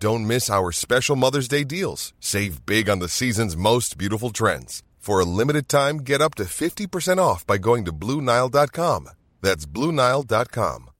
Don't 0.00 0.28
miss 0.28 0.48
our 0.48 0.70
special 0.70 1.16
Mother's 1.16 1.48
Day 1.48 1.64
deals. 1.64 2.12
Save 2.20 2.64
big 2.64 2.88
on 2.88 3.00
the 3.00 3.08
season's 3.08 3.56
most 3.56 3.98
beautiful 3.98 4.30
trends. 4.30 4.84
For 4.98 5.18
a 5.18 5.24
limited 5.24 5.68
time, 5.68 5.98
get 5.98 6.20
up 6.20 6.36
to 6.36 6.44
50% 6.44 7.18
off 7.18 7.44
by 7.44 7.58
going 7.58 7.84
to 7.84 7.92
BlueNile.com. 7.92 9.10
That's 9.40 9.66
BlueNile.com. 9.66 10.90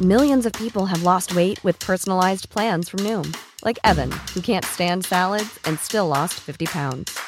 Millions 0.00 0.46
of 0.46 0.54
people 0.54 0.86
have 0.86 1.02
lost 1.02 1.36
weight 1.36 1.62
with 1.62 1.78
personalized 1.78 2.48
plans 2.48 2.88
from 2.88 3.00
Noom, 3.00 3.36
like 3.62 3.78
Evan, 3.84 4.10
who 4.32 4.40
can't 4.40 4.64
stand 4.64 5.04
salads 5.04 5.60
and 5.66 5.78
still 5.78 6.08
lost 6.08 6.34
50 6.40 6.64
pounds. 6.66 7.18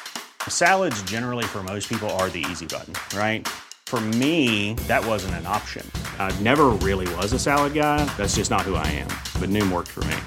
Salads, 0.47 0.99
generally, 1.03 1.45
for 1.45 1.61
most 1.61 1.87
people, 1.87 2.09
are 2.17 2.29
the 2.29 2.43
easy 2.49 2.65
button, 2.65 2.95
right? 3.15 3.47
For 3.85 4.01
me, 4.01 4.73
that 4.87 5.05
wasn't 5.05 5.35
an 5.35 5.45
option. 5.45 5.87
I 6.17 6.35
never 6.39 6.69
really 6.81 7.13
was 7.15 7.31
a 7.33 7.39
salad 7.39 7.75
guy. 7.75 8.03
That's 8.17 8.35
just 8.35 8.49
not 8.49 8.61
who 8.61 8.73
I 8.73 8.87
am. 8.87 9.09
But 9.39 9.49
Noom 9.49 9.71
worked 9.71 9.91
for 9.91 10.03
me. 10.05 10.17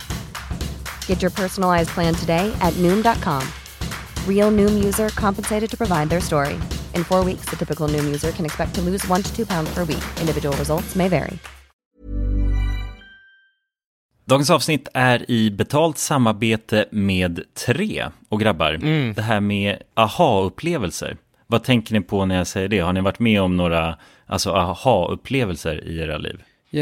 Get 1.09 1.23
your 1.23 1.33
personalized 1.33 1.89
plan 1.95 2.15
today 2.15 2.53
at 2.61 2.75
Noom.com. 2.75 3.43
Real 4.29 4.51
Noom 4.57 4.85
user 4.85 5.09
compensated 5.09 5.71
to 5.71 5.77
provide 5.77 6.09
their 6.09 6.21
story. 6.21 6.55
In 6.95 7.05
four 7.05 7.25
weeks, 7.25 7.51
the 7.51 7.57
typical 7.57 7.89
Noom 7.89 8.05
user 8.07 8.33
can 8.33 8.45
expect 8.45 8.75
to 8.75 8.81
lose 8.81 9.11
one 9.11 9.23
to 9.23 9.37
two 9.37 9.47
pounds 9.47 9.75
per 9.75 9.85
week. 9.85 10.05
Individual 10.21 10.57
results 10.57 10.95
may 10.97 11.09
vary. 11.09 11.39
Dagens 14.25 14.51
avsnitt 14.51 14.89
är 14.95 15.31
i 15.31 15.51
betalt 15.51 15.99
samarbete 15.99 16.85
med 16.91 17.41
Tre. 17.67 18.07
Och 18.29 18.41
grabbar, 18.41 18.73
det 19.15 19.23
här 19.23 19.41
med 19.41 19.79
aha-upplevelser. 19.95 21.17
Vad 21.47 21.65
tänker 21.65 21.93
ni 21.95 22.01
på 22.01 22.25
när 22.25 22.37
jag 22.37 22.47
säger 22.47 22.69
det? 22.69 22.79
Har 22.81 22.93
ni 22.93 23.01
varit 23.01 23.19
med 23.19 23.43
om 23.43 23.57
några 23.57 23.99
alltså, 24.27 24.51
aha-upplevelser 24.51 25.85
i 25.85 26.01
era 26.01 26.19
liv? 26.19 26.43
Eh, 26.73 26.81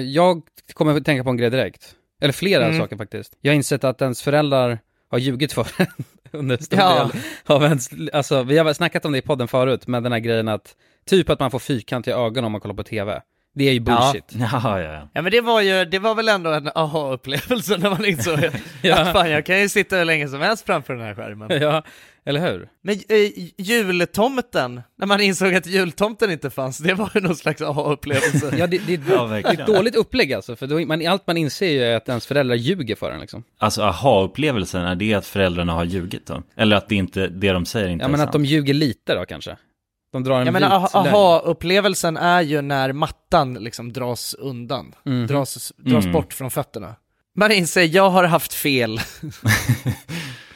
Jag 0.00 0.42
kommer 0.74 0.96
att 0.96 1.04
tänka 1.04 1.24
på 1.24 1.30
en 1.30 1.36
grej 1.36 1.50
direkt. 1.50 1.94
Eller 2.22 2.32
flera 2.32 2.78
saker 2.78 2.96
faktiskt. 2.96 3.32
Jag 3.40 3.52
har 3.52 3.56
insett 3.56 3.84
att 3.84 4.02
ens 4.02 4.22
föräldrar 4.22 4.78
har 5.10 5.18
ljugit 5.18 5.52
för 5.52 5.66
en 5.78 5.86
under 6.32 6.56
stor 6.56 6.78
Ja. 6.78 7.10
del 7.12 7.22
av 7.46 7.62
ens, 7.64 7.90
alltså 8.12 8.42
vi 8.42 8.58
har 8.58 8.64
väl 8.64 8.74
snackat 8.74 9.04
om 9.04 9.12
det 9.12 9.18
i 9.18 9.22
podden 9.22 9.48
förut, 9.48 9.86
men 9.86 10.02
den 10.02 10.12
här 10.12 10.18
grejen 10.18 10.48
att, 10.48 10.74
typ 11.06 11.30
att 11.30 11.40
man 11.40 11.50
får 11.50 11.58
fyrkantiga 11.58 12.16
ögon 12.16 12.44
om 12.44 12.52
man 12.52 12.60
kollar 12.60 12.74
på 12.74 12.82
tv. 12.82 13.22
Det 13.56 13.68
är 13.68 13.72
ju 13.72 13.80
bullshit. 13.80 14.24
Ja, 14.32 14.48
ja, 14.62 14.80
ja. 14.80 15.08
Ja 15.12 15.22
men 15.22 15.32
det 15.32 15.40
var 15.40 15.60
ju, 15.60 15.84
det 15.84 15.98
var 15.98 16.14
väl 16.14 16.28
ändå 16.28 16.50
en 16.50 16.70
aha-upplevelse 16.74 17.76
när 17.76 17.90
man 17.90 18.04
insåg 18.04 18.38
Ja. 18.82 18.98
att 19.00 19.12
fan 19.12 19.30
jag 19.30 19.46
kan 19.46 19.60
ju 19.60 19.68
sitta 19.68 19.96
hur 19.96 20.04
länge 20.04 20.28
som 20.28 20.40
helst 20.40 20.66
framför 20.66 20.94
den 20.94 21.02
här 21.02 21.14
skärmen. 21.14 21.62
Ja, 21.62 21.82
eller 22.26 22.40
hur? 22.52 22.68
Men 22.82 22.94
äh, 22.94 23.30
jultomten, 23.58 24.82
när 24.98 25.06
man 25.06 25.20
insåg 25.20 25.54
att 25.54 25.66
jultomten 25.66 26.30
inte 26.30 26.50
fanns, 26.50 26.78
det 26.78 26.94
var 26.94 27.10
ju 27.14 27.20
någon 27.20 27.36
slags 27.36 27.62
aha-upplevelse. 27.62 28.56
Ja, 28.58 28.66
det, 28.66 28.78
det, 28.86 29.00
Ja, 29.10 29.26
det 29.26 29.38
är 29.48 29.52
ett 29.60 29.66
dåligt 29.66 29.96
upplägg 29.96 30.32
alltså, 30.32 30.56
för 30.56 30.66
då, 30.66 30.78
man, 30.86 31.06
allt 31.06 31.26
man 31.26 31.36
inser 31.36 31.66
ju 31.70 31.82
är 31.84 31.96
att 31.96 32.08
ens 32.08 32.26
föräldrar 32.26 32.54
ljuger 32.56 32.94
för 32.96 33.10
en 33.10 33.20
liksom. 33.20 33.44
Alltså 33.58 33.82
aha-upplevelsen, 33.82 34.84
är 34.84 34.94
det 34.94 35.14
att 35.14 35.26
föräldrarna 35.26 35.72
har 35.72 35.84
ljugit 35.84 36.26
då? 36.26 36.42
Eller 36.56 36.76
att 36.76 36.88
det 36.88 36.94
inte, 36.94 37.26
det 37.28 37.52
de 37.52 37.66
säger 37.66 37.88
inte 37.88 38.02
Ja 38.02 38.06
är 38.06 38.10
men 38.10 38.18
sant? 38.18 38.28
att 38.28 38.32
de 38.32 38.44
ljuger 38.44 38.74
lite 38.74 39.14
då 39.14 39.24
kanske. 39.24 39.56
De 40.12 40.24
drar 40.24 40.40
en 40.40 40.46
Jag 40.46 40.52
menar, 40.52 40.88
aha-upplevelsen 40.94 42.16
är 42.16 42.40
ju 42.42 42.60
när 42.62 42.92
mattan 42.92 43.54
liksom 43.54 43.92
dras 43.92 44.34
undan, 44.34 44.94
Mhm. 45.04 45.26
dras, 45.26 45.72
dras 45.76 46.04
Mm. 46.04 46.12
bort 46.12 46.32
från 46.32 46.50
fötterna. 46.50 46.94
Man 47.36 47.52
inser, 47.52 47.82
jag 47.82 48.10
har 48.10 48.24
haft 48.24 48.54
fel. 48.54 49.00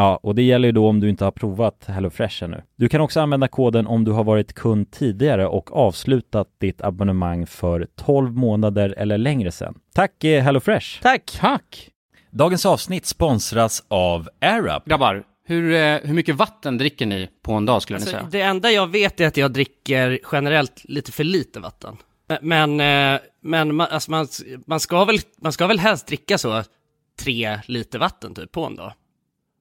Ja, 0.00 0.20
och 0.22 0.34
det 0.34 0.42
gäller 0.42 0.68
ju 0.68 0.72
då 0.72 0.88
om 0.88 1.00
du 1.00 1.08
inte 1.08 1.24
har 1.24 1.30
provat 1.30 1.84
HelloFresh 1.86 2.44
ännu. 2.44 2.62
Du 2.76 2.88
kan 2.88 3.00
också 3.00 3.20
använda 3.20 3.48
koden 3.48 3.86
om 3.86 4.04
du 4.04 4.12
har 4.12 4.24
varit 4.24 4.52
kund 4.52 4.90
tidigare 4.90 5.46
och 5.46 5.76
avslutat 5.76 6.48
ditt 6.60 6.82
abonnemang 6.82 7.46
för 7.46 7.86
12 7.96 8.36
månader 8.36 8.94
eller 8.96 9.18
längre 9.18 9.52
sedan. 9.52 9.74
Tack 9.94 10.24
eh, 10.24 10.42
HelloFresh! 10.42 11.02
Tack! 11.02 11.38
Tack! 11.40 11.90
Dagens 12.30 12.66
avsnitt 12.66 13.06
sponsras 13.06 13.84
av 13.88 14.28
AirUp. 14.40 14.84
Grabbar, 14.84 15.22
hur, 15.44 15.72
eh, 15.72 15.98
hur 16.02 16.14
mycket 16.14 16.36
vatten 16.36 16.78
dricker 16.78 17.06
ni 17.06 17.28
på 17.42 17.52
en 17.52 17.66
dag 17.66 17.82
skulle 17.82 17.98
ni 17.98 18.02
Alltså, 18.02 18.16
säga? 18.16 18.28
det 18.30 18.40
enda 18.40 18.70
jag 18.70 18.86
vet 18.86 19.20
är 19.20 19.26
att 19.26 19.36
jag 19.36 19.52
dricker 19.52 20.18
generellt 20.32 20.84
lite 20.84 21.12
för 21.12 21.24
lite 21.24 21.60
vatten. 21.60 21.96
Men, 22.40 22.80
eh, 22.80 23.20
men 23.42 23.74
man, 23.74 23.86
alltså 23.90 24.10
man, 24.10 24.26
man, 24.66 24.80
ska 24.80 25.04
väl, 25.04 25.18
man 25.42 25.52
ska 25.52 25.66
väl 25.66 25.78
helst 25.78 26.06
dricka 26.06 26.38
så 26.38 26.62
tre 27.20 27.60
liter 27.66 27.98
vatten 27.98 28.34
typ 28.34 28.52
på 28.52 28.64
en 28.64 28.76
dag. 28.76 28.92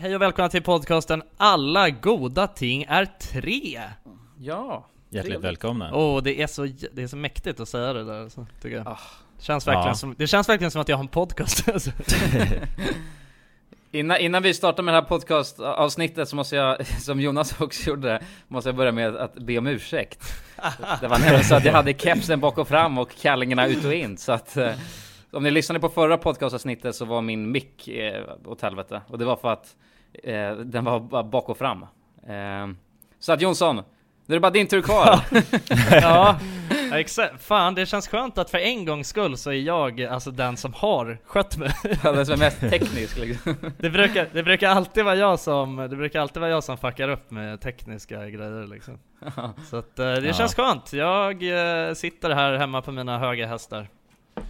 Hej 0.00 0.14
och 0.14 0.22
välkomna 0.22 0.48
till 0.48 0.62
podcasten 0.62 1.22
Alla 1.36 1.90
goda 1.90 2.46
ting 2.46 2.86
är 2.88 3.04
tre. 3.20 3.80
Ja. 4.38 4.86
Hjärtligt 5.10 5.40
välkomna. 5.40 5.90
Åh, 5.94 6.22
det 6.22 6.42
är 6.42 6.46
så, 6.46 6.68
det 6.92 7.02
är 7.02 7.06
så 7.06 7.16
mäktigt 7.16 7.60
att 7.60 7.68
säga 7.68 7.92
det 7.92 8.04
där, 8.04 8.28
så, 8.28 8.46
tycker 8.62 8.76
jag. 8.76 8.88
Ah. 8.88 8.98
Känns 9.38 9.66
verkligen 9.66 9.88
Ja. 9.88 9.94
som, 9.94 10.14
det 10.18 10.26
känns 10.26 10.48
verkligen 10.48 10.70
som 10.70 10.80
att 10.80 10.88
jag 10.88 10.96
har 10.96 11.04
en 11.04 11.08
podcast. 11.08 11.68
Alltså. 11.72 11.90
Innan, 13.90 14.16
innan 14.18 14.42
vi 14.42 14.54
startar 14.54 14.82
med 14.82 14.94
det 14.94 15.00
här 15.00 15.06
podcastavsnittet 15.08 16.28
så 16.28 16.36
måste 16.36 16.56
jag, 16.56 16.86
som 17.00 17.20
Jonas 17.20 17.60
också 17.60 17.90
gjorde, 17.90 18.22
måste 18.48 18.68
jag 18.68 18.76
börja 18.76 18.92
med 18.92 19.16
att 19.16 19.34
be 19.34 19.58
om 19.58 19.66
ursäkt. 19.66 20.24
Det 21.00 21.08
var 21.08 21.18
nämligen 21.18 21.44
så 21.44 21.54
att 21.54 21.64
jag 21.64 21.72
hade 21.72 21.94
kepsen 21.94 22.40
bak 22.40 22.58
och 22.58 22.68
fram 22.68 22.98
och 22.98 23.16
kallingarna 23.16 23.66
ut 23.66 23.84
och 23.84 23.94
in. 23.94 24.18
Så 24.18 24.32
att 24.32 24.56
eh, 24.56 24.72
om 25.30 25.42
ni 25.42 25.50
lyssnade 25.50 25.80
på 25.80 25.88
förra 25.88 26.18
podcastavsnittet 26.18 26.94
så 26.94 27.04
var 27.04 27.22
min 27.22 27.50
mick 27.50 27.88
eh, 27.88 28.24
åt 28.44 28.62
helvete. 28.62 29.02
Och 29.08 29.18
det 29.18 29.24
var 29.24 29.36
för 29.36 29.48
att 29.48 29.76
eh, 30.24 30.52
den 30.52 30.84
var 30.84 31.00
bara 31.00 31.22
bak 31.24 31.48
och 31.48 31.58
fram. 31.58 31.82
Eh, 32.28 32.66
så 33.18 33.32
att 33.32 33.40
Jonsson, 33.40 33.76
nu 34.26 34.34
är 34.34 34.36
det 34.36 34.40
bara 34.40 34.50
din 34.50 34.66
tur 34.66 34.82
kvar. 34.82 35.20
ja, 35.90 36.38
exakt. 36.92 37.44
Fan, 37.44 37.74
det 37.74 37.86
känns 37.86 38.08
skönt 38.08 38.38
att 38.38 38.50
för 38.50 38.58
en 38.58 38.84
gångs 38.84 39.08
skull 39.08 39.36
så 39.36 39.50
är 39.50 39.54
jag 39.54 40.02
alltså 40.02 40.30
den 40.30 40.56
som 40.56 40.72
har 40.74 41.18
skött 41.24 41.56
mig. 41.56 41.70
Ja, 42.04 42.12
den 42.12 42.26
som 42.26 42.34
är 42.34 42.38
mest 42.38 42.60
teknisk 42.60 43.18
liksom. 43.18 43.54
Det 43.78 43.90
brukar, 43.90 44.26
det 44.32 44.42
brukar 44.42 44.68
alltid 44.70 45.04
vara 45.04 45.16
jag 45.16 45.38
som, 45.40 45.76
det 45.76 45.96
brukar 45.96 46.20
alltid 46.20 46.40
vara 46.40 46.50
jag 46.50 46.64
som 46.64 46.78
fuckar 46.78 47.08
upp 47.08 47.30
med 47.30 47.60
tekniska 47.60 48.28
grejer 48.30 48.66
liksom. 48.66 48.98
Så 49.70 49.76
att 49.76 49.98
eh, 49.98 50.12
det 50.12 50.26
Ja. 50.26 50.32
känns 50.32 50.54
skönt. 50.54 50.92
Jag 50.92 51.32
eh, 51.88 51.94
sitter 51.94 52.30
här 52.30 52.56
hemma 52.56 52.82
på 52.82 52.92
mina 52.92 53.18
höga 53.18 53.46
hästar. 53.46 53.88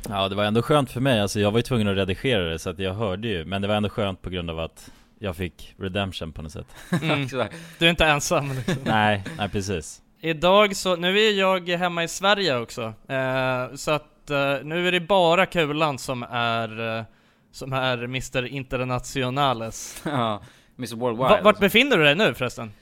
Ja, 0.09 0.29
det 0.29 0.35
var 0.35 0.45
ändå 0.45 0.63
skönt 0.63 0.91
för 0.91 1.01
mig. 1.01 1.21
Alltså, 1.21 1.41
jag 1.41 1.51
var 1.51 1.59
ju 1.59 1.63
tvungen 1.63 1.89
att 1.89 1.97
redigera 1.97 2.43
det 2.43 2.59
så 2.59 2.71
att 2.71 2.79
jag 2.79 2.95
hörde 2.95 3.29
ju. 3.29 3.45
Men 3.45 3.63
det 3.63 3.69
var 3.69 3.75
ändå 3.75 3.89
skönt 3.89 4.23
på 4.23 4.31
grund 4.31 4.51
av 4.51 4.59
att 4.61 4.91
jag 5.19 5.37
fick 5.37 5.75
redemption 5.79 6.33
på 6.33 6.43
något 6.43 6.53
sätt. 6.53 6.67
Mm. 7.03 7.29
Du 7.79 7.87
är 7.87 7.91
inte 7.91 8.07
ensam 8.07 8.53
liksom. 8.53 8.75
nej, 8.85 9.25
nej 9.39 9.49
precis. 9.49 10.03
Idag 10.21 10.77
så, 10.77 10.97
nu 10.97 11.19
är 11.19 11.33
jag 11.33 11.69
hemma 11.69 12.05
i 12.05 12.09
Sverige 12.09 12.59
också. 12.59 12.95
Eh, 13.09 13.75
så 13.75 13.91
att 13.91 14.31
eh, 14.31 14.57
nu 14.63 14.89
är 14.89 14.93
det 14.93 15.01
bara 15.01 15.47
Kulan 15.47 15.99
som 15.99 16.23
är, 16.31 16.99
eh, 16.99 17.05
som 17.53 17.73
är 17.73 18.05
Mr 18.05 18.47
Internationales. 18.47 20.03
Ja, 20.05 20.43
Mr 20.79 20.97
Worldwide. 20.97 21.29
Va, 21.29 21.29
vart 21.29 21.47
alltså. 21.47 21.61
befinner 21.61 21.97
du 21.97 22.05
dig 22.05 22.15
nu 22.15 22.35
förresten? 22.35 22.73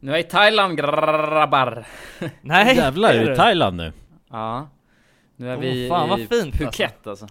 Nu 0.00 0.10
är 0.10 0.16
jag 0.16 0.26
i 0.26 0.28
Thailand 0.30 0.76
grabbar. 0.76 1.86
Nej, 2.40 2.76
Jävlar, 2.76 3.08
är 3.08 3.14
är 3.14 3.26
du 3.26 3.32
i 3.32 3.36
Thailand 3.36 3.76
nu? 3.76 3.92
Ja. 4.30 4.68
Nu 5.36 5.50
är 5.50 5.56
Åh, 5.56 5.60
vi 5.60 5.88
fan, 5.88 6.08
vad 6.08 6.20
i 6.20 6.26
fint, 6.26 6.54
Phuket 6.54 7.06
alltså. 7.06 7.28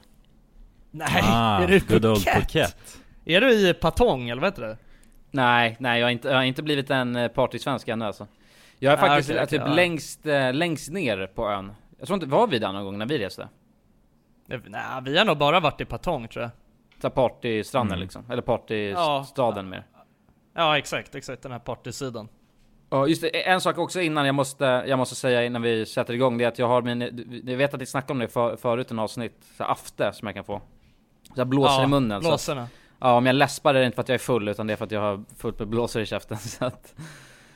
Nej, 0.92 1.24
ah, 1.24 1.62
är 1.62 1.68
du 1.68 1.76
i 1.76 1.80
good 1.80 2.06
old 2.06 2.26
Phuket? 2.26 3.03
Är 3.26 3.42
du 3.42 3.70
i 3.70 3.74
Patong 3.74 4.30
eller 4.30 4.42
vad 4.42 4.52
heter 4.52 4.62
det? 4.62 4.78
Nej, 5.32 5.76
nej 5.80 6.00
jag 6.00 6.06
har 6.06 6.12
inte, 6.12 6.28
jag 6.28 6.36
har 6.36 6.44
inte 6.44 6.64
blivit 6.64 6.90
en 6.90 7.16
eh, 7.16 7.28
partysvensk 7.28 7.88
ännu 7.88 8.06
alltså. 8.06 8.28
Jag 8.80 8.94
är 8.94 8.98
Ah, 8.98 9.00
faktiskt 9.00 9.30
okej, 9.30 9.42
eh, 9.42 9.48
typ 9.48 9.62
ja. 9.66 9.74
längst, 9.74 10.26
eh, 10.26 10.54
längst 10.54 10.92
ner 10.92 11.28
på 11.28 11.50
ön. 11.50 11.72
Jag 11.98 12.08
tror 12.08 12.16
inte, 12.16 12.28
var 12.28 12.48
vi 12.48 12.60
där 12.60 12.72
någon 12.74 12.84
gång 12.86 12.98
när 12.98 13.06
vi 13.06 13.18
reste? 13.20 13.48
Nej, 14.48 14.60
vi 15.06 15.18
har 15.18 15.26
nog 15.26 15.38
bara 15.38 15.60
varit 15.60 15.82
i 15.82 15.86
Patong 15.86 16.28
tror 16.28 16.42
jag. 16.44 16.52
Så 17.02 17.10
partystranden 17.10 17.94
Mm. 17.94 18.02
liksom, 18.02 18.26
eller 18.32 18.42
partystaden 18.42 19.66
Ja. 19.66 19.70
mer. 19.72 19.84
Ja 20.56 20.78
exakt, 20.78 21.16
exakt 21.16 21.42
den 21.44 21.52
här 21.52 21.60
partysidan. 21.60 22.28
Ja 22.90 23.08
just 23.08 23.22
det, 23.22 23.48
en 23.48 23.62
sak 23.62 23.78
också 23.78 24.02
innan 24.02 24.26
jag 24.26 24.36
måste, 24.36 24.66
jag 24.88 25.00
måste 25.00 25.16
säga 25.16 25.44
innan 25.46 25.62
vi 25.62 25.86
sätter 25.86 26.14
igång 26.14 26.38
det 26.38 26.44
är 26.44 26.48
att 26.48 26.60
jag 26.60 26.68
har 26.68 26.82
min, 26.82 27.02
jag 27.46 27.58
vet 27.58 27.74
att 27.74 27.80
ni 27.80 27.86
snackade 27.86 28.14
om 28.14 28.20
det 28.20 28.28
för, 28.28 28.56
förut 28.56 28.92
i 28.92 28.94
en 28.94 29.00
avsnitt, 29.00 29.44
så 29.58 29.64
afte 29.64 30.14
som 30.14 30.26
jag 30.28 30.36
kan 30.36 30.44
få. 30.44 30.62
Så 31.24 31.34
jag 31.36 31.48
blåser 31.48 31.74
ja, 31.74 31.84
i 31.84 31.88
munnen. 31.88 32.22
Så 32.22 32.28
att, 32.28 32.32
Blåsorna. 32.32 32.68
Ja 33.04 33.14
om 33.14 33.26
jag 33.26 33.36
läspar 33.36 33.76
är 33.76 33.80
det 33.80 33.86
inte 33.86 33.96
för 33.96 34.02
att 34.02 34.10
jag 34.10 34.14
är 34.16 34.20
full 34.20 34.48
utan 34.48 34.68
det 34.68 34.74
är 34.74 34.78
för 34.78 34.86
att 34.86 34.92
jag 34.92 35.02
har 35.02 35.24
fullt 35.38 35.60
med 35.60 35.68
blåsor 35.68 36.02
i 36.02 36.06
käften 36.06 36.38
så 36.38 36.66
att 36.66 36.96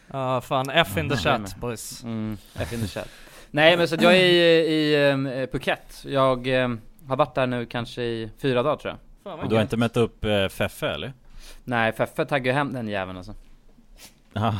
Ja 0.08 0.42
fan, 0.42 0.70
F 0.70 0.98
in 0.98 1.10
the 1.10 1.18
chat 1.18 1.56
boys. 1.56 2.04
Mm, 2.04 2.38
F 2.56 2.74
in 2.74 2.82
the 2.82 2.88
chat. 2.88 3.10
Nej 3.52 3.78
men 3.78 3.88
så 3.88 3.96
att 3.96 4.02
jag 4.02 4.16
är 4.16 4.26
i, 4.26 4.74
i 4.74 5.12
um, 5.12 5.48
Phuket. 5.52 6.04
Jag 6.06 6.48
um, 6.48 6.82
har 7.08 7.16
varit 7.16 7.36
där 7.36 7.48
nu 7.48 7.66
kanske 7.66 8.04
i 8.04 8.32
fyra 8.38 8.64
dagar 8.64 8.78
tror 8.78 8.92
jag. 8.94 9.00
Fan, 9.24 9.40
Och 9.40 9.50
du 9.50 9.56
har 9.56 9.62
inte 9.62 9.78
mött 9.78 9.98
upp 9.98 10.26
eh, 10.26 10.48
Feffe 10.48 10.90
eller? 10.90 11.14
Nej 11.64 11.94
Feffe 11.94 12.26
taggar 12.26 12.54
hem 12.54 12.74
den 12.74 12.88
jäveln 12.88 13.18
alltså. 13.18 13.34
Ja, 14.34 14.60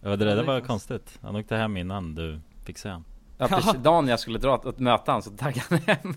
det 0.00 0.16
där 0.16 0.42
var 0.42 0.60
konstigt. 0.60 1.18
Han 1.22 1.36
åkte 1.36 1.56
hem 1.56 1.76
innan 1.76 2.14
du 2.14 2.40
fick 2.64 2.78
se 2.78 2.88
han. 2.88 3.04
Ja 3.40 3.48
precis, 3.48 3.72
dagen 3.72 4.08
jag 4.08 4.20
skulle 4.20 4.38
dra 4.38 4.56
och 4.56 4.80
möta 4.80 5.12
han 5.12 5.22
så 5.22 5.30
taggade 5.30 5.66
han 5.68 5.78
hem. 5.86 6.14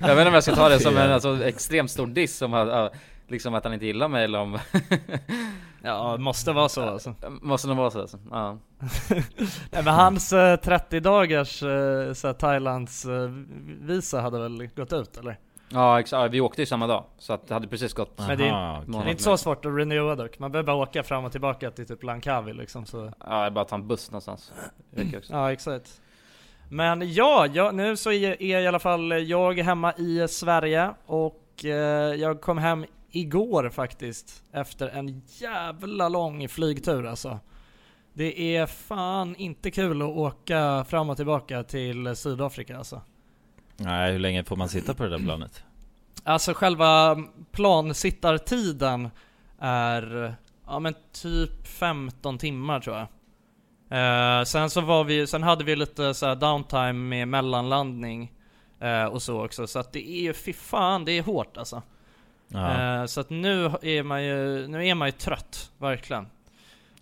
jag 0.00 0.16
vet 0.16 0.18
inte 0.18 0.28
om 0.28 0.34
jag 0.34 0.42
ska 0.42 0.54
ta 0.54 0.68
det 0.68 0.80
som 0.80 0.96
en 0.96 1.12
alltså, 1.12 1.44
extremt 1.44 1.90
stor 1.90 2.06
diss 2.06 2.36
som 2.36 2.54
att, 2.54 2.68
ja, 2.68 2.90
liksom 3.28 3.54
att 3.54 3.64
han 3.64 3.72
inte 3.74 3.86
gillar 3.86 4.08
mig 4.08 4.24
eller 4.24 4.38
om 4.38 4.58
Ja, 5.82 6.16
måste 6.16 6.52
vara 6.52 6.68
så 6.68 6.82
alltså. 6.82 7.14
Måste 7.28 7.68
nog 7.68 7.76
vara 7.76 7.90
så 7.90 8.00
alltså. 8.00 8.18
Ja. 8.30 8.58
Nej 9.70 9.82
men 9.84 9.86
hans 9.86 10.32
eh, 10.32 10.56
30 10.56 11.00
dagars 11.00 11.62
eh, 11.62 12.12
så 12.12 12.26
här, 12.26 12.34
Thailands 12.34 13.04
eh, 13.04 13.30
visa 13.80 14.20
hade 14.20 14.38
väl 14.38 14.68
gått 14.76 14.92
ut 14.92 15.16
eller? 15.16 15.38
Ja 15.74 16.00
exakt, 16.00 16.32
vi 16.32 16.40
åkte 16.40 16.62
ju 16.62 16.66
samma 16.66 16.86
dag. 16.86 17.04
Så 17.18 17.32
att 17.32 17.46
det 17.48 17.54
hade 17.54 17.68
precis 17.68 17.92
gått. 17.92 18.18
Men 18.18 18.38
det 18.38 18.46
är- 18.48 18.78
okej. 18.78 18.92
Det 18.92 18.98
är 18.98 19.10
inte 19.10 19.22
så 19.22 19.36
svårt 19.36 19.64
att 19.66 19.72
renewa 19.76 20.14
dock, 20.14 20.38
man 20.38 20.52
behöver 20.52 20.66
bara 20.66 20.76
åka 20.76 21.02
fram 21.02 21.24
och 21.24 21.32
tillbaka 21.32 21.70
till 21.70 21.86
typ 21.86 22.02
Langkawi 22.02 22.52
liksom 22.52 22.86
så 22.86 23.12
Ja, 23.26 23.44
jag 23.44 23.52
bara 23.52 23.64
ta 23.64 23.74
en 23.76 23.88
buss 23.88 24.10
någonstans. 24.10 24.52
Det. 24.90 25.20
Ja 25.30 25.52
exakt 25.52 26.00
Men 26.70 27.12
ja, 27.14 27.46
ja 27.52 27.70
nu 27.70 27.96
så 27.96 28.12
är, 28.12 28.42
är 28.42 28.60
i 28.60 28.66
alla 28.66 28.78
fall 28.78 29.28
jag 29.28 29.58
hemma 29.58 29.92
i 29.92 30.28
Sverige 30.28 30.90
och 31.06 31.64
eh, 31.64 31.70
jag 32.14 32.40
kom 32.40 32.58
hem 32.58 32.84
igår 33.10 33.68
faktiskt 33.70 34.42
efter 34.52 34.88
en 34.88 35.22
jävla 35.26 36.08
lång 36.08 36.48
flygtur 36.48 37.06
alltså 37.06 37.38
Det 38.12 38.56
är 38.56 38.66
fan 38.66 39.36
inte 39.36 39.70
kul 39.70 40.02
att 40.02 40.08
åka 40.08 40.84
fram 40.88 41.10
och 41.10 41.16
tillbaka 41.16 41.62
till 41.62 42.16
Sydafrika 42.16 42.78
alltså 42.78 43.00
Nej, 43.76 44.12
hur 44.12 44.18
länge 44.18 44.44
får 44.44 44.56
man 44.56 44.68
sitta 44.68 44.94
på 44.94 45.02
det 45.02 45.10
där 45.10 45.18
planet? 45.18 45.64
Alltså 46.24 46.54
själva 46.54 47.16
plansittartiden 47.52 49.10
är, 49.58 50.34
ja 50.66 50.78
men 50.78 50.94
typ 51.12 51.66
15 51.66 52.38
timmar 52.38 52.80
tror 52.80 52.96
jag. 52.96 53.06
Eh, 53.90 54.44
sen 54.44 54.70
så 54.70 54.80
var 54.80 55.04
vi, 55.04 55.26
sen 55.26 55.42
hade 55.42 55.64
vi 55.64 55.76
lite 55.76 56.14
så 56.14 56.26
här 56.26 56.34
downtime 56.34 56.92
med 56.92 57.28
mellanlandning 57.28 58.32
eh, 58.80 59.04
och 59.04 59.22
så 59.22 59.44
också. 59.44 59.66
Så 59.66 59.78
att 59.78 59.92
det 59.92 60.10
är 60.10 60.22
ju, 60.22 60.32
fy 60.32 60.52
fan, 60.52 61.04
det 61.04 61.12
är 61.12 61.22
hårt 61.22 61.56
alltså. 61.56 61.82
Eh, 62.54 63.06
så 63.06 63.20
att 63.20 63.30
nu 63.30 63.64
är 63.82 64.02
man 64.02 64.24
ju, 64.24 64.68
nu 64.68 64.86
är 64.86 64.94
man 64.94 65.08
ju 65.08 65.12
trött, 65.12 65.70
verkligen. 65.78 66.26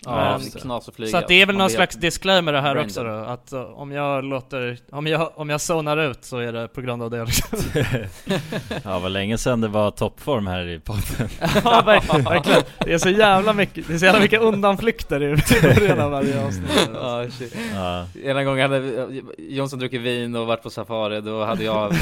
Ja, 0.07 0.39
Men- 0.39 0.51
knas 0.51 0.91
flyga. 0.97 1.11
Så 1.11 1.17
att 1.17 1.29
det 1.29 1.43
är 1.43 1.47
väl 1.47 1.57
någon 1.57 1.71
slags 1.71 1.97
disclaimer 1.97 2.53
det 2.53 2.61
här 2.61 2.75
Brain 2.75 2.87
också 2.87 3.05
då, 3.05 3.11
att 3.11 3.53
uh, 3.53 3.61
om 3.61 3.93
jag 3.93 4.25
låter, 4.25 4.79
om 4.91 5.07
jag, 5.07 5.33
om 5.35 5.51
jag 5.51 5.61
zonar 5.61 5.97
ut 5.97 6.25
så 6.25 6.39
är 6.39 6.53
det 6.53 6.69
på 6.69 6.81
grund 6.81 7.03
av 7.03 7.11
det 7.11 7.25
liksom. 7.25 7.59
ja, 8.85 8.99
vad 8.99 9.11
länge 9.11 9.39
sedan 9.39 9.61
det 9.61 9.69
var 9.69 9.91
toppform 9.91 10.47
här 10.47 10.69
i 10.69 10.81
podden. 10.81 11.03
ja 11.65 11.83
ver- 11.87 12.23
verkligen, 12.25 12.63
det 12.79 12.93
är 12.93 12.99
så 12.99 13.09
jävla 13.09 13.53
mycket, 13.53 13.89
det 13.89 13.95
är 13.95 13.99
så 13.99 14.05
jävla 14.05 14.21
mycket 14.21 14.41
undanflykter 14.41 15.23
i 15.23 15.37
början 15.63 16.01
av 16.01 16.11
varje 16.11 16.47
avsnitt. 16.47 16.89
Ja, 16.95 17.27
shit. 17.31 17.57
Ja. 17.75 18.07
Ena 18.25 18.45
gången 18.45 18.71
hade 18.73 19.07
Jonsson 19.39 19.79
druckit 19.79 20.01
vin 20.01 20.37
och 20.37 20.47
varit 20.47 20.63
på 20.63 20.71
safari, 20.71 21.21
då 21.21 21.45
hade 21.45 21.65
jag 21.65 21.93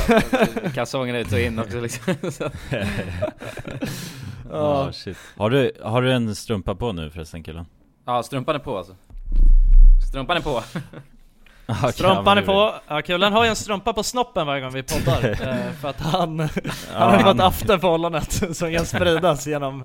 kalsongerna 0.74 1.18
ut 1.18 1.32
och 1.32 1.38
in 1.38 1.58
också 1.58 1.80
liksom. 1.80 2.14
Så- 2.30 2.50
Ja, 4.52 4.92
shit. 4.92 5.16
Har 5.36 5.50
du, 5.50 5.72
har 5.82 6.02
du 6.02 6.12
en 6.12 6.34
strumpa 6.34 6.74
på 6.74 6.92
nu 6.92 7.10
förresten 7.10 7.42
killen? 7.42 7.64
Ja, 8.04 8.22
strumpan 8.22 8.54
är 8.54 8.58
på 8.58 8.78
alltså. 8.78 8.94
Strumpan 10.08 10.36
är 10.36 10.40
på. 10.40 10.62
Ja, 11.82 11.92
Strumpan 11.92 12.38
är 12.38 12.42
på, 12.42 12.74
ja 12.88 13.02
Kulan 13.02 13.32
har 13.32 13.44
ju 13.44 13.50
en 13.50 13.56
strumpa 13.56 13.92
på 13.92 14.02
snoppen 14.02 14.46
varje 14.46 14.62
gång 14.62 14.72
vi 14.72 14.82
poddar 14.82 15.24
eh, 15.30 15.72
För 15.80 15.88
att 15.88 16.00
han, 16.00 16.40
han 16.92 17.14
har 17.14 17.18
fått 17.18 17.40
after 17.40 17.84
ollonet 17.84 18.56
som 18.56 18.72
kan 18.72 18.86
spridas 18.86 19.46
genom 19.46 19.84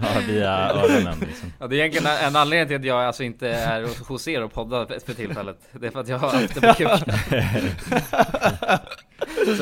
Ja, 0.00 0.08
via 0.26 0.70
öronen 0.70 1.18
liksom. 1.20 1.52
Ja, 1.58 1.66
det 1.66 1.76
är 1.76 1.78
egentligen 1.78 2.06
en 2.06 2.36
anledning 2.36 2.68
till 2.68 2.76
att 2.76 2.84
jag 2.84 3.04
alltså 3.06 3.22
inte 3.22 3.48
är 3.48 4.08
hos 4.08 4.28
er 4.28 4.42
och 4.42 4.52
poddar 4.52 4.86
för 4.86 5.00
för 5.06 5.14
tillfället. 5.14 5.56
Det 5.72 5.86
är 5.86 5.90
för 5.90 6.00
att 6.00 6.08
jag 6.08 6.18
har 6.18 6.30
haft 6.30 6.54
det 6.54 6.60
på 6.60 6.74
kuken. 6.74 7.14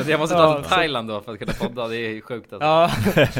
Så 0.04 0.10
jag 0.10 0.20
måste 0.20 0.34
ta 0.36 0.42
Ja, 0.42 0.60
till 0.62 0.70
Thailand 0.70 1.08
då 1.08 1.20
för 1.20 1.32
att 1.32 1.38
kunna 1.38 1.52
podda, 1.52 1.88
det 1.88 1.96
är 1.96 2.20
sjukt 2.20 2.52
alltså. 2.52 2.66
Ja, 2.66 2.90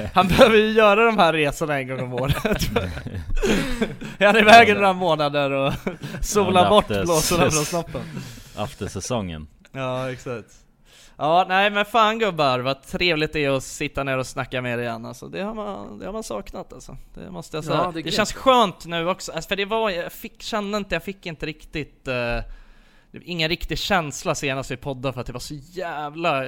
han 0.15 0.29
behöver 0.29 0.57
ju 0.57 0.71
göra 0.73 1.05
de 1.05 1.19
här 1.19 1.33
resorna 1.33 1.79
en 1.79 1.89
gång 1.89 2.01
om 2.01 2.13
året. 2.15 2.37
Han 4.21 4.37
är 4.37 4.41
iväg 4.41 4.69
i 4.69 4.73
några 4.75 4.93
månader 4.93 5.51
och 5.51 5.73
solar 6.21 6.63
Ja, 6.65 6.69
bort 6.71 6.85
after- 6.91 7.05
blåsorna 7.05 7.51
från 7.51 7.65
snoppen. 7.65 8.01
Aftersäsongen. 8.57 9.47
Ja, 9.73 10.11
exakt. 10.13 10.55
Ja, 11.17 11.47
nej 11.49 11.71
men 11.71 11.85
fan 11.85 12.19
gubbar, 12.19 12.59
vad 12.59 12.83
trevligt 12.83 13.33
det 13.33 13.45
är 13.45 13.51
att 13.51 13.63
sitta 13.63 14.05
ner 14.05 14.19
och 14.19 14.27
snacka 14.27 14.63
med 14.63 14.79
er 14.79 14.83
igen 14.83 15.07
alltså. 15.07 15.27
det, 15.29 15.43
har 15.43 15.55
man, 15.55 15.99
det 15.99 16.07
har 16.07 16.13
man 16.13 16.23
saknat 16.23 16.73
alltså, 16.73 16.97
det 17.15 17.31
måste 17.31 17.57
jag 17.57 17.65
säga. 17.65 17.77
Ja, 17.77 17.91
det 17.95 18.03
Det, 18.03 18.11
känns 18.11 18.33
skönt 18.33 18.87
nu 18.87 19.09
också, 19.09 19.33
alltså, 19.33 19.49
för 19.49 19.57
det 19.57 19.65
var, 19.65 19.91
jag 19.91 20.13
fick, 20.13 20.43
kände 20.43 20.79
inte, 20.79 20.95
jag 20.95 21.03
fick 21.05 21.27
inte 21.27 21.47
riktigt 21.47 22.09
eh, 22.09 22.39
det 23.11 23.19
var 23.19 23.25
ingen 23.29 23.49
riktig 23.49 23.79
känsla 23.79 24.35
senast 24.35 24.71
vi 24.71 24.77
poddade 24.77 25.13
för 25.13 25.21
att 25.21 25.27
det 25.27 25.33
var 25.33 25.41
så 25.41 25.55
jävla 25.55 26.45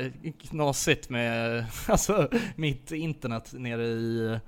knasigt 0.50 1.08
med 1.08 1.64
alltså, 1.88 2.28
mitt 2.56 2.92
internet 2.92 3.50
nere 3.52 3.84
i, 3.86 4.38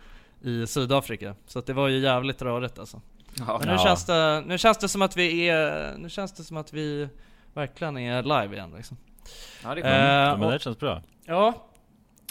i 0.43 0.67
Sydafrika. 0.67 1.35
Så 1.47 1.59
att 1.59 1.67
det 1.67 1.73
var 1.73 1.89
ju 1.89 1.99
jävligt 1.99 2.43
rörigt 2.43 2.79
alltså. 2.79 3.01
Ja, 3.39 3.57
Men 3.59 3.69
nu, 3.69 3.75
Ja. 3.75 3.79
känns 3.85 4.05
det, 4.07 4.43
nu 4.47 4.59
känns 4.59 4.79
det 4.79 4.89
som 4.89 5.03
att 5.03 5.17
vi 5.17 5.49
är, 5.49 5.95
nu 5.99 6.09
känns 6.11 6.33
det 6.33 6.45
som 6.45 6.57
att 6.57 6.73
vi 6.73 7.09
verkligen 7.55 7.99
är 7.99 8.23
live 8.23 8.57
igen 8.57 8.73
liksom. 8.77 8.97
ja 9.63 9.75
det 9.75 9.81
är 9.81 9.83
skönt. 9.83 10.35
Eh, 10.37 10.41
men 10.41 10.51
det 10.53 10.59
känns 10.63 10.79
bra. 10.79 11.03
Ja. 11.25 11.67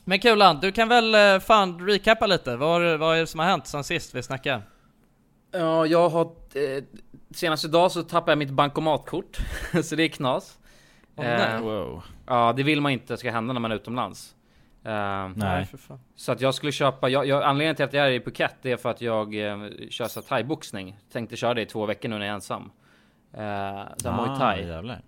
Men 0.05 0.19
Kulan, 0.19 0.59
du 0.59 0.71
kan 0.71 0.87
väl 0.89 1.15
eh, 1.15 1.39
fan 1.39 1.87
recappa 1.87 2.25
lite? 2.27 2.55
Vad, 2.55 2.99
vad 2.99 3.15
är 3.15 3.19
det 3.19 3.27
som 3.27 3.39
har 3.39 3.47
hänt 3.47 3.67
sen 3.67 3.83
sist 3.83 4.15
vi 4.15 4.23
snackade? 4.23 4.61
Ja, 5.51 5.85
jag 5.85 6.09
har... 6.09 6.21
Eh, 6.53 6.83
senast 7.33 7.65
idag 7.65 7.91
så 7.91 8.03
tappade 8.03 8.31
jag 8.31 8.37
mitt 8.39 8.49
bankomatkort, 8.49 9.37
så 9.83 9.95
det 9.95 10.03
är 10.03 10.07
knas. 10.07 10.59
Åh, 11.15 11.25
Eh. 11.25 11.61
Wow. 11.61 12.03
Ja, 12.27 12.53
det 12.55 12.63
vill 12.63 12.81
man 12.81 12.91
inte 12.91 13.17
ska 13.17 13.31
hända 13.31 13.53
när 13.53 13.59
man 13.61 13.71
är 13.71 13.75
utomlands. 13.75 14.35
Eh, 14.85 15.29
Nej. 15.35 15.67
Så 16.15 16.31
att 16.31 16.41
jag 16.41 16.55
skulle 16.55 16.71
köpa, 16.71 17.09
jag, 17.09 17.25
jag, 17.25 17.43
anledningen 17.43 17.75
till 17.75 17.85
att 17.85 17.93
jag 17.93 18.07
är 18.07 18.11
i 18.11 18.19
Phuket 18.19 18.55
det 18.61 18.71
är 18.71 18.77
för 18.77 18.89
att 18.89 19.01
jag 19.01 19.35
eh, 19.35 19.57
kör 19.89 20.07
så 20.07 20.21
thaiboxning. 20.21 20.97
Tänkte 21.11 21.35
köra 21.35 21.53
det 21.53 21.61
i 21.61 21.65
två 21.65 21.85
veckor 21.85 22.09
nu 22.09 22.17
när 22.17 22.25
jag 22.25 22.31
är 22.31 22.35
ensam. 22.35 22.71
Eh, 23.33 23.39
så 23.97 24.09
här 24.09 24.25
Muay 24.25 24.39
thai. 24.39 24.63
Ah, 24.63 24.67
jävlar. 24.67 25.01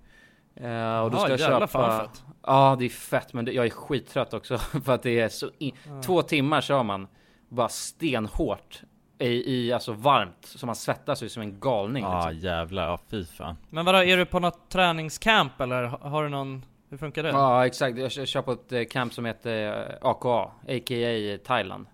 Eh, 0.56 1.00
och 1.00 1.12
då 1.12 1.18
Ja, 1.18 1.22
ska 1.22 1.30
jag 1.30 1.40
jävlar, 1.40 1.68
köpa... 1.68 2.10
Ja, 2.46 2.76
det 2.80 2.86
är 2.86 2.90
fett, 2.90 3.34
men 3.34 3.46
det, 3.46 3.52
jag 3.52 3.66
är 3.66 3.70
skittrött 3.70 4.34
också 4.34 4.58
för 4.86 4.94
att 4.94 5.04
det 5.04 5.20
är 5.20 5.30
så... 5.30 5.50
I, 5.60 5.74
Två 6.06 6.22
timmar 6.22 6.62
kör 6.62 6.84
man 6.84 7.08
bara 7.50 7.70
stenhårt 7.70 8.82
i, 9.20 9.54
i 9.56 9.74
alltså 9.74 9.94
varmt, 9.94 10.46
så 10.46 10.66
man 10.66 10.76
svettas 10.76 11.24
ju 11.24 11.30
som 11.30 11.42
en 11.42 11.60
galning. 11.60 12.04
Ja, 12.04 12.30
liksom. 12.30 12.50
jävlar. 12.50 12.88
Ja, 12.88 13.00
fy 13.10 13.26
fan. 13.26 13.58
Men 13.70 13.86
vadå, 13.86 13.98
är 13.98 14.18
du 14.18 14.26
på 14.26 14.40
något 14.40 14.70
träningscamp 14.70 15.62
eller 15.62 15.84
har 15.84 16.24
du 16.24 16.30
någon, 16.30 16.66
hur 16.90 16.98
funkar 16.98 17.24
det? 17.24 17.30
Ja, 17.30 17.66
exakt. 17.66 17.98
Jag 17.98 18.12
kör, 18.12 18.26
kör 18.26 18.42
på 18.42 18.52
ett 18.52 18.72
eh, 18.72 18.84
camp 18.84 19.14
som 19.14 19.26
heter 19.26 19.88
eh, 19.90 20.10
AKA, 20.10 20.52
a.k.a. 20.68 21.38
Thailand. 21.46 21.88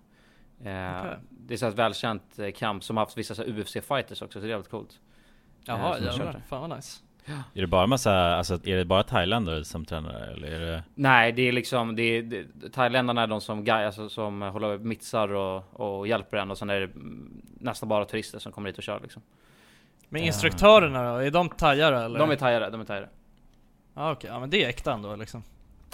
Eh. 0.64 1.02
Det 1.30 1.54
är 1.54 1.56
så 1.56 1.66
ett 1.66 1.74
välkänt 1.74 2.38
eh, 2.38 2.50
camp 2.50 2.84
som 2.84 2.96
har 2.96 3.04
haft 3.04 3.18
vissa 3.18 3.34
UFC-fighters 3.34 4.24
också, 4.24 4.32
så 4.32 4.38
det 4.38 4.46
är 4.46 4.50
jävligt 4.50 4.70
coolt. 4.70 5.00
Jaha, 5.64 5.94
kört 5.94 6.04
jävlar. 6.04 6.42
Fan 6.48 6.60
vad 6.60 6.76
nice. 6.76 7.00
Är 7.54 7.60
det 7.60 7.66
bara 7.66 7.86
massa, 7.86 8.36
alltså 8.36 8.54
är 8.54 8.76
det 8.76 8.84
bara 8.84 9.02
thailändare 9.02 9.64
som 9.64 9.84
tränar 9.84 10.32
eller 10.36 10.48
är 10.48 10.60
det? 10.60 10.82
Nej, 10.94 11.32
det 11.32 11.48
är 11.48 11.52
liksom, 11.52 11.96
det 11.96 12.02
är, 12.02 12.22
det, 12.22 12.44
thailändarna 12.72 13.22
är 13.22 13.26
de 13.26 13.40
som, 13.40 13.66
alltså, 13.70 14.08
som 14.08 14.42
håller 14.42 14.78
mitsar 14.78 15.32
och, 15.32 15.80
och 15.80 16.08
hjälper 16.08 16.36
en 16.36 16.50
och 16.50 16.58
sen 16.58 16.70
är 16.70 16.80
det 16.80 16.90
nästan 17.60 17.88
bara 17.88 18.04
turister 18.04 18.38
som 18.38 18.52
kommer 18.52 18.68
hit 18.68 18.78
och 18.78 18.84
kör 18.84 19.00
liksom. 19.00 19.22
Men 20.08 20.22
instruktörerna 20.22 21.12
då, 21.12 21.18
är 21.18 21.30
de 21.30 21.48
thaiare 21.48 22.04
eller? 22.04 22.18
De 22.18 22.30
är 22.30 22.36
thaiare, 22.36 22.70
de 22.70 22.80
är 22.80 22.84
thaiare. 22.84 23.08
Ja 23.94 24.12
okej, 24.12 24.30
ja 24.30 24.40
men 24.40 24.50
det 24.50 24.64
är 24.64 24.68
äkta 24.68 24.92
ändå 24.92 25.16
liksom. 25.16 25.42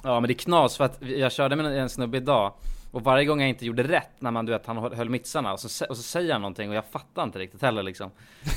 Ja 0.02 0.20
men 0.20 0.28
det 0.28 0.32
är 0.32 0.38
knas 0.38 0.76
för 0.76 0.84
att 0.84 1.02
jag 1.02 1.32
körde 1.32 1.56
med 1.56 1.78
en 1.78 1.88
snubbe 1.88 2.16
idag 2.16 2.52
och 2.96 3.02
varje 3.04 3.24
gång 3.24 3.40
jag 3.40 3.48
inte 3.48 3.66
gjorde 3.66 3.82
rätt 3.82 4.10
när 4.18 4.30
man 4.30 4.46
du 4.46 4.52
vet 4.52 4.66
han 4.66 4.76
höll 4.94 5.08
mitsarna 5.08 5.52
och 5.52 5.60
så, 5.60 5.84
och 5.84 5.96
så 5.96 6.02
säger 6.02 6.32
han 6.32 6.42
någonting 6.42 6.68
och 6.70 6.74
jag 6.76 6.84
fattar 6.92 7.22
inte 7.22 7.38
riktigt 7.38 7.62
heller 7.62 7.82
liksom. 7.82 8.10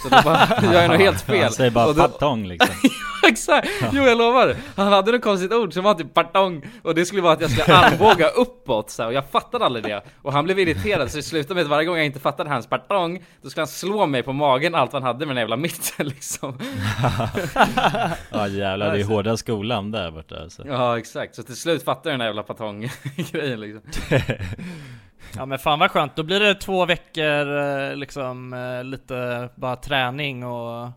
Så 0.03 0.10
då 0.10 0.22
bara, 0.24 0.48
jag 0.62 0.84
är 0.84 0.88
nog 0.88 0.98
helt 0.98 1.22
fel. 1.22 1.43
Han 1.43 1.51
säger 1.51 1.72
bara 1.72 1.88
Och 1.88 1.96
då- 1.96 2.01
patong 2.08 2.48
liksom. 2.48 2.75
Exakt! 3.29 3.69
Jo 3.91 4.03
jag 4.03 4.17
lovar! 4.17 4.55
Han 4.75 4.93
hade 4.93 5.12
något 5.12 5.21
konstigt 5.21 5.53
ord 5.53 5.74
som 5.74 5.83
var 5.83 5.93
typ 5.93 6.13
partong 6.13 6.62
och 6.83 6.95
det 6.95 7.05
skulle 7.05 7.21
vara 7.21 7.33
att 7.33 7.41
jag 7.41 7.51
skulle 7.51 7.77
armbåga 7.77 8.27
uppåt 8.27 8.89
så 8.89 9.01
här, 9.01 9.07
och 9.09 9.13
jag 9.13 9.29
fattade 9.29 9.65
aldrig 9.65 9.86
det. 9.86 10.01
Och 10.21 10.33
han 10.33 10.45
blev 10.45 10.59
irriterad 10.59 11.12
så 11.12 11.17
det 11.17 11.24
slutade 11.24 11.53
med 11.55 11.63
att 11.63 11.69
varje 11.69 11.86
gång 11.86 11.98
jag 11.98 12.05
inte 12.05 12.19
fattade 12.19 12.50
hans 12.50 12.67
partong 12.67 13.24
då 13.41 13.50
skulle 13.50 13.62
han 13.62 13.67
slå 13.67 14.05
mig 14.05 14.24
på 14.24 14.33
magen 14.33 14.75
allt 14.75 14.93
han 14.93 15.03
hade 15.03 15.25
med 15.25 15.36
den 15.36 15.41
jävla 15.41 15.57
mitten 15.57 16.07
liksom. 16.07 16.59
Ja 18.31 18.48
jävlar, 18.48 18.93
det 18.93 19.00
är 19.00 19.03
hårda 19.03 19.38
skolan 19.38 19.91
där 19.91 20.12
borta 20.12 20.41
alltså. 20.41 20.67
Ja 20.67 20.98
exakt, 20.98 21.36
så 21.36 21.43
till 21.43 21.55
slut 21.55 21.83
fattade 21.83 22.09
jag 22.09 22.13
den 22.13 22.19
där 22.19 22.25
jävla 22.25 22.43
patong-grejen 22.43 23.59
liksom. 23.59 23.91
Ja 25.36 25.45
men 25.45 25.59
fan 25.59 25.79
vad 25.79 25.91
skönt, 25.91 26.15
då 26.15 26.24
blir 26.24 26.39
det 26.39 26.55
två 26.55 26.86
veckor 26.86 27.57
eh, 27.57 27.95
liksom 27.95 28.53
eh, 28.53 28.83
lite 28.83 29.50
bara 29.55 29.75
träning 29.75 30.45
och 30.45 30.89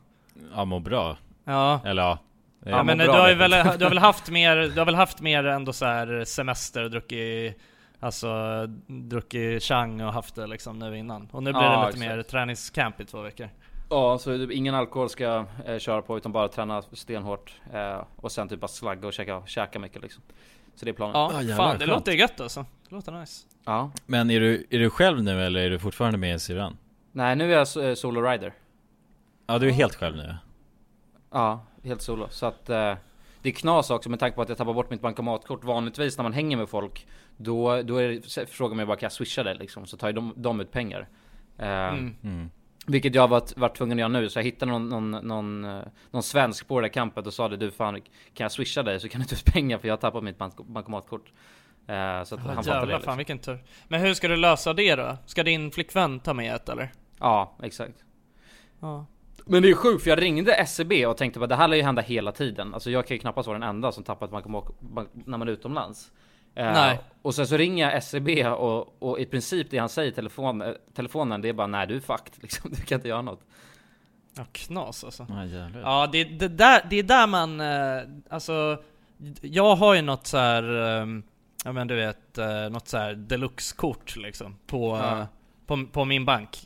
Ja, 0.54 0.64
må 0.64 0.80
bra. 0.80 1.16
Ja, 1.44 1.80
Eller 1.84 2.02
ja. 2.02 2.18
ja 2.64 2.82
men 2.82 2.98
du 2.98 3.08
har 3.08 3.28
ju 3.28 3.34
väl, 3.34 3.50
du 3.50 3.84
har 3.84 3.88
väl 3.88 3.98
haft 3.98 4.30
mer, 4.30 4.56
du 4.56 4.78
har 4.78 4.84
väl 4.86 4.94
haft 4.94 5.20
mer 5.20 5.44
ändå 5.44 5.72
så 5.72 5.84
här 5.84 6.24
semester 6.24 6.84
och 6.84 6.90
druckit 6.90 7.58
Alltså 8.00 8.64
druckit 8.86 9.62
chang 9.62 10.00
och 10.00 10.12
haft 10.12 10.34
det 10.34 10.46
liksom 10.46 10.78
nu 10.78 10.98
innan. 10.98 11.28
Och 11.32 11.42
nu 11.42 11.52
blir 11.52 11.62
Ja, 11.62 11.70
det 11.70 11.76
lite 11.86 11.88
exakt. 12.04 12.16
mer 12.16 12.22
träningscamp 12.22 13.00
i 13.00 13.04
två 13.04 13.20
veckor. 13.20 13.48
Ja, 13.90 14.18
så 14.18 14.36
typ 14.38 14.50
ingen 14.50 14.74
alkohol 14.74 15.08
ska 15.10 15.24
jag 15.24 15.44
eh, 15.66 15.78
köra 15.78 16.02
på 16.02 16.16
utan 16.16 16.32
bara 16.32 16.48
träna 16.48 16.82
stenhårt 16.82 17.54
eh, 17.72 18.04
Och 18.16 18.32
sen 18.32 18.48
typ 18.48 18.60
bara 18.60 18.68
slagga 18.68 19.06
och 19.06 19.12
käka, 19.12 19.42
käka 19.46 19.78
mycket 19.78 20.02
liksom. 20.02 20.22
Så 20.74 20.84
det 20.84 20.90
är 20.90 20.92
planen. 20.92 21.14
Ja, 21.16 21.30
Ja, 21.32 21.38
jävlar, 21.42 21.56
fan 21.56 21.72
det 21.72 21.78
skönt. 21.78 21.90
låter 21.90 22.12
gött 22.12 22.40
alltså. 22.40 22.66
Det 22.88 22.94
låter 22.94 23.12
nice. 23.12 23.46
Ja. 23.64 23.90
Men 24.06 24.30
är 24.30 24.40
du, 24.40 24.66
är 24.70 24.78
du 24.78 24.90
själv 24.90 25.22
nu 25.22 25.42
eller 25.44 25.60
är 25.60 25.70
du 25.70 25.78
fortfarande 25.78 26.18
med 26.18 26.34
i 26.36 26.38
syrran? 26.38 26.76
Nej 27.12 27.36
nu 27.36 27.54
är 27.54 27.58
jag 27.76 27.88
eh, 27.88 27.94
solo 27.94 28.20
rider. 28.22 28.52
Ja, 29.46 29.58
du 29.58 29.68
är 29.68 29.72
helt 29.72 29.94
själv 29.94 30.16
nu 30.16 30.36
Ja, 31.32 31.60
helt 31.84 32.02
solo. 32.02 32.28
Så 32.30 32.46
att 32.46 32.70
eh, 32.70 32.94
det 33.42 33.48
är 33.48 33.52
knas 33.52 33.90
också 33.90 34.10
med 34.10 34.20
tanke 34.20 34.34
på 34.34 34.42
att 34.42 34.48
jag 34.48 34.58
tappar 34.58 34.72
bort 34.72 34.90
mitt 34.90 35.00
bankomatkort. 35.00 35.64
Vanligtvis 35.64 36.16
när 36.16 36.22
man 36.22 36.32
hänger 36.32 36.56
med 36.56 36.68
folk, 36.68 37.06
då, 37.36 37.82
då 37.82 37.96
är 37.96 38.08
det, 38.08 38.46
frågar 38.46 38.74
man 38.74 38.82
ju 38.82 38.86
bara 38.86 38.96
kan 38.96 39.06
jag 39.06 39.12
swisha 39.12 39.42
det 39.42 39.54
liksom? 39.54 39.86
Så 39.86 39.96
tar 39.96 40.08
ju 40.08 40.12
de, 40.12 40.34
de 40.36 40.60
ut 40.60 40.72
pengar. 40.72 41.08
Eh, 41.58 41.68
mm. 41.68 42.14
mm. 42.22 42.50
Vilket 42.86 43.14
jag 43.14 43.22
har 43.22 43.28
varit, 43.28 43.56
varit 43.56 43.76
tvungen 43.76 43.98
att 43.98 44.00
göra 44.00 44.08
nu. 44.08 44.28
Så 44.28 44.38
jag 44.38 44.44
hittade 44.44 44.72
någon, 44.72 44.88
någon, 44.88 45.10
någon, 45.10 45.64
eh, 45.64 45.82
någon 46.10 46.22
svensk 46.22 46.68
på 46.68 46.80
det 46.80 46.86
där 46.86 46.92
campet 46.92 47.26
och 47.26 47.34
sa 47.34 47.48
det 47.48 47.56
du 47.56 47.70
fan 47.70 48.00
kan 48.34 48.44
jag 48.44 48.52
swisha 48.52 48.82
dig 48.82 49.00
så 49.00 49.08
kan 49.08 49.20
du 49.20 49.26
ta 49.26 49.34
ut 49.34 49.44
pengar 49.44 49.78
för 49.78 49.88
jag 49.88 49.92
har 49.92 50.00
tappat 50.00 50.24
mitt 50.24 50.38
bank, 50.38 50.56
bankomatkort. 50.56 51.32
Eh, 51.86 52.24
så 52.24 52.34
att 52.34 52.40
Ja, 52.44 52.52
han 52.52 52.56
fattar 52.56 52.62
det 52.62 52.68
Jävlar 52.70 52.86
liksom. 52.86 53.02
fan 53.02 53.16
vilken 53.16 53.38
tur 53.38 53.58
Men 53.88 54.00
hur 54.00 54.14
ska 54.14 54.28
du 54.28 54.36
lösa 54.36 54.72
det 54.72 54.96
då? 54.96 55.16
Ska 55.26 55.42
din 55.42 55.70
flickvän 55.70 56.20
ta 56.20 56.34
med 56.34 56.54
ett 56.54 56.68
eller? 56.68 56.92
Ja, 57.18 57.56
exakt. 57.62 58.04
Ja 58.80 59.06
Men 59.46 59.62
det 59.62 59.70
är 59.70 59.74
sjukt 59.74 60.02
för 60.02 60.10
jag 60.10 60.22
ringde 60.22 60.66
SEB 60.66 60.92
och 61.06 61.16
tänkte 61.16 61.42
att 61.42 61.48
det 61.48 61.56
här 61.56 61.68
lär 61.68 61.76
ju 61.76 61.82
hända 61.82 62.02
hela 62.02 62.32
tiden. 62.32 62.74
Alltså 62.74 62.90
jag 62.90 63.06
kan 63.06 63.14
ju 63.14 63.20
knappast 63.20 63.46
vara 63.46 63.58
den 63.58 63.68
enda 63.68 63.92
som 63.92 64.04
tappat 64.04 64.30
bankomat 64.30 64.80
bank, 64.80 65.08
när 65.12 65.38
man 65.38 65.48
är 65.48 65.52
utomlands. 65.52 66.12
Eh, 66.54 66.72
Nej. 66.72 67.00
Och 67.22 67.34
sen 67.34 67.46
så 67.46 67.56
ringer 67.56 67.90
jag 67.90 68.02
SEB 68.02 68.28
och, 68.46 69.02
och 69.02 69.18
i 69.20 69.26
princip 69.26 69.70
det 69.70 69.78
han 69.78 69.88
säger 69.88 70.10
i 70.12 70.14
telefon, 70.14 70.62
eh, 70.62 70.72
telefonen 70.94 71.40
det 71.42 71.48
är 71.48 71.52
bara 71.52 71.66
nej 71.66 71.86
du 71.86 71.96
är 71.96 72.00
fucked 72.00 72.32
liksom, 72.42 72.70
du 72.70 72.82
kan 72.82 72.96
inte 72.98 73.08
göra 73.08 73.22
något. 73.22 73.40
Ja, 74.36 74.44
knas 74.52 75.04
alltså. 75.04 75.26
Ja, 75.28 75.44
jävlar. 75.44 75.80
Ja, 75.80 76.08
det, 76.12 76.24
det, 76.24 76.48
där, 76.48 76.86
det 76.90 76.96
är 76.98 77.02
där 77.02 77.26
man, 77.26 77.60
eh, 77.60 78.02
alltså, 78.30 78.82
jag 79.40 79.76
har 79.76 79.94
ju 79.94 80.02
något 80.02 80.26
så 80.26 80.38
här, 80.38 80.62
eh, 81.02 81.06
ja 81.64 81.72
men 81.72 81.86
du 81.88 81.94
vet, 81.96 82.38
något 82.70 82.88
så 82.88 82.98
här 82.98 83.14
deluxe-kort 83.14 84.16
liksom 84.16 84.56
på, 84.66 84.96
Ja. 84.96 85.18
eh, 85.20 85.24
på, 85.66 85.86
på 85.92 86.04
min 86.04 86.24
bank. 86.24 86.64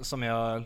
Som 0.00 0.22
jag, 0.22 0.64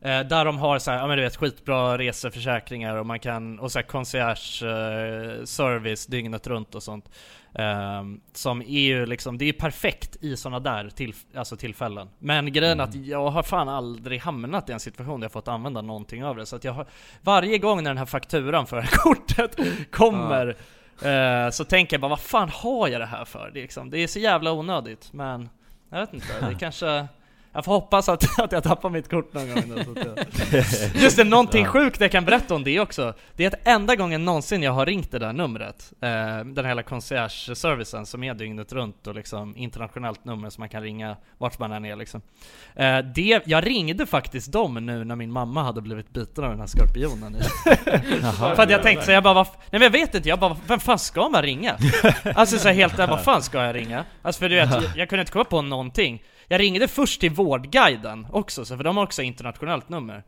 eh, 0.00 0.20
där 0.20 0.44
de 0.44 0.58
har 0.58 0.78
så 0.78 0.90
här, 0.90 0.98
ja 0.98 1.06
men 1.06 1.16
du 1.16 1.22
vet 1.22 1.36
skitbra 1.36 1.98
reseförsäkringar 1.98 2.96
och 2.96 3.06
man 3.06 3.18
kan, 3.18 3.58
och 3.58 3.72
så 3.72 3.78
här 3.78 3.86
concierge 3.86 4.66
eh, 4.66 5.44
service 5.44 6.06
dygnet 6.06 6.46
runt 6.46 6.74
och 6.74 6.82
sånt. 6.82 7.10
Eh, 7.54 8.02
som 8.32 8.62
är 8.62 8.80
ju 8.80 9.06
liksom, 9.06 9.38
det 9.38 9.44
är 9.44 9.52
perfekt 9.52 10.16
i 10.20 10.36
sådana 10.36 10.60
där 10.60 10.90
till, 10.90 11.14
alltså 11.34 11.56
tillfällen. 11.56 12.08
Men 12.18 12.52
grejen 12.52 12.80
är 12.80 12.84
att 12.84 12.94
jag 12.94 13.30
har 13.30 13.42
fan 13.42 13.68
aldrig 13.68 14.20
hamnat 14.20 14.68
i 14.68 14.72
en 14.72 14.80
situation 14.80 15.20
där 15.20 15.24
jag 15.24 15.32
fått 15.32 15.48
använda 15.48 15.82
någonting 15.82 16.24
av 16.24 16.36
det. 16.36 16.46
Så 16.46 16.56
att 16.56 16.64
jag 16.64 16.72
har, 16.72 16.86
varje 17.20 17.58
gång 17.58 17.82
när 17.82 17.90
den 17.90 17.98
här 17.98 18.06
fakturan 18.06 18.66
för 18.66 18.82
kortet 18.90 19.56
kommer 19.90 20.56
eh, 21.02 21.50
så 21.50 21.64
tänker 21.64 21.94
jag 21.94 22.00
bara 22.00 22.08
vad 22.08 22.20
fan 22.20 22.48
har 22.48 22.88
jag 22.88 23.00
det 23.00 23.06
här 23.06 23.24
för? 23.24 23.50
Det 23.54 23.60
är, 23.60 23.62
liksom, 23.62 23.90
det 23.90 23.98
är 23.98 24.06
så 24.06 24.18
jävla 24.18 24.52
onödigt. 24.52 25.12
Men 25.12 25.48
jag 25.90 26.00
vet 26.00 26.14
inte, 26.14 26.48
det 26.48 26.54
kanske 26.60 27.06
jag 27.52 27.64
får 27.64 27.72
hoppas 27.72 28.08
att, 28.08 28.38
att 28.40 28.52
jag 28.52 28.62
tappar 28.62 28.90
mitt 28.90 29.10
kort 29.10 29.34
någon 29.34 29.54
gång 29.54 29.64
då, 29.76 29.84
så 29.84 29.94
jag... 29.96 30.62
Just 31.02 31.16
det, 31.16 31.24
någonting 31.24 31.66
sjukt 31.66 32.00
jag 32.00 32.12
kan 32.12 32.24
berätta 32.24 32.54
om 32.54 32.64
det 32.64 32.80
också. 32.80 33.14
Det 33.36 33.44
är 33.44 33.48
att 33.48 33.68
enda 33.68 33.96
gången 33.96 34.24
någonsin 34.24 34.62
jag 34.62 34.72
har 34.72 34.86
ringt 34.86 35.10
det 35.10 35.18
där 35.18 35.32
numret 35.32 35.92
eh, 36.00 36.08
Den 36.44 36.56
här 36.56 36.64
hela 36.64 36.82
concierge-servicen 36.82 38.06
som 38.06 38.24
är 38.24 38.34
dygnet 38.34 38.72
runt 38.72 39.06
och 39.06 39.14
liksom 39.14 39.56
internationellt 39.56 40.24
nummer 40.24 40.50
som 40.50 40.62
man 40.62 40.68
kan 40.68 40.82
ringa 40.82 41.16
vart 41.38 41.58
man 41.58 41.72
än 41.72 41.84
är 41.84 41.96
liksom. 41.96 42.22
Eh, 42.74 42.98
det, 42.98 43.42
Jag 43.44 43.66
ringde 43.66 44.06
faktiskt 44.06 44.52
dem 44.52 44.86
nu 44.86 45.04
när 45.04 45.16
min 45.16 45.32
mamma 45.32 45.62
hade 45.62 45.80
blivit 45.80 46.10
biten 46.10 46.44
av 46.44 46.50
den 46.50 46.60
här 46.60 46.66
skorpionen 46.66 47.36
För 48.56 48.62
att 48.62 48.70
jag 48.70 48.82
tänkte 48.82 49.06
så 49.06 49.12
jag 49.12 49.22
bara, 49.22 49.42
nej 49.42 49.52
men 49.70 49.82
jag 49.82 49.90
vet 49.90 50.14
inte, 50.14 50.28
jag 50.28 50.38
bara, 50.38 50.56
vem 50.66 50.80
fan 50.80 50.98
ska 50.98 51.28
man 51.28 51.42
ringa? 51.42 51.76
Alltså 52.34 52.58
så 52.58 52.68
här 52.68 52.74
helt 52.74 52.96
där, 52.96 53.06
vad 53.06 53.24
fan 53.24 53.42
ska 53.42 53.64
jag 53.64 53.74
ringa? 53.74 54.04
Alltså 54.22 54.38
för 54.38 54.48
du 54.48 54.54
vet, 54.54 54.70
jag, 54.70 54.82
jag 54.96 55.08
kunde 55.08 55.20
inte 55.20 55.32
komma 55.32 55.44
på 55.44 55.62
någonting 55.62 56.22
Jag 56.52 56.60
ringde 56.60 56.88
först 56.88 57.20
till 57.20 57.30
Vårdguiden 57.30 58.26
också, 58.32 58.64
så 58.64 58.76
för 58.76 58.84
de 58.84 58.96
har 58.96 59.04
också 59.04 59.22
internationellt 59.22 59.88
nummer. 59.88 60.22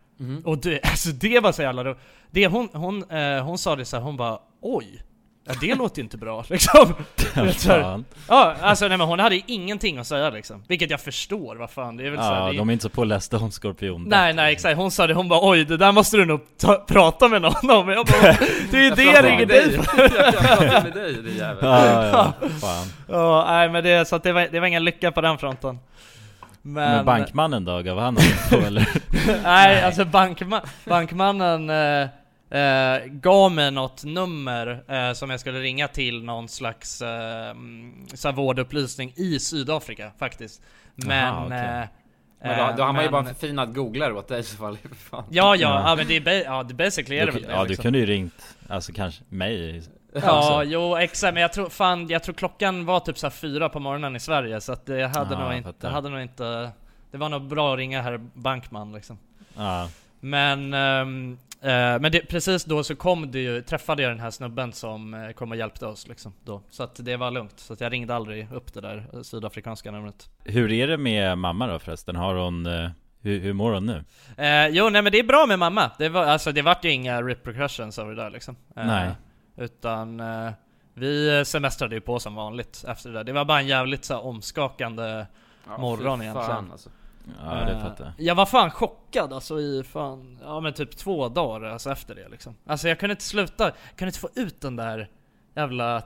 Och 0.45 0.59
det, 0.59 0.81
alltså 0.85 1.09
det 1.09 1.41
var 1.41 1.53
så 1.53 1.63
jävla 1.63 1.85
ro- 1.85 1.97
det 2.31 2.47
hon, 2.47 2.69
hon, 2.73 3.11
eh, 3.11 3.45
hon 3.45 3.59
sa 3.59 3.77
det 3.77 3.85
så 3.85 3.97
här, 3.97 4.03
hon 4.05 4.17
bara 4.17 4.39
oj 4.63 5.03
Ja 5.47 5.55
det 5.61 5.75
låter 5.75 5.99
ju 5.99 6.03
inte 6.03 6.17
bra 6.17 6.45
liksom. 6.49 6.95
Ja, 8.29 8.57
alltså 8.61 8.89
nej 8.89 8.99
men 8.99 9.07
hon 9.07 9.19
hade 9.19 9.41
ingenting 9.47 9.99
att 9.99 10.07
säga 10.07 10.31
liksom. 10.31 10.65
Vilket 10.69 10.91
jag 10.91 11.01
förstår, 11.01 11.57
vad 11.57 11.71
fan, 11.71 11.97
det 11.97 12.07
är 12.07 12.11
väl 12.11 12.19
så 12.19 12.25
här, 12.25 12.41
Ja, 12.47 12.53
det 12.53 12.59
de 12.59 12.69
är 12.69 12.73
inte 12.73 12.83
så 12.83 12.89
pålästa 12.89 13.39
om 13.39 13.51
skorpion. 13.51 14.05
Nej 14.09 14.33
nej 14.35 14.53
exakt, 14.53 14.77
hon 14.77 14.91
sa 14.91 15.07
det, 15.07 15.15
hon 15.15 15.29
bara 15.29 15.51
oj 15.51 15.65
det 15.65 15.77
där 15.77 15.93
måste 15.93 16.17
du 16.17 16.25
nog 16.25 16.41
ta, 16.59 16.75
prata 16.89 17.29
med 17.29 17.43
någon 17.43 17.71
om. 17.71 17.89
Jag 17.89 18.07
bara, 18.07 18.37
det 18.71 18.77
är 18.77 18.83
ju 18.83 18.91
det 18.91 19.03
jag 19.05 19.25
ringer 19.25 19.47
dig. 19.47 19.79
Jag 19.97 20.83
med 20.85 20.93
dig 20.93 21.15
din 21.15 21.37
jävel. 21.37 21.59
Ja, 21.65 22.33
ja, 22.41 22.49
fan. 22.61 22.87
Ja, 23.09 23.45
nej 23.49 23.69
men 23.69 23.85
det, 23.85 24.09
så 24.09 24.17
att 24.17 24.23
det 24.23 24.33
var, 24.33 24.49
det 24.53 24.61
var 24.61 24.67
ingen 24.67 24.85
lycka 24.85 25.13
på 25.13 25.21
den 25.21 25.39
fronten 25.39 25.79
Men, 26.63 26.97
Men 26.97 27.05
bankmannen 27.05 27.65
då, 27.65 27.83
gav 27.83 27.99
han 27.99 28.15
något 28.15 28.51
på 28.51 28.57
eller? 28.57 28.89
Nej, 29.43 29.83
alltså 29.83 30.05
bankma, 30.05 30.63
bankmannen 30.85 31.71
eh, 31.71 32.09
eh, 32.61 33.05
gav 33.07 33.53
mig 33.53 33.71
något 33.71 34.05
nummer 34.05 34.85
eh, 34.89 35.13
som 35.13 35.31
jag 35.31 35.41
skulle 35.41 35.61
ringa 35.61 35.89
till 35.89 36.25
någon 36.25 36.49
slags 36.49 37.03
eh, 37.03 37.55
så 38.15 38.29
här 38.29 38.33
vårdupplysning 38.33 39.13
i 39.17 39.39
Sydafrika 39.39 40.11
faktiskt 40.19 40.63
Men... 40.95 41.25
Aha, 41.35 41.47
okej. 41.47 41.59
eh, 41.59 41.87
Men 42.43 42.59
då, 42.59 42.75
då 42.77 42.83
har 42.83 42.93
man 42.93 43.05
ju 43.05 43.11
bara 43.11 43.25
förfinad 43.25 43.75
googlare 43.75 44.13
åt 44.13 44.29
dig 44.29 44.41
i 44.41 44.43
så 44.43 44.57
fall. 44.57 44.79
Ja, 45.11 45.25
ja, 45.31 45.57
Ja. 45.57 45.95
men 45.97 46.07
det 46.07 46.17
är, 46.17 46.45
ja, 46.45 46.63
det 46.63 46.75
basically 46.75 47.17
är 47.19 47.27
det 47.27 47.33
Du, 47.33 47.39
väl 47.39 47.49
det, 47.49 47.55
ja, 47.55 47.63
du 47.63 47.69
liksom. 47.69 47.83
kunde 47.83 47.99
ju 47.99 48.07
ringt, 48.07 48.57
alltså 48.69 48.93
kanske 48.93 49.23
mig. 49.29 49.83
Ja, 50.15 50.31
Alltså. 50.31 50.63
jo 50.73 50.97
exakt, 50.97 51.35
men 51.35 51.41
jag 51.43 51.53
tror 51.53 51.69
fan, 51.69 52.09
jag 52.09 52.23
tror 52.23 52.35
klockan 52.35 52.85
var 52.85 53.01
typ 53.01 53.19
så 53.19 53.31
fyra 53.31 53.69
på 53.69 53.81
morgonen 53.81 54.17
i 54.17 54.21
Sverige 54.21 54.61
så 54.61 54.73
att 54.73 54.87
det 54.87 55.07
hade 55.07 55.35
Ja, 55.35 55.41
nog 55.41 55.53
inte, 55.55 55.73
det 55.81 55.89
hade 55.89 56.09
nog 56.09 56.21
inte 56.23 56.71
Det 57.11 57.19
var 57.19 57.29
nog 57.29 57.43
bra 57.43 57.73
att 57.73 57.79
ringa 57.79 58.03
herr 58.03 58.19
Bankman 58.35 58.93
liksom 58.93 59.19
Ja, 59.57 59.89
Men, 60.21 60.75
eh, 60.75 62.01
men 62.01 62.13
det, 62.13 62.21
precis 62.29 62.65
då 62.65 62.85
så 62.85 62.97
kom 62.97 63.31
det 63.31 63.39
ju, 63.41 63.63
träffade 63.63 64.03
jag 64.03 64.11
den 64.11 64.21
här 64.21 64.31
snubben 64.31 64.73
som 64.73 65.15
eh, 65.15 65.31
kom 65.31 65.51
och 65.51 65.57
hjälpte 65.57 65.87
oss 65.87 66.09
liksom 66.09 66.33
då. 66.45 66.63
Så 66.71 66.83
att 66.83 66.95
det 67.05 67.17
var 67.17 67.31
lugnt, 67.31 67.61
så 67.61 67.73
att 67.73 67.81
jag 67.81 67.93
ringde 67.93 68.15
aldrig 68.15 68.53
upp 68.53 68.73
det 68.75 68.81
där 68.81 69.23
sydafrikanska 69.23 69.91
numret 69.91 70.29
Hur 70.45 70.73
är 70.73 70.87
det 70.87 70.97
med 70.97 71.39
mamma 71.39 71.67
då 71.67 71.79
förresten? 71.79 72.17
Har 72.17 72.35
hon, 72.35 72.67
eh, 72.67 72.91
hur, 73.23 73.41
hur 73.41 73.53
mår 73.53 73.73
hon 73.73 73.87
nu? 73.87 74.05
eh, 74.45 74.69
Jo 74.69 74.89
nej 74.89 75.03
men 75.03 75.13
det 75.13 75.19
är 75.19 75.25
bra 75.25 75.45
med 75.49 75.59
mamma, 75.59 75.91
det 75.99 76.09
var, 76.09 76.25
alltså 76.25 76.53
det 76.53 76.63
vart 76.63 76.85
ju 76.85 76.91
inga 76.91 77.23
repercussions 77.23 77.99
av 77.99 78.09
det 78.09 78.15
där 78.15 78.31
liksom 78.31 78.57
Eh, 78.77 78.87
Nej. 78.87 79.11
Utan 79.63 80.21
eh, 80.21 80.53
vi 80.95 81.43
semestrade 81.47 81.95
ju 81.95 82.01
på 82.01 82.21
som 82.21 82.35
vanligt 82.35 82.85
efter 82.89 83.11
det 83.11 83.19
där, 83.19 83.25
det 83.25 83.33
var 83.33 83.45
bara 83.45 83.61
en 83.61 83.67
jävligt 83.67 84.05
så 84.05 84.15
här, 84.15 84.25
omskakande 84.25 85.27
Ja, 85.67 85.79
morgon 85.79 86.19
fy 86.19 86.25
egentligen 86.25 86.49
fan, 86.49 86.71
alltså. 86.73 86.91
Ja, 87.45 87.55
det 87.55 87.73
Eh, 87.73 87.81
fattar 87.83 88.05
jag. 88.05 88.27
Jag 88.27 88.35
var 88.35 88.47
fan 88.47 88.71
chockad 88.71 89.33
alltså 89.33 89.61
i 89.61 89.83
fan, 89.85 90.39
ja 90.43 90.61
men 90.61 90.73
typ 90.73 90.97
två 90.97 91.29
dagar 91.29 91.69
alltså 91.69 91.91
efter 91.91 92.15
det 92.15 92.29
liksom 92.29 92.55
Alltså 92.67 92.89
jag 92.89 92.99
kunde 92.99 93.13
inte 93.13 93.25
sluta, 93.25 93.65
jag 93.65 93.97
kunde 93.97 94.09
inte 94.09 94.19
få 94.19 94.29
ut 94.35 94.61
den 94.61 94.77
där 94.77 95.09
jävla 95.55 96.03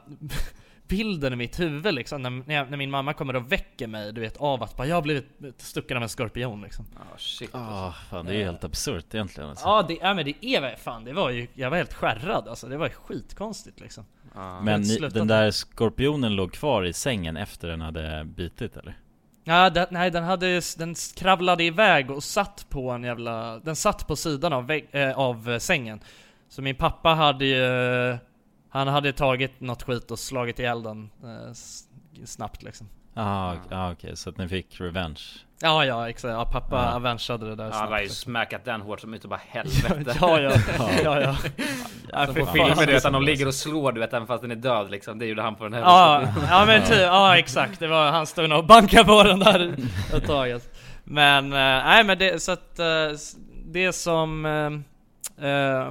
bilden 0.88 1.32
i 1.32 1.36
mitt 1.36 1.60
huvud 1.60 1.94
liksom 1.94 2.22
när, 2.22 2.30
när, 2.30 2.54
jag, 2.54 2.70
när 2.70 2.76
min 2.76 2.90
mamma 2.90 3.12
kommer 3.12 3.36
och 3.36 3.52
väcker 3.52 3.86
mig 3.86 4.12
du 4.12 4.20
vet 4.20 4.36
av 4.36 4.62
att 4.62 4.76
bara, 4.76 4.86
jag 4.86 4.96
har 4.96 5.02
blivit 5.02 5.26
stucken 5.58 5.96
av 5.96 6.02
en 6.02 6.08
skorpion 6.08 6.62
liksom 6.62 6.84
Ja, 6.94 7.18
shit. 7.18 7.50
Ja, 7.52 7.94
fan 8.10 8.26
det 8.26 8.32
är 8.32 8.38
ju 8.38 8.44
helt 8.44 8.64
absurt 8.64 9.14
egentligen 9.14 9.50
alltså. 9.50 9.66
Ja 9.66 9.82
det, 9.88 9.98
ja, 10.00 10.14
men 10.14 10.24
det 10.24 10.46
är 10.46 10.76
fan, 10.76 11.04
det 11.04 11.12
var 11.12 11.30
ju, 11.30 11.46
jag 11.54 11.70
var 11.70 11.76
helt 11.76 11.94
skärrad 11.94 12.48
alltså, 12.48 12.66
det 12.68 12.76
var 12.76 12.86
ju 12.86 12.94
skitkonstigt 12.94 13.80
liksom 13.80 14.04
Ja. 14.36 14.60
Men 14.60 14.80
ni, 14.80 14.98
den 14.98 15.26
där 15.26 15.50
skorpionen 15.50 16.36
låg 16.36 16.52
kvar 16.52 16.84
i 16.84 16.92
sängen 16.92 17.36
efter 17.36 17.68
den 17.68 17.80
hade 17.80 18.24
bitit 18.24 18.76
eller? 18.76 18.98
Ja, 19.44 19.70
den, 19.70 19.86
nej 19.90 20.10
den 20.10 20.24
hade, 20.24 20.60
den 20.78 20.94
kravlade 21.16 21.64
iväg 21.64 22.10
och 22.10 22.24
satt 22.24 22.66
på 22.68 22.90
en 22.90 23.04
jävla, 23.04 23.58
den 23.58 23.76
satt 23.76 24.06
på 24.06 24.16
sidan 24.16 24.52
av, 24.52 24.66
vägg, 24.66 24.88
eh, 24.92 25.18
av 25.18 25.58
sängen 25.58 26.00
Så 26.48 26.62
min 26.62 26.74
pappa 26.74 27.08
hade 27.08 27.44
ju, 27.44 28.18
han 28.76 28.88
hade 28.88 29.12
tagit 29.12 29.60
något 29.60 29.82
skit 29.82 30.10
och 30.10 30.18
slagit 30.18 30.58
ihjäl 30.58 30.82
den 30.82 31.10
eh, 31.24 31.52
snabbt 32.24 32.62
liksom 32.62 32.88
Ah, 33.18 33.52
ok- 33.54 33.58
ah, 33.72 33.92
okej, 33.92 34.16
så 34.16 34.30
att 34.30 34.38
ni 34.38 34.48
fick 34.48 34.80
revenge? 34.80 35.20
Ja 35.62 35.84
ja 35.84 36.08
exakt, 36.08 36.32
ja, 36.32 36.44
pappa 36.52 36.76
Ja. 36.76 36.90
avengeade 36.96 37.48
det 37.48 37.54
där 37.56 37.64
Ja, 37.64 37.70
snabbt 37.70 37.82
han 37.82 37.92
har 37.92 37.98
ju 37.98 38.04
liksom. 38.04 38.32
smackat 38.32 38.64
den 38.64 38.80
hårt 38.80 39.00
som 39.00 39.14
utav 39.14 39.28
bara 39.30 39.40
helvete. 39.48 40.16
Ja 40.20 40.40
ja, 40.40 40.50
ja 40.78 41.20
ja 41.20 41.36
ja, 42.12 42.26
för 42.26 42.32
på 42.40 42.46
fan. 42.46 42.54
filmer 42.54 42.86
du 42.86 42.92
vet, 42.92 43.04
att 43.04 43.12
de 43.12 43.22
ligger 43.22 43.46
och 43.46 43.54
slår 43.54 43.92
du 43.92 44.00
vet, 44.00 44.12
även 44.12 44.26
fast 44.26 44.42
den 44.42 44.50
är 44.50 44.54
död 44.56 44.90
liksom. 44.90 45.18
Det 45.18 45.26
gjorde 45.26 45.42
han 45.42 45.54
på 45.54 45.64
den 45.64 45.72
här. 45.72 45.80
Ja, 45.80 46.22
ja 46.50 46.64
men 46.66 46.82
typ, 46.82 46.98
ja 46.98 47.38
exakt, 47.38 47.78
det 47.80 47.86
var 47.88 48.10
han 48.10 48.26
stod 48.26 48.52
och 48.52 48.64
bankade 48.66 49.04
på 49.04 49.22
den 49.22 49.38
där 49.38 49.76
ett 50.14 50.26
tag 50.26 50.52
alltså. 50.52 50.68
Men, 51.04 51.44
eh, 51.44 51.58
nej 51.58 52.04
men 52.04 52.18
det, 52.18 52.42
så 52.42 52.52
att 52.52 52.78
eh, 52.78 52.86
det 53.66 53.92
som... 53.92 54.46
eh, 54.46 54.70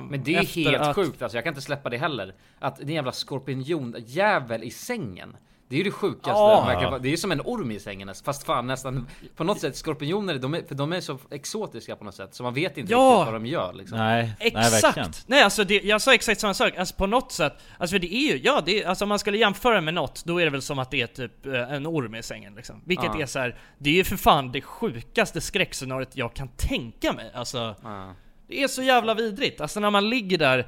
Men 0.02 0.24
det 0.24 0.36
är 0.36 0.46
helt 0.46 0.82
att- 0.82 0.96
sjukt 0.96 1.22
alltså, 1.22 1.38
jag 1.38 1.44
kan 1.44 1.52
inte 1.52 1.62
släppa 1.62 1.90
det 1.90 1.98
heller. 1.98 2.34
Att 2.66 2.76
det 2.78 2.84
är 2.84 2.88
en 2.88 2.94
jävla 2.94 3.12
skorpion 3.12 3.96
jävel 4.06 4.64
i 4.64 4.72
sängen. 4.72 5.38
Det 5.68 5.76
är 5.76 5.78
ju 5.78 5.84
det 5.84 5.92
sjukaste. 5.92 6.78
Kan- 6.82 7.02
Det 7.02 7.08
är 7.08 7.12
ju 7.12 7.18
som 7.18 7.32
en 7.32 7.42
orm 7.42 7.72
i 7.72 7.80
sängen 7.80 8.12
fast 8.26 8.44
fan 8.46 8.68
nästan 8.68 9.08
på 9.36 9.44
något 9.44 9.60
sätt 9.60 9.76
skorpioner, 9.78 10.36
de 10.38 10.54
är, 10.54 10.62
för 10.68 10.76
de 10.76 10.94
är 10.94 11.02
så 11.02 11.18
exotiska 11.32 11.96
på 11.96 12.04
något 12.04 12.16
sätt 12.16 12.36
så 12.36 12.44
man 12.44 12.54
vet 12.54 12.78
inte 12.78 12.92
Ja. 12.94 12.98
riktigt 13.00 13.26
vad 13.26 13.34
de 13.34 13.46
gör 13.46 13.74
liksom. 13.74 13.98
Nej, 13.98 14.34
nej. 14.40 14.52
Exakt! 14.56 15.24
Nej 15.28 15.42
alltså 15.44 15.64
det, 15.64 15.84
jag 15.84 16.02
sa 16.02 16.14
exakt 16.14 16.42
samma 16.42 16.54
sak, 16.54 16.78
alltså 16.78 16.96
på 16.96 17.06
något 17.08 17.32
sätt, 17.32 17.54
alltså 17.78 18.00
det 18.00 18.14
är 18.16 18.32
ju, 18.34 18.38
ja 18.44 18.62
det 18.66 18.84
är, 18.84 18.88
alltså 18.88 19.06
om 19.06 19.10
man 19.10 19.20
skulle 19.20 19.38
jämföra 19.38 19.82
med 19.82 19.94
något, 19.94 20.26
då 20.26 20.42
är 20.42 20.46
det 20.46 20.52
väl 20.52 20.62
som 20.62 20.80
att 20.80 20.92
det 20.92 21.02
är 21.02 21.08
typ 21.08 21.46
eh, 21.46 21.74
en 21.74 21.88
orm 21.88 22.16
i 22.16 22.24
sängen 22.24 22.56
liksom. 22.56 22.82
Vilket 22.86 23.12
Ja. 23.16 23.22
är 23.22 23.26
så 23.26 23.40
här, 23.40 23.56
det 23.78 23.90
är 23.90 23.94
ju 23.94 24.04
för 24.04 24.18
fan 24.18 24.52
det 24.52 24.62
sjukaste 24.62 25.42
skräckscenariot 25.42 26.10
jag 26.14 26.34
kan 26.34 26.48
tänka 26.48 27.14
mig, 27.14 27.32
alltså 27.34 27.76
Ja. 27.84 28.14
Det 28.48 28.64
är 28.64 28.68
så 28.68 28.82
jävla 28.82 29.14
vidrigt, 29.14 29.62
alltså 29.62 29.80
när 29.80 29.90
man 29.92 30.10
ligger 30.10 30.38
där, 30.38 30.68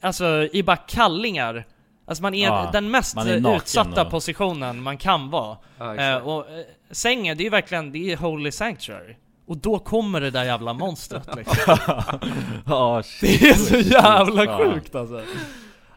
alltså 0.00 0.48
i 0.52 0.62
bara 0.62 0.76
kallingar. 0.76 1.64
Alltså 2.06 2.22
man 2.22 2.34
är 2.34 2.46
Ja, 2.46 2.70
den 2.72 2.90
mest 2.90 3.16
är 3.16 3.56
utsatta 3.56 4.02
och- 4.02 4.10
positionen 4.10 4.82
man 4.82 4.96
kan 4.98 5.30
vara. 5.30 5.56
Ja, 5.78 5.94
eh. 5.96 6.16
Och 6.16 6.38
eh, 6.50 6.64
sängen, 6.90 7.36
det 7.36 7.42
är 7.42 7.44
ju 7.44 7.50
verkligen, 7.50 7.92
det 7.92 8.12
är 8.12 8.16
holy 8.16 8.52
sanctuary. 8.52 9.16
Och 9.46 9.56
då 9.56 9.78
kommer 9.78 10.20
det 10.20 10.30
där 10.30 10.44
jävla 10.44 10.72
monstret 10.72 11.28
liksom. 11.36 11.76
Ja, 12.66 13.02
Det 13.20 13.48
är 13.48 13.54
så 13.54 13.76
jävla 13.76 14.44
Ja. 14.44 14.58
sjukt 14.58 14.94
alltså. 14.94 15.22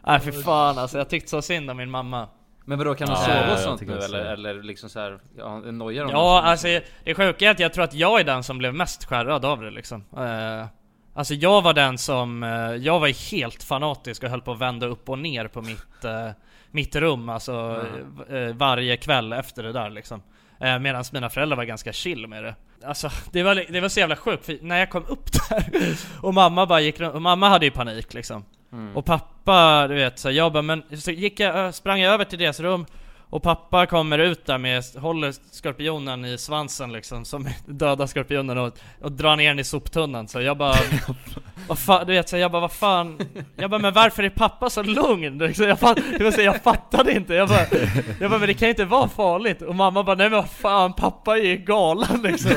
Nej 0.06 0.20
för 0.20 0.32
fan 0.32 0.78
alltså, 0.78 0.98
jag 0.98 1.08
tyckte 1.08 1.30
så 1.30 1.42
synd 1.42 1.70
om 1.70 1.76
min 1.76 1.90
mamma. 1.90 2.28
Men 2.64 2.78
vadå, 2.78 2.94
kan 2.94 3.06
de 3.08 3.12
Ja, 3.12 3.18
sova 3.18 3.52
och 3.52 3.58
sånt 3.58 3.80
nu 3.80 3.98
eller, 3.98 4.24
eller 4.24 4.62
liksom 4.62 4.88
så 4.90 5.00
här, 5.00 5.18
ja, 5.38 5.58
nojar 5.58 6.04
de 6.04 6.10
Ja 6.12 6.42
alltså 6.42 6.66
det 7.04 7.14
sjuka 7.14 7.46
är 7.46 7.50
att 7.50 7.60
jag 7.60 7.72
tror 7.72 7.84
att 7.84 7.94
jag 7.94 8.20
är 8.20 8.24
den 8.24 8.42
som 8.42 8.58
blev 8.58 8.74
mest 8.74 9.04
skärrad 9.04 9.44
av 9.44 9.60
det 9.60 9.70
liksom. 9.70 10.04
Eh, 10.16 10.66
Alltså 11.16 11.34
jag 11.34 11.62
var 11.62 11.74
den 11.74 11.98
som, 11.98 12.42
eh, 12.42 12.50
jag 12.74 13.00
var 13.00 13.30
helt 13.30 13.62
fanatisk 13.62 14.22
och 14.22 14.30
höll 14.30 14.40
på 14.40 14.52
att 14.52 14.58
vända 14.58 14.86
upp 14.86 15.08
och 15.08 15.18
ner 15.18 15.48
på 15.48 15.62
mitt, 15.62 16.04
eh, 16.04 16.30
mitt 16.70 16.96
rum 16.96 17.28
alltså 17.28 17.84
eh, 18.30 18.54
varje 18.54 18.96
kväll 18.96 19.32
efter 19.32 19.62
det 19.62 19.72
där 19.72 19.90
liksom. 19.90 20.22
Medan 20.80 21.04
mina 21.12 21.30
föräldrar 21.30 21.56
var 21.56 21.64
ganska 21.64 21.92
chill 21.92 22.26
med 22.26 22.44
det. 22.44 22.54
Alltså 22.84 23.10
det 23.32 23.42
var, 23.42 23.64
det 23.68 23.80
var 23.80 23.88
så 23.88 24.00
jävla 24.00 24.16
sjukt, 24.16 24.46
för 24.46 24.58
när 24.62 24.78
jag 24.78 24.90
kom 24.90 25.04
upp 25.06 25.32
där 25.32 25.64
och 26.20 26.34
mamma 26.34 26.66
bara 26.66 26.80
gick 26.80 27.00
runt, 27.00 27.14
och 27.14 27.22
mamma 27.22 27.48
hade 27.48 27.66
ju 27.66 27.70
panik 27.70 28.14
liksom. 28.14 28.44
Och 28.94 29.04
pappa, 29.04 29.88
du 29.88 29.94
vet, 29.94 30.18
så 30.18 30.30
jag 30.30 30.52
bara, 30.52 30.62
men 30.62 30.82
så 30.98 31.10
gick 31.10 31.40
jag, 31.40 31.74
sprang 31.74 32.00
jag 32.00 32.14
över 32.14 32.24
till 32.24 32.38
deras 32.38 32.60
rum 32.60 32.86
och 33.30 33.42
pappa 33.42 33.86
kommer 33.86 34.18
ut 34.18 34.46
där 34.46 34.58
med, 34.58 34.84
håller 34.96 35.32
skorpionen 35.50 36.24
i 36.24 36.38
svansen 36.38 36.92
liksom, 36.92 37.24
som 37.24 37.48
döda 37.66 38.06
skorpionen 38.06 38.58
och, 38.58 38.78
och 39.00 39.12
drar 39.12 39.36
ner 39.36 39.48
den 39.48 39.58
i 39.58 39.64
soptunnan. 39.64 40.28
Så 40.28 40.40
jag 40.40 40.56
bara 40.56 40.76
Vad 41.68 41.78
fan, 41.78 42.06
du 42.06 42.12
vet 42.12 42.28
så 42.28 42.36
jag 42.36 42.52
bara 42.52 42.60
vad 42.60 42.72
fan? 42.72 43.18
Jag 43.56 43.70
bara 43.70 43.80
men 43.80 43.92
varför 43.92 44.22
är 44.22 44.30
pappa 44.30 44.70
så 44.70 44.82
lugn? 44.82 45.38
Liksom, 45.46 45.68
jag, 45.68 45.78
fatt, 45.80 45.98
jag, 46.20 46.38
jag 46.38 46.62
fattade 46.62 47.12
inte, 47.12 47.34
jag 47.34 47.48
bara, 47.48 47.66
jag 48.20 48.30
bara 48.30 48.38
men 48.38 48.48
det 48.48 48.54
kan 48.54 48.68
ju 48.68 48.70
inte 48.70 48.84
vara 48.84 49.08
farligt. 49.08 49.62
Och 49.62 49.74
mamma 49.74 50.02
bara 50.02 50.16
nej 50.16 50.30
men 50.30 50.36
vad 50.36 50.50
fan 50.50 50.92
pappa 50.92 51.38
är 51.38 51.42
ju 51.42 51.56
galen 51.56 52.22
liksom. 52.22 52.50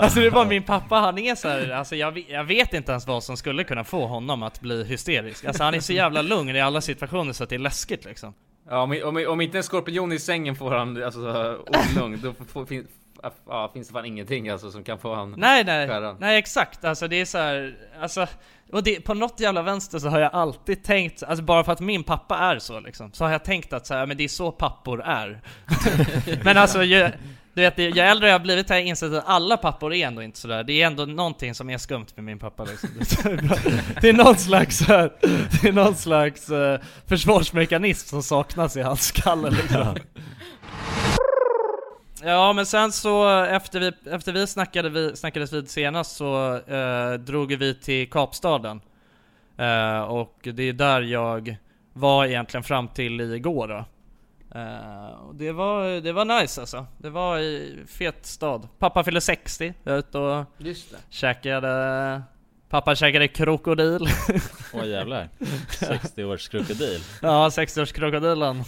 Alltså 0.00 0.20
det 0.20 0.30
bara 0.30 0.44
min 0.44 0.62
pappa, 0.62 0.96
han 0.96 1.18
är 1.18 1.34
så 1.34 1.48
här, 1.48 1.70
alltså 1.70 1.96
jag, 1.96 2.24
jag 2.28 2.44
vet 2.44 2.74
inte 2.74 2.92
ens 2.92 3.06
vad 3.06 3.24
som 3.24 3.36
skulle 3.36 3.64
kunna 3.64 3.84
få 3.84 4.06
honom 4.06 4.42
att 4.42 4.60
bli 4.60 4.84
hysterisk. 4.84 5.44
Alltså 5.44 5.62
han 5.62 5.74
är 5.74 5.80
så 5.80 5.92
jävla 5.92 6.22
lugn 6.22 6.56
i 6.56 6.60
alla 6.60 6.80
situationer 6.80 7.32
så 7.32 7.44
att 7.44 7.50
det 7.50 7.56
är 7.56 7.58
läskigt 7.58 8.04
liksom 8.04 8.34
Ja, 8.68 8.82
om, 8.82 9.00
om, 9.04 9.26
om 9.28 9.40
inte 9.40 9.58
en 9.58 9.64
skorpion 9.64 10.12
i 10.12 10.18
sängen 10.18 10.56
får 10.56 10.70
han 10.70 11.04
alltså 11.04 11.58
olugn, 11.96 12.20
då 12.22 12.32
får, 12.46 12.66
fin, 12.66 12.86
ja, 13.46 13.70
finns 13.74 13.88
det 13.88 13.92
fan 13.94 14.04
ingenting 14.04 14.48
alltså 14.48 14.70
som 14.70 14.84
kan 14.84 14.98
få 14.98 15.14
han 15.14 15.34
Nej 15.36 15.64
nej, 15.64 15.88
skära. 15.88 16.16
nej 16.20 16.38
exakt, 16.38 16.84
alltså 16.84 17.08
det 17.08 17.16
är 17.20 17.24
så 17.24 17.38
här, 17.38 17.76
alltså 18.00 18.26
och 18.72 18.82
det, 18.82 19.00
på 19.00 19.14
något 19.14 19.40
jävla 19.40 19.62
vänster 19.62 19.98
så 19.98 20.08
har 20.08 20.20
jag 20.20 20.34
alltid 20.34 20.84
tänkt, 20.84 21.22
alltså 21.22 21.44
bara 21.44 21.64
för 21.64 21.72
att 21.72 21.80
min 21.80 22.04
pappa 22.04 22.38
är 22.38 22.58
så 22.58 22.80
liksom, 22.80 23.12
så 23.12 23.24
har 23.24 23.32
jag 23.32 23.44
tänkt 23.44 23.72
att 23.72 23.86
så 23.86 23.94
här, 23.94 24.06
men 24.06 24.16
det 24.16 24.24
är 24.24 24.28
så 24.28 24.52
pappor 24.52 25.02
är. 25.02 25.40
men 26.44 26.56
alltså, 26.56 26.82
ju, 26.82 27.10
du 27.54 27.60
vet, 27.60 27.78
ju 27.78 28.00
äldre 28.00 28.28
jag 28.28 28.34
har 28.34 28.40
blivit 28.40 28.68
har 28.68 28.76
jag 28.76 28.86
insett 28.86 29.12
att 29.12 29.24
alla 29.26 29.56
pappor 29.56 29.94
är 29.94 30.06
ändå 30.06 30.22
inte 30.22 30.38
sådär, 30.38 30.64
det 30.64 30.82
är 30.82 30.86
ändå 30.86 31.04
någonting 31.04 31.54
som 31.54 31.70
är 31.70 31.78
skumt 31.78 32.06
med 32.14 32.24
min 32.24 32.38
pappa 32.38 32.64
liksom. 32.64 32.90
Det 34.00 34.08
är 34.08 34.12
någon 34.12 34.36
slags, 34.36 34.78
det 35.60 35.68
är 35.68 35.72
någon 35.72 35.94
slags 35.94 36.50
uh, 36.50 36.76
försvarsmekanism 37.06 38.08
som 38.08 38.22
saknas 38.22 38.76
i 38.76 38.82
hans 38.82 39.02
skalle 39.02 39.50
liksom. 39.50 39.96
Ja 42.26 42.52
men 42.52 42.66
sen 42.66 42.92
så 42.92 43.44
efter 43.44 43.80
vi, 43.80 43.92
efter 44.10 44.32
vi 44.32 44.46
snackade 44.46 44.88
vi, 44.88 45.16
snackades 45.16 45.52
vid 45.52 45.70
senast 45.70 46.16
så 46.16 46.56
eh, 46.56 47.12
drog 47.12 47.54
vi 47.54 47.74
till 47.74 48.10
Kapstaden. 48.10 48.80
Eh, 49.58 50.00
och 50.00 50.38
det 50.42 50.62
är 50.62 50.72
där 50.72 51.02
jag 51.02 51.56
var 51.92 52.26
egentligen 52.26 52.64
fram 52.64 52.88
till 52.88 53.20
igår 53.20 53.68
då. 53.68 53.84
Och 55.28 55.34
det 55.34 55.52
var, 55.52 56.00
det 56.00 56.12
var 56.12 56.24
nice 56.40 56.60
alltså. 56.60 56.86
Det 56.98 57.10
var 57.10 57.38
i 57.38 57.78
fet 57.88 58.26
stad. 58.26 58.68
Pappa 58.78 59.04
fyllde 59.04 59.20
60, 59.20 59.74
jag 59.84 59.92
var 59.92 59.98
ute 59.98 60.18
och 60.18 60.44
Just 60.58 60.90
det. 60.90 60.96
käkade 61.10 62.22
Pappa 62.68 62.94
käkade 62.94 63.28
krokodil. 63.28 64.08
Åh 64.74 64.86
jävlar. 64.88 65.28
60 65.70 66.24
års 66.24 66.48
krokodil. 66.48 67.00
ja, 67.22 67.48
60-årskrokodilen. 67.48 68.64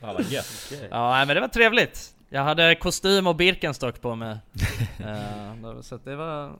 Ja, 0.00 0.12
vad 0.12 0.22
gött. 0.24 0.72
Ja, 0.90 1.10
nej, 1.10 1.26
men 1.26 1.34
det 1.34 1.40
var 1.40 1.48
trevligt. 1.48 2.14
Jag 2.28 2.42
hade 2.44 2.74
kostym 2.74 3.26
och 3.26 3.36
Birkenstock 3.36 4.00
på 4.00 4.14
mig. 4.14 4.36
Eh, 4.98 5.80
så 5.82 5.96
det 5.96 6.16
var... 6.16 6.52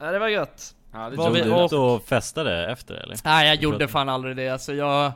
Ja, 0.00 0.10
det 0.12 0.18
var 0.18 0.28
gött. 0.28 0.74
Ja, 0.92 1.10
det 1.10 1.16
Var 1.16 1.30
vi- 1.30 1.40
du 1.42 1.50
och- 1.52 1.94
och 1.94 2.02
festade 2.04 2.66
efter 2.72 2.94
eller? 2.94 3.16
Nej, 3.24 3.46
jag 3.48 3.56
gjorde 3.56 3.88
fan 3.88 4.08
aldrig 4.08 4.36
det. 4.36 4.48
Alltså 4.48 4.72
jag... 4.74 5.12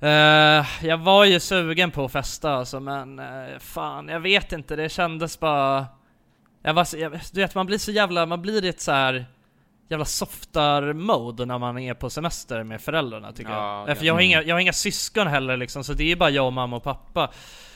eh, 0.00 0.66
jag 0.86 0.98
var 0.98 1.24
ju 1.24 1.40
sugen 1.40 1.90
på 1.90 2.04
att 2.04 2.12
festa 2.12 2.50
alltså, 2.54 2.80
men 2.80 3.18
eh, 3.18 3.58
fan, 3.58 4.08
jag 4.08 4.20
vet 4.20 4.52
inte. 4.52 4.76
Det 4.76 4.88
kändes 4.88 5.40
bara... 5.40 5.86
Jag 6.62 6.74
var 6.74 6.84
så, 6.84 6.98
jag, 6.98 7.20
du 7.32 7.40
vet, 7.40 7.54
man 7.54 7.66
blir 7.66 7.78
så 7.78 7.90
jävla... 7.92 8.26
Man 8.26 8.42
blir 8.42 8.64
i 8.64 8.68
ett 8.68 8.80
så 8.80 8.92
här 8.92 9.26
jävla 9.88 10.04
softar-mode 10.04 11.46
när 11.46 11.58
man 11.58 11.78
är 11.78 11.94
på 11.94 12.10
semester 12.10 12.62
med 12.62 12.80
föräldrarna 12.80 13.32
tycker 13.32 13.50
Ja, 13.50 13.80
jag. 13.80 13.88
ja. 13.90 13.94
För 13.94 14.06
jag 14.06 14.14
har, 14.14 14.20
inga, 14.20 14.42
jag 14.42 14.54
har 14.54 14.60
inga 14.60 14.72
syskon 14.72 15.26
heller 15.26 15.56
liksom, 15.56 15.84
så 15.84 15.92
det 15.92 16.12
är 16.12 16.16
bara 16.16 16.30
jag, 16.30 16.52
mamma 16.52 16.76
och 16.76 16.82
pappa. 16.82 17.30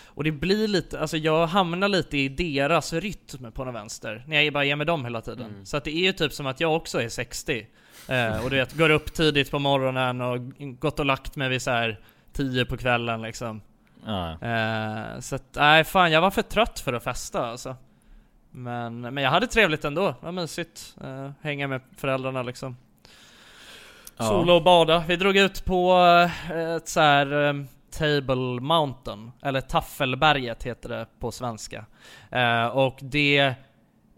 Och 0.06 0.24
det 0.24 0.32
blir 0.32 0.68
lite, 0.68 1.00
alltså 1.00 1.16
jag 1.16 1.46
hamnar 1.46 1.88
lite 1.88 2.18
i 2.18 2.28
deras 2.28 2.92
rytm 2.92 3.52
på 3.52 3.64
något 3.64 3.74
vänster, 3.74 4.24
när 4.26 4.40
jag 4.40 4.52
bara 4.52 4.64
är 4.64 4.76
med 4.76 4.86
dem 4.86 5.04
hela 5.04 5.20
tiden. 5.20 5.66
Så 5.66 5.76
att 5.76 5.84
det 5.84 5.90
är 5.90 6.00
ju 6.06 6.12
typ 6.12 6.32
som 6.32 6.46
att 6.46 6.60
jag 6.60 6.76
också 6.76 7.02
är 7.02 7.08
60. 7.08 7.66
Eh, 8.10 8.44
och 8.44 8.50
du 8.50 8.56
vet, 8.56 8.78
går 8.78 8.90
upp 8.90 9.12
tidigt 9.12 9.50
på 9.50 9.58
morgonen 9.58 10.20
och 10.20 10.38
gått 10.58 10.98
och 10.98 11.06
lagt 11.06 11.36
mig 11.36 11.48
vid 11.48 11.62
så 11.62 11.70
här 11.70 12.00
10 12.32 12.64
på 12.64 12.76
kvällen 12.76 13.22
liksom. 13.22 13.60
Ja. 14.06 14.30
Eh, 14.30 15.20
så 15.20 15.34
att, 15.34 15.44
nej 15.56 15.84
fan 15.84 16.12
jag 16.12 16.20
var 16.20 16.30
för 16.30 16.42
trött 16.42 16.80
för 16.80 16.92
att 16.92 17.04
festa 17.04 17.46
alltså. 17.46 17.76
Men, 18.50 19.00
men 19.00 19.16
jag 19.16 19.30
hade 19.30 19.46
trevligt 19.46 19.84
ändå, 19.84 20.06
det 20.06 20.26
var 20.26 20.32
mysigt. 20.32 20.96
Eh, 21.04 21.30
hänga 21.40 21.68
med 21.68 21.80
föräldrarna 21.96 22.42
liksom. 22.42 22.76
Ja. 24.16 24.24
Sola 24.24 24.52
och 24.52 24.62
bada. 24.62 25.04
Vi 25.08 25.16
drog 25.16 25.36
ut 25.36 25.64
på 25.64 25.92
eh, 26.52 26.76
ett 26.76 26.88
så 26.88 27.00
här 27.00 27.48
eh, 27.48 27.54
Table 27.90 28.60
Mountain, 28.60 29.32
eller 29.42 29.60
Taffelberget 29.60 30.62
heter 30.62 30.88
det 30.88 31.06
på 31.18 31.32
svenska. 31.32 31.84
Eh, 32.30 32.66
och 32.66 32.98
det 33.02 33.54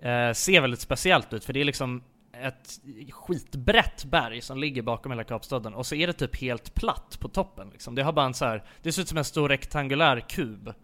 eh, 0.03 0.33
ser 0.33 0.61
väldigt 0.61 0.81
speciellt 0.81 1.33
ut 1.33 1.45
för 1.45 1.53
det 1.53 1.61
är 1.61 1.65
liksom 1.65 2.03
ett 2.33 2.81
skitbrett 3.11 4.05
berg 4.05 4.41
som 4.41 4.59
ligger 4.59 4.83
bakom 4.83 5.13
hela 5.13 5.25
Kapstaden 5.25 5.75
och 5.75 5.87
så 5.87 5.95
är 5.95 6.07
det 6.07 6.13
typ 6.13 6.37
helt 6.41 6.75
platt 6.75 7.17
på 7.21 7.29
toppen 7.29 7.69
liksom. 7.73 7.95
Det 7.95 8.03
har 8.03 8.13
bara 8.13 8.27
en 8.27 8.35
så 8.35 8.45
här, 8.45 8.65
det 8.83 8.93
ser 8.93 9.03
ut 9.03 9.09
som 9.09 9.19
en 9.19 9.25
stor 9.25 9.49
rektangulär 9.49 10.21
kub 10.21 10.75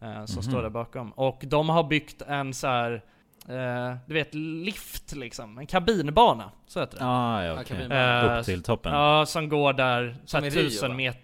eh, 0.00 0.24
som 0.24 0.42
står 0.42 0.62
där 0.62 0.70
bakom. 0.70 1.12
Och 1.12 1.42
de 1.46 1.68
har 1.68 1.84
byggt 1.84 2.22
en 2.22 2.54
så 2.54 2.66
här 2.66 2.92
eh, 3.48 3.96
du 4.06 4.14
vet 4.14 4.34
lift 4.34 5.12
liksom, 5.12 5.58
en 5.58 5.66
kabinbana, 5.66 6.50
så 6.66 6.80
heter 6.80 6.98
det. 6.98 7.04
Ah, 7.06 7.44
ja, 7.44 7.64
kan 7.64 7.92
Eh, 7.92 8.38
Upp 8.38 8.44
till 8.44 8.62
toppen. 8.62 8.92
Ja, 8.92 9.26
som 9.26 9.48
går 9.48 9.72
där 9.72 10.16
så 10.24 10.38
här 10.38 10.50
tusen 10.50 10.96
meter 10.96 11.20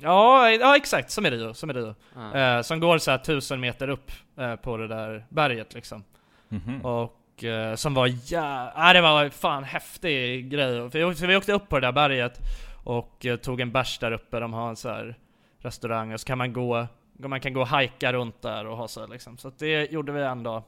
Ja, 0.00 0.50
ja 0.50 0.76
exakt, 0.76 1.10
som 1.10 1.26
i 1.26 1.30
Rio, 1.30 1.54
som 1.54 1.70
i 1.70 1.72
Rio. 1.72 1.94
Ja. 2.14 2.34
Eh, 2.34 2.62
som 2.62 2.80
går 2.80 2.98
så 2.98 3.10
här 3.10 3.18
tusen 3.18 3.60
meter 3.60 3.88
upp 3.88 4.12
eh, 4.36 4.56
på 4.56 4.76
det 4.76 4.88
där 4.88 5.26
berget 5.28 5.74
liksom. 5.74 6.04
Mhm. 6.48 6.80
Och 6.84 7.14
eh, 7.44 7.74
som 7.74 7.94
var 7.94 8.14
ja, 8.26 8.72
ah, 8.74 8.92
det 8.92 9.00
var 9.00 9.28
fan 9.28 9.64
häftig 9.64 10.50
grej. 10.50 10.90
För 10.90 11.26
vi, 11.26 11.36
åkte- 11.36 11.52
upp 11.52 11.68
på 11.68 11.80
det 11.80 11.86
där 11.86 11.92
berget 11.92 12.38
och 12.84 13.26
eh, 13.26 13.36
tog 13.36 13.60
en 13.60 13.72
bärs 13.72 13.98
där 13.98 14.12
uppe, 14.12 14.40
de 14.40 14.52
har 14.52 14.68
en 14.68 14.76
så 14.76 14.88
här 14.88 15.18
restaurang 15.58 16.12
och 16.12 16.20
så 16.20 16.26
kan 16.26 16.38
man 16.38 16.52
gå, 16.52 16.86
man 17.18 17.40
kan 17.40 17.52
gå 17.52 17.60
och 17.60 17.68
hajka 17.68 18.12
runt 18.12 18.42
där 18.42 18.66
och 18.66 18.76
ha 18.76 18.88
så 18.88 19.06
liksom. 19.06 19.38
Så 19.38 19.52
det 19.58 19.92
gjorde 19.92 20.12
vi 20.12 20.22
en 20.22 20.42
dag. 20.42 20.62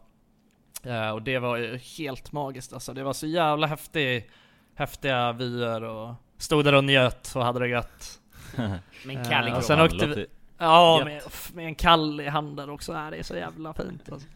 Eh, 0.84 1.10
och 1.10 1.22
det 1.22 1.38
var 1.38 1.56
ju 1.56 1.76
helt 1.76 2.32
magiskt 2.32 2.72
alltså. 2.72 2.92
Det 2.92 3.02
var 3.02 3.12
så 3.12 3.26
jävla 3.26 3.66
häftig, 3.66 4.30
häftiga 4.74 5.32
vyer 5.32 5.82
och 5.82 6.14
stod 6.38 6.64
där 6.64 6.74
och 6.74 6.84
njöt 6.84 7.32
och 7.36 7.44
hade 7.44 7.58
det 7.58 7.68
gött. 7.68 8.20
Med 9.06 9.16
en 9.16 9.24
kall 9.24 9.48
i 9.48 9.50
Ja, 10.58 11.02
med, 11.04 11.22
med 11.54 11.66
en 11.66 11.74
kall 11.74 12.20
i 12.20 12.28
handen 12.28 12.70
också. 12.70 12.92
Ja, 12.92 13.10
det 13.10 13.16
är 13.16 13.22
så 13.22 13.36
jävla 13.36 13.74
fint 13.74 14.12
alltså. 14.12 14.28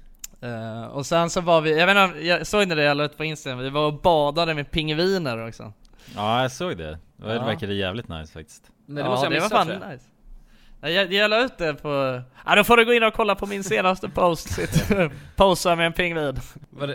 Eh, 0.45 0.85
och 0.87 1.07
sen 1.07 1.31
så 1.31 1.41
var 1.41 1.61
vi, 1.61 1.79
jag 1.79 1.87
vet 1.87 1.97
inte, 1.97 2.27
jag 2.27 2.47
såg 2.47 2.69
ni 2.69 2.75
det 2.75 2.83
jag 2.83 2.97
la 2.97 3.05
ut 3.05 3.17
på 3.17 3.25
Instagram? 3.25 3.59
Vi 3.59 3.71
var 3.71 3.87
och 3.87 4.01
badade 4.01 4.55
med 4.55 4.71
pingviner 4.71 5.49
också. 5.49 5.73
Ja, 6.17 6.43
jag 6.43 6.53
såg 6.53 6.77
det. 6.77 6.99
Det 7.17 7.35
Ja. 7.35 7.45
verkade 7.45 7.75
jävligt 7.75 8.09
nice 8.09 8.33
faktiskt. 8.33 8.71
Nej, 8.87 8.95
det 9.03 9.09
ja, 9.09 9.11
måste 9.11 9.27
jag 9.27 9.33
det 9.33 9.39
var 9.39 9.45
missa 9.47 9.57
fan 9.57 9.67
tror 9.67 9.81
jag. 9.83 9.91
nice. 9.93 10.05
Ja, 10.81 10.89
Jag, 10.89 11.13
jag 11.13 11.31
la 11.31 11.45
ut 11.45 11.59
det 11.59 11.75
på... 11.75 12.23
Ja, 12.47 12.55
då 12.55 12.65
får 12.65 12.77
du 12.77 12.85
gå 12.85 12.93
in 12.93 13.03
och 13.03 13.15
kolla 13.15 13.35
på 13.35 13.47
min 13.47 13.65
senaste 13.65 14.09
post. 14.09 14.49
Sitt- 14.49 15.11
Posa 15.37 15.77
med 15.77 15.87
en 15.87 15.93
pingvin. 15.93 16.41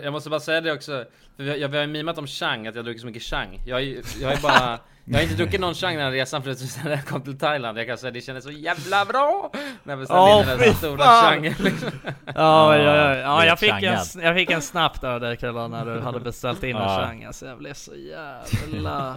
Jag 0.02 0.12
måste 0.12 0.30
bara 0.30 0.40
säga 0.40 0.60
det 0.60 0.72
också, 0.72 1.04
vi 1.40 1.50
har, 1.50 1.56
jag, 1.56 1.68
vi 1.68 1.76
har 1.76 1.84
ju 1.84 1.92
mimat 1.92 2.18
om 2.18 2.26
Chang, 2.26 2.66
att 2.66 2.74
jag 2.74 2.84
druckit 2.84 3.00
så 3.00 3.06
mycket 3.06 3.22
Chang. 3.22 3.60
Jag 3.66 3.82
jag 4.20 4.28
har 4.28 4.34
ju 4.34 4.40
bara, 4.42 4.78
jag 5.04 5.14
har 5.14 5.22
inte 5.22 5.34
druckit 5.34 5.60
någon 5.60 5.74
Chang 5.74 5.96
den 5.96 6.04
här 6.04 6.12
resan 6.12 6.42
förutom 6.42 6.66
när 6.84 6.90
jag 6.90 7.06
kom 7.06 7.22
till 7.22 7.38
Thailand. 7.38 7.78
Jag 7.78 7.86
kan 7.86 7.98
säga 7.98 8.10
det 8.10 8.20
kändes 8.20 8.44
så 8.44 8.50
jävla 8.50 9.04
bra! 9.04 9.50
När 9.82 9.92
jag 9.92 9.98
beställde 9.98 10.22
Åh, 10.22 10.40
in 10.40 10.46
den 10.46 10.58
där 10.58 10.72
stora 10.72 11.04
fan! 11.04 11.32
Chang 11.32 11.42
liksom. 11.42 11.90
Ja, 12.26 12.76
ja, 12.76 12.82
ja. 12.82 13.16
ja 13.16 13.44
jag, 13.46 13.58
fick 13.58 13.82
en, 13.82 13.98
jag 14.22 14.36
fick 14.36 14.50
en 14.50 14.62
snap 14.62 15.00
där 15.00 15.08
av 15.08 15.20
dig 15.20 15.36
Krillan 15.36 15.70
när 15.70 15.84
du 15.84 16.00
hade 16.00 16.20
beställt 16.20 16.62
in 16.62 16.76
en 16.76 16.88
chang. 16.88 17.24
Alltså 17.24 17.46
jag 17.46 17.58
blev 17.58 17.74
så 17.74 17.94
jävla... 17.94 19.16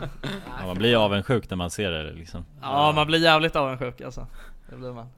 Ja, 0.59 0.65
man 0.65 0.77
blir 0.77 0.89
ju 0.89 0.95
avundsjuk 0.95 1.49
när 1.49 1.57
man 1.57 1.71
ser 1.71 1.91
det 1.91 2.12
liksom. 2.13 2.45
Ja, 2.62 2.91
man 2.91 3.07
blir 3.07 3.19
jävligt 3.19 3.55
avundsjuk 3.55 4.01
alltså. 4.01 4.27
Det 4.69 4.75
blir 4.75 4.93
man. 4.93 5.09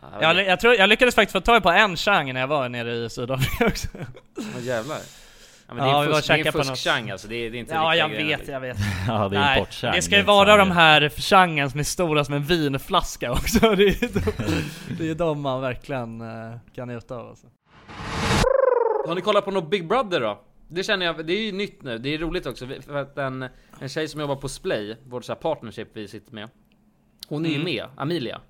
Ja, 0.00 0.08
Jag, 0.20 0.46
jag, 0.46 0.60
tror, 0.60 0.74
jag 0.74 0.88
lyckades 0.88 1.14
faktiskt 1.14 1.32
få 1.32 1.40
tag 1.40 1.62
på 1.62 1.70
en 1.70 1.96
chang 1.96 2.32
när 2.32 2.40
jag 2.40 2.48
var 2.48 2.68
nere 2.68 2.92
i 2.92 3.10
Sydafrika 3.10 3.66
också. 3.66 3.88
Åh, 4.38 4.62
jävlar. 4.62 4.98
Ja, 5.68 5.74
men 5.74 5.84
det 5.84 5.90
Ja, 5.90 5.98
är 6.02 6.06
vi 6.06 6.12
var 6.12 6.16
fusk, 6.16 6.28
det 6.28 6.34
är 6.34 6.46
en 6.46 6.52
på 6.52 6.58
fusk 6.58 6.70
något- 6.70 6.78
Chang 6.78 7.10
alltså, 7.10 7.28
det 7.28 7.34
är, 7.36 7.50
det 7.50 7.56
är 7.56 7.60
inte 7.60 7.74
Ja, 7.74 7.80
riktiga 7.80 7.96
jag 7.98 8.10
grejer, 8.10 8.24
vet, 8.26 8.38
liksom. 8.38 8.52
jag 8.54 8.60
vet. 8.60 8.76
Ja, 9.08 9.28
det 9.28 9.36
är 9.36 9.40
Nej, 9.82 9.92
det 9.94 10.02
ska 10.02 10.16
ju 10.16 10.22
vara 10.22 10.56
de 10.56 10.70
här 10.70 11.08
changen 11.08 11.70
som 11.70 11.80
är 11.80 11.84
stora 11.84 12.24
som 12.24 12.34
en 12.34 12.42
vinflaska 12.42 13.32
också. 13.38 13.58
Det 13.60 13.84
är 13.84 14.02
ju 14.02 14.08
de, 14.08 14.32
det 14.98 15.10
är 15.10 15.14
de 15.14 15.40
man 15.40 15.60
verkligen 15.60 16.20
eh, 16.20 16.56
kan 16.74 16.88
njuta 16.88 17.16
av 17.16 17.28
alltså. 17.28 17.46
Har 19.06 19.14
ni 19.14 19.20
kollat 19.20 19.44
på 19.44 19.50
något 19.50 19.70
Big 19.70 19.88
Brother 19.88 20.20
då? 20.20 20.40
Det 20.68 20.82
känner 20.84 21.06
jag, 21.06 21.26
det 21.26 21.32
är 21.32 21.42
ju 21.42 21.52
nytt 21.52 21.82
nu, 21.82 21.98
det 21.98 22.14
är 22.14 22.18
roligt 22.18 22.46
också 22.46 22.66
för 22.86 22.96
att 22.96 23.18
en, 23.18 23.48
en 23.80 23.88
tjej 23.88 24.08
som 24.08 24.20
jobbar 24.20 24.36
på 24.36 24.48
Splay, 24.48 24.96
vårt 25.06 25.24
så 25.24 25.32
här 25.32 25.40
partnership 25.40 25.88
vi 25.92 26.08
sitter 26.08 26.34
med 26.34 26.48
Hon 27.28 27.44
är 27.46 27.48
ju 27.48 27.54
Mm. 27.54 27.64
med, 27.64 27.84
Amelia. 27.96 28.40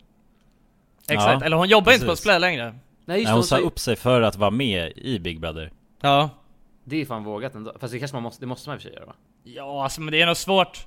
Exakt, 1.08 1.40
Ja, 1.40 1.46
eller 1.46 1.56
hon 1.56 1.68
jobbar 1.68 1.92
inte 1.92 2.04
på 2.06 2.10
precis. 2.12 2.22
Splay 2.22 2.38
längre. 2.38 2.64
Nej 3.04 3.18
just 3.18 3.26
Nej, 3.26 3.26
hon 3.26 3.34
hon 3.34 3.42
sa 3.42 3.58
upp 3.58 3.78
sig 3.78 3.96
för 3.96 4.22
att 4.22 4.36
vara 4.36 4.50
med 4.50 4.92
i 4.96 5.18
Big 5.18 5.40
Brother. 5.40 5.70
Ja. 6.00 6.30
Det 6.88 7.00
är 7.00 7.06
fan 7.06 7.24
vågat 7.24 7.54
ändå. 7.54 7.72
Fast 7.78 7.92
det 7.92 7.98
kanske 7.98 8.14
man 8.16 8.22
måste, 8.22 8.42
det 8.42 8.46
måste 8.46 8.68
man 8.68 8.76
i 8.76 8.78
och 8.78 8.82
för 8.82 8.88
sig 8.88 8.96
göra 8.96 9.06
va? 9.06 9.14
Ja, 9.42 9.84
alltså 9.84 10.00
men 10.00 10.12
det 10.12 10.22
är 10.22 10.26
nog 10.26 10.36
svårt. 10.36 10.86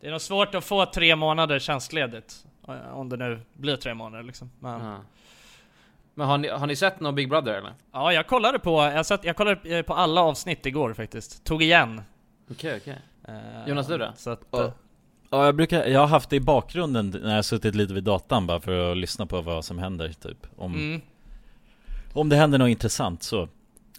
Det 0.00 0.06
är 0.06 0.10
nog 0.10 0.20
svårt 0.20 0.54
att 0.54 0.64
få 0.64 0.86
tre 0.86 1.16
månader 1.16 1.58
tjänstledigt. 1.58 2.46
eh, 2.68 2.98
Om 2.98 3.08
det 3.08 3.16
nu 3.16 3.40
blir 3.52 3.76
tre 3.76 3.94
månader 3.94 4.24
liksom. 4.24 4.50
Men, 4.60 4.80
ja. 4.84 4.92
Ja. 4.92 4.98
Men 6.14 6.26
har 6.28 6.38
ni, 6.38 6.48
har 6.48 6.66
ni 6.66 6.76
sett 6.76 7.00
någon 7.00 7.14
Big 7.14 7.28
Brother 7.28 7.52
eller? 7.54 8.12
jag 8.12 8.26
kollade 8.26 8.58
på, 8.58 8.70
jag, 8.82 9.06
satt, 9.06 9.24
jag 9.24 9.36
kollade 9.36 9.76
eh, 9.78 9.82
på 9.82 9.94
alla 9.94 10.20
avsnitt 10.20 10.66
igår 10.66 10.94
faktiskt. 10.94 11.44
Tog 11.44 11.62
igen. 11.62 12.02
Okej 12.50 12.76
okej. 12.76 12.98
Eh, 13.28 13.68
Jonas, 13.68 13.86
du 13.86 13.98
då? 13.98 14.12
Så 14.16 14.30
att, 14.30 14.40
Ja. 14.50 14.64
eh, 14.64 14.70
Ja, 15.34 15.44
jag 15.44 15.54
brukar, 15.54 15.86
jag 15.86 16.00
har 16.00 16.06
haft 16.06 16.30
det 16.30 16.36
i 16.36 16.40
bakgrunden 16.40 17.10
när 17.22 17.28
jag 17.28 17.34
har 17.34 17.42
suttit 17.42 17.74
lite 17.74 17.94
vid 17.94 18.04
datan 18.04 18.46
bara 18.46 18.60
för 18.60 18.92
att 18.92 18.96
lyssna 18.96 19.26
på 19.26 19.40
vad 19.40 19.64
som 19.64 19.78
händer 19.78 20.08
typ. 20.08 20.46
Om, 20.56 20.74
mm. 20.74 21.00
om 22.12 22.28
det 22.28 22.36
händer 22.36 22.58
något 22.58 22.68
intressant 22.68 23.22
så. 23.22 23.48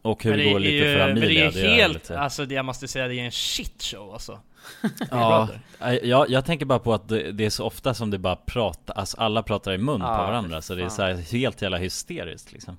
Och 0.04 0.24
hur 0.24 0.32
Men 0.32 0.39
det 0.39 0.46
går 0.50 0.56
är 0.56 0.60
lite 0.60 0.74
ju- 0.76 0.94
för 0.94 1.08
Men 1.08 1.16
det 1.16 1.22
Amelia. 1.22 1.48
är 1.48 1.52
det 1.52 1.62
är 1.62 1.76
helt, 1.76 1.94
lite... 1.94 2.20
alltså 2.20 2.46
det 2.46 2.56
jag 2.56 2.66
måste 2.66 2.88
säga, 2.88 3.08
det 3.08 3.16
är 3.20 3.24
en 3.26 3.32
shitshow 3.32 4.13
alltså. 4.13 4.39
Ja, 5.12 5.48
Brother. 5.80 6.06
jag, 6.06 6.30
jag 6.30 6.46
tänker 6.46 6.66
bara 6.66 6.80
på 6.80 6.94
att 6.94 7.10
det, 7.10 7.32
det 7.32 7.46
är 7.46 7.50
så 7.50 7.66
ofta 7.66 7.94
som 7.94 8.10
det 8.12 8.18
bara 8.18 8.36
pratar, 8.36 8.94
alltså 8.94 9.18
alla 9.18 9.44
pratar 9.44 9.74
i 9.74 9.78
mun 9.78 10.02
Ja, 10.02 10.08
på 10.18 10.24
varandra 10.24 10.62
så 10.62 10.76
det 10.76 10.82
är 10.82 10.88
fan. 10.88 10.92
så 10.96 11.02
här 11.02 11.13
helt 11.32 11.62
jävla 11.62 11.78
hysteriskt 11.78 12.52
liksom. 12.52 12.78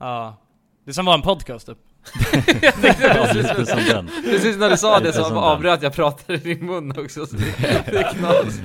Ja. 0.00 0.36
Det 0.84 0.90
är 0.90 0.92
som 0.92 1.04
var 1.06 1.14
en 1.14 1.22
podcast 1.22 1.66
typ. 1.66 1.78
Ja, 3.00 3.32
den. 3.94 4.10
Precis 4.24 4.56
när 4.56 4.70
du 4.70 4.76
sa 4.76 5.00
det 5.00 5.12
så 5.12 5.24
avbröt 5.38 5.82
jag 5.82 5.92
pratade 5.94 6.34
i 6.34 6.36
din 6.54 6.66
mun 6.66 6.90
också 6.90 7.26
så 7.26 7.36
det, 7.36 7.84
det 7.90 7.98
är 7.98 8.12
knas. 8.12 8.60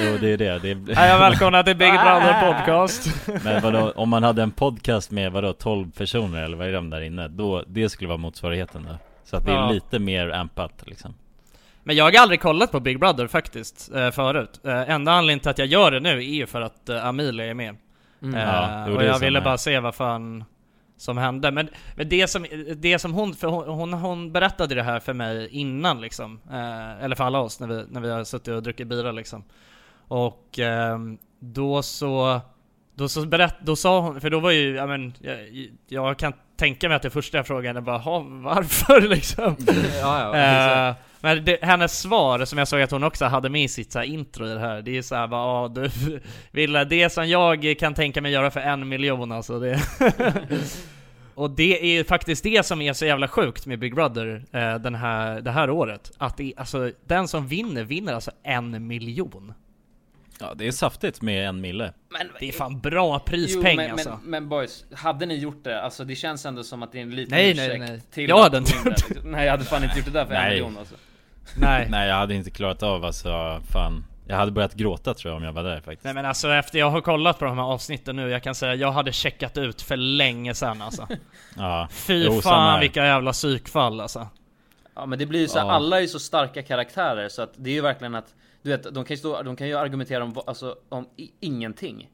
Jo, 0.00 0.16
det 0.20 0.28
är 0.32 0.36
det. 0.36 0.58
det 0.58 0.70
är... 0.70 0.94
Hej 0.94 1.14
och 1.14 1.20
välkomna 1.20 1.62
till 1.62 1.76
Big 1.76 1.92
Brother 1.92 2.52
podcast. 2.52 3.10
Men 3.44 3.62
vadå, 3.62 3.92
om 3.96 4.08
man 4.08 4.22
hade 4.22 4.42
en 4.42 4.50
podcast 4.50 5.10
med 5.10 5.32
vadå, 5.32 5.52
12 5.52 5.90
personer 5.90 6.42
eller 6.42 6.56
vad 6.56 6.68
är 6.68 6.72
de 6.72 6.90
där 6.90 7.00
inne? 7.00 7.28
Då, 7.28 7.64
det 7.66 7.88
skulle 7.88 8.08
vara 8.08 8.18
motsvarigheten 8.18 8.86
då. 8.90 8.96
Så 9.24 9.36
att 9.36 9.44
det 9.46 9.50
är 9.52 9.56
Ja. 9.56 9.70
lite 9.70 9.98
mer 9.98 10.28
ampat 10.30 10.82
liksom. 10.86 11.14
Men 11.82 11.96
jag 11.96 12.04
har 12.04 12.22
aldrig 12.22 12.40
kollat 12.40 12.72
på 12.72 12.80
Big 12.80 13.00
Brother 13.00 13.26
faktiskt, 13.26 13.94
eh, 13.94 14.10
förut. 14.10 14.60
Eh, 14.64 14.90
enda 14.90 15.12
anledningen 15.12 15.40
till 15.40 15.50
att 15.50 15.58
jag 15.58 15.68
gör 15.68 15.90
det 15.90 16.00
nu 16.00 16.10
är 16.18 16.20
ju 16.34 16.46
för 16.46 16.60
att 16.60 16.88
eh, 16.88 17.06
Amelia 17.06 17.46
är 17.46 17.54
med. 17.54 17.76
Mm. 18.22 18.34
Eh, 18.34 18.42
Ja, 18.42 18.90
och 18.90 19.04
jag 19.04 19.18
ville 19.18 19.40
bara 19.40 19.58
se 19.58 19.80
vad 19.80 19.94
fan 19.94 20.44
som 20.96 21.18
hände. 21.18 21.50
Men, 21.50 21.68
men 21.96 22.08
det, 22.08 22.26
som, 22.30 22.46
det 22.76 22.98
som 22.98 23.12
hon, 23.14 23.34
för 23.34 23.48
hon, 23.48 23.68
hon, 23.68 23.92
hon 23.92 24.32
berättade 24.32 24.74
det 24.74 24.82
här 24.82 25.00
för 25.00 25.12
mig 25.12 25.48
innan 25.50 26.00
liksom. 26.00 26.40
Eh, 26.52 27.04
eller 27.04 27.16
för 27.16 27.24
alla 27.24 27.38
oss 27.38 27.60
när 27.60 27.66
vi, 27.68 27.84
när 27.90 28.00
vi 28.00 28.10
har 28.10 28.24
suttit 28.24 28.48
och 28.54 28.62
druckit 28.62 28.86
bira 28.86 29.12
liksom. 29.12 29.44
Och 30.08 30.58
ehm, 30.58 31.18
då 31.40 31.82
så 31.82 32.40
då, 32.94 33.08
så 33.08 33.26
berätt, 33.26 33.54
då 33.60 33.76
sa 33.76 34.00
hon, 34.00 34.20
för 34.20 34.30
då 34.30 34.40
var 34.40 34.50
ju, 34.50 34.74
ja 34.74 34.86
men, 34.86 35.14
jag, 35.20 35.38
jag 35.88 36.18
kan 36.18 36.32
tänka 36.56 36.88
mig 36.88 36.96
att 36.96 37.02
det 37.02 37.10
första 37.10 37.36
jag 37.36 37.46
frågade 37.46 37.80
var 37.80 37.98
"Ha, 37.98 38.20
varför 38.28 39.00
liksom? 39.08 39.56
Ja, 40.00 40.36
ja. 40.36 40.88
Eh, 40.88 40.94
men 41.20 41.44
det, 41.44 41.58
hennes 41.62 42.00
svar, 42.00 42.44
som 42.44 42.58
jag 42.58 42.68
såg 42.68 42.80
att 42.80 42.90
hon 42.90 43.04
också 43.04 43.24
hade 43.24 43.48
med 43.48 43.64
i 43.64 43.68
sitt 43.68 43.92
så 43.92 44.02
intro 44.02 44.46
i 44.46 44.54
det 44.54 44.60
här, 44.60 44.82
det 44.82 44.98
är 44.98 45.02
såhär 45.02 45.26
bara 45.26 45.42
ah, 45.42 45.68
du, 45.68 45.90
Villa, 46.50 46.84
det 46.84 47.10
som 47.10 47.28
jag 47.28 47.74
kan 47.78 47.94
tänka 47.94 48.20
mig 48.20 48.32
göra 48.32 48.50
för 48.50 48.60
en 48.60 48.88
miljon 48.88 49.32
alltså 49.32 49.60
det 49.60 49.80
Och 51.34 51.50
det 51.50 51.82
är 51.82 51.96
ju 51.98 52.04
faktiskt 52.04 52.42
det 52.42 52.66
som 52.66 52.80
är 52.80 52.92
så 52.92 53.06
jävla 53.06 53.28
sjukt 53.28 53.66
med 53.66 53.78
Big 53.78 53.94
Brother 53.94 54.44
eh, 54.52 54.74
den 54.74 54.94
här, 54.94 55.40
det 55.40 55.50
här 55.50 55.70
året. 55.70 56.12
Att 56.18 56.36
det, 56.36 56.52
alltså, 56.56 56.90
den 57.06 57.28
som 57.28 57.46
vinner, 57.46 57.84
vinner 57.84 58.14
alltså 58.14 58.30
en 58.42 58.86
miljon. 58.86 59.54
Ja, 60.40 60.54
det 60.54 60.66
är 60.66 60.72
saftigt 60.72 61.22
med 61.22 61.48
en 61.48 61.60
mille. 61.60 61.92
Men, 62.08 62.28
Det 62.40 62.48
är 62.48 62.52
fan 62.52 62.80
bra 62.80 63.20
jo, 63.20 63.30
prispeng 63.30 63.76
men, 63.76 63.90
alltså. 63.90 64.10
men, 64.10 64.30
men 64.30 64.48
boys, 64.48 64.84
hade 64.94 65.26
ni 65.26 65.34
gjort 65.36 65.64
det? 65.64 65.82
Alltså 65.82 66.04
det 66.04 66.14
känns 66.14 66.46
ändå 66.46 66.64
som 66.64 66.82
att 66.82 66.92
det 66.92 66.98
är 66.98 67.02
en 67.02 67.10
liten 67.16 67.30
Nej, 67.38 67.54
nej, 67.54 67.66
ursäkt 67.66 67.80
nej. 67.80 68.00
till 68.00 68.28
Jag 68.28 68.42
hade 68.42 68.58
inte 68.58 68.72
gjort 68.76 68.84
det. 68.84 68.90
liksom. 68.90 69.30
Nej 69.30 69.44
jag 69.44 69.50
hade 69.50 69.64
fan 69.64 69.84
inte 69.84 69.96
gjort 69.98 70.04
det 70.06 70.12
där 70.12 70.24
för 70.26 70.34
en 70.34 70.40
Nej. 70.42 70.50
miljon 70.50 70.78
alltså. 70.78 70.94
Nej. 71.56 71.86
Nej, 71.90 72.08
jag 72.08 72.16
hade 72.16 72.34
inte 72.34 72.50
klarat 72.50 72.82
av 72.82 73.04
alltså, 73.04 73.60
fan. 73.72 74.04
Jag 74.28 74.36
hade 74.36 74.52
börjat 74.52 74.74
gråta 74.74 75.14
tror 75.14 75.30
jag 75.32 75.36
om 75.36 75.42
jag 75.44 75.52
var 75.52 75.62
där 75.62 75.80
faktiskt. 75.80 76.04
Nej 76.04 76.14
men 76.14 76.24
alltså 76.26 76.52
efter 76.52 76.78
jag 76.78 76.90
har 76.90 77.00
kollat 77.00 77.38
på 77.38 77.44
de 77.44 77.58
här 77.58 77.64
avsnitten 77.64 78.16
nu, 78.16 78.28
jag 78.30 78.42
kan 78.42 78.54
säga 78.54 78.74
jag 78.74 78.92
hade 78.92 79.12
checkat 79.12 79.58
ut 79.58 79.82
för 79.82 79.96
länge 79.96 80.54
sedan 80.54 80.82
alltså. 80.82 81.08
Ja. 81.56 81.88
Fy 81.90 82.24
Jo, 82.24 82.40
fan 82.40 82.80
vilka 82.80 83.04
jävla 83.06 83.32
psykfall 83.32 84.00
alltså. 84.00 84.28
Ja 84.94 85.06
men 85.06 85.18
det 85.18 85.26
blir 85.26 85.40
ju 85.40 85.48
så 85.48 85.58
Ja. 85.58 85.70
alla 85.72 85.96
är 85.96 86.00
ju 86.00 86.08
så 86.08 86.18
starka 86.18 86.62
karaktärer 86.62 87.28
så 87.28 87.42
att 87.42 87.52
det 87.56 87.70
är 87.70 87.74
ju 87.74 87.80
verkligen 87.80 88.14
att 88.14 88.34
Du 88.66 88.72
vet, 88.72 88.82
de 88.94 89.04
kan 89.04 89.14
ju, 89.14 89.16
stå, 89.16 89.42
de 89.42 89.56
kan 89.56 89.68
ju 89.68 89.74
argumentera 89.78 90.24
om, 90.24 90.34
alltså, 90.46 90.74
om 90.88 91.08
i, 91.16 91.30
ingenting 91.40 92.08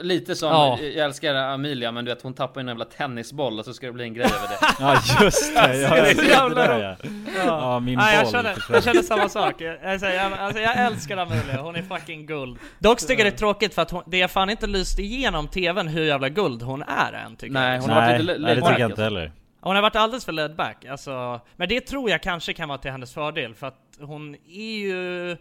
Lite 0.00 0.36
som, 0.36 0.48
Ja. 0.48 0.78
jag 0.80 1.04
älskar 1.04 1.34
Amelia 1.34 1.92
men 1.92 2.04
du 2.04 2.10
vet 2.14 2.22
hon 2.22 2.34
tappar 2.34 2.60
en 2.60 2.68
jävla 2.68 2.84
tennisboll 2.84 3.58
och 3.58 3.64
så 3.64 3.74
ska 3.74 3.86
det 3.86 3.92
bli 3.92 4.04
en 4.04 4.14
grej 4.14 4.24
över 4.24 4.48
det 4.48 4.74
Ja 4.80 5.24
just 5.24 5.54
det, 5.54 5.76
jag 5.80 5.90
Det 6.04 6.14
så 6.14 6.20
sett 6.20 6.28
jävla 6.30 6.66
det 6.66 6.74
där 6.74 6.96
ja. 7.36 7.44
Ja, 7.46 7.80
min 7.80 7.98
Nej, 7.98 8.14
jag, 8.14 8.24
boll. 8.24 8.32
känner, 8.32 8.56
jag 8.72 8.84
känner 8.84 9.02
samma 9.02 9.28
sak. 9.28 9.60
Jag, 9.60 9.78
jag, 9.82 10.00
säger, 10.00 10.22
jag, 10.24 10.32
alltså, 10.38 10.60
jag 10.60 10.76
älskar 10.76 11.16
Amelia, 11.16 11.60
hon 11.62 11.76
är 11.76 11.82
fucking 11.82 12.26
guld. 12.26 12.58
Dock 12.78 12.98
tycker 12.98 13.24
jag 13.24 13.32
det 13.32 13.36
är 13.36 13.38
tråkigt 13.38 13.74
för 13.74 13.82
att 13.82 13.90
hon, 13.90 14.02
det 14.06 14.20
har 14.20 14.28
fan 14.28 14.50
inte 14.50 14.66
lyst 14.66 14.98
igenom 14.98 15.48
tvn 15.48 15.88
hur 15.88 16.04
jävla 16.04 16.28
guld 16.28 16.62
hon 16.62 16.82
är 16.82 17.12
än 17.12 17.36
tycker 17.36 17.52
Nej, 17.54 17.74
jag. 17.74 17.80
hon 17.80 17.90
har 17.90 18.00
varit 18.00 18.10
Nej, 18.10 18.22
lite 18.22 18.38
nej 18.38 18.54
det 18.54 18.60
tycker 18.60 18.78
jag 18.80 18.90
inte 18.90 19.02
heller. 19.02 19.32
Hon 19.60 19.74
har 19.74 19.82
varit 19.82 19.96
alldeles 19.96 20.24
för 20.24 20.32
laid 20.32 20.56
back, 20.56 20.84
alltså, 20.84 21.40
men 21.56 21.68
det 21.68 21.80
tror 21.80 22.10
jag 22.10 22.22
kanske 22.22 22.52
kan 22.52 22.68
vara 22.68 22.78
till 22.78 22.90
hennes 22.90 23.14
fördel 23.14 23.54
för 23.54 23.66
att 23.66 23.80
hon 24.00 24.34
är 24.48 24.78
ju 24.78 25.36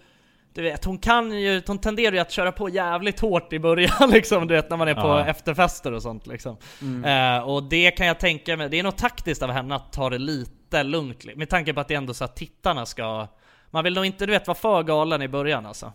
du 0.53 0.61
vet, 0.61 0.85
hon 0.85 0.97
kan 0.97 1.31
ju, 1.39 1.61
hon 1.67 1.77
tenderar 1.77 2.11
ju 2.11 2.19
att 2.19 2.31
köra 2.31 2.51
på 2.51 2.69
jävligt 2.69 3.19
hårt 3.19 3.53
i 3.53 3.59
början 3.59 4.09
liksom, 4.11 4.47
du 4.47 4.53
vet 4.53 4.69
när 4.69 4.77
man 4.77 4.87
är 4.87 4.93
på 4.95 5.01
Ja. 5.07 5.25
efterfester 5.25 5.91
och 5.91 6.01
sånt 6.01 6.27
liksom. 6.27 6.57
Eh, 7.05 7.37
och 7.49 7.63
det 7.63 7.91
kan 7.91 8.07
jag 8.07 8.19
tänka 8.19 8.57
mig, 8.57 8.69
det 8.69 8.79
är 8.79 8.83
nog 8.83 8.95
taktiskt 8.97 9.43
av 9.43 9.51
henne 9.51 9.75
att 9.75 9.93
ta 9.93 10.09
det 10.09 10.17
lite 10.17 10.83
lugnt, 10.83 11.35
med 11.35 11.49
tanke 11.49 11.73
på 11.73 11.79
att 11.79 11.87
det 11.87 11.93
är 11.93 11.97
ändå 11.97 12.13
så 12.13 12.23
att 12.23 12.35
tittarna 12.35 12.85
ska 12.85 13.27
Man 13.71 13.83
vill 13.83 13.93
nog 13.93 14.05
inte 14.05 14.25
du 14.25 14.31
vet 14.31 14.47
vara 14.47 14.57
för 14.57 14.83
galen 14.83 15.21
i 15.21 15.27
början 15.27 15.65
alltså. 15.65 15.93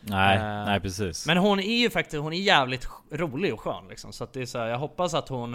Nej, 0.00 0.36
Eh, 0.36 0.42
nej 0.42 0.80
precis. 0.80 1.26
Men 1.26 1.36
hon 1.36 1.60
är 1.60 1.76
ju 1.76 1.90
faktiskt, 1.90 2.22
hon 2.22 2.32
är 2.32 2.36
jävligt 2.36 2.88
rolig 3.12 3.54
och 3.54 3.60
skön 3.60 3.88
liksom, 3.90 4.12
så 4.12 4.24
att 4.24 4.32
det 4.32 4.42
är 4.42 4.46
så 4.46 4.58
här, 4.58 4.66
jag 4.66 4.78
hoppas 4.78 5.14
att 5.14 5.28
hon 5.28 5.54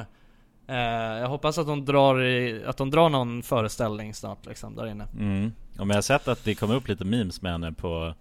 eh, 0.68 0.76
Jag 1.22 1.28
hoppas 1.28 1.58
att 1.58 1.68
hon 1.68 1.86
drar 1.86 2.22
i, 2.24 2.64
att 2.66 2.80
hon 2.80 2.90
drar 2.90 3.10
någon 3.10 3.44
föreställning 3.44 4.14
snart 4.14 4.46
liksom 4.46 4.76
där 4.76 4.88
inne. 4.88 5.08
Mm. 5.20 5.52
Och 5.72 5.78
men 5.88 5.90
jag 5.90 5.96
har 5.96 6.02
sett 6.02 6.28
att 6.28 6.44
det 6.44 6.56
kommer 6.56 6.76
upp 6.76 6.88
lite 6.88 7.06
memes 7.06 7.42
med 7.42 7.52
henne 7.52 7.72
på 7.72 8.14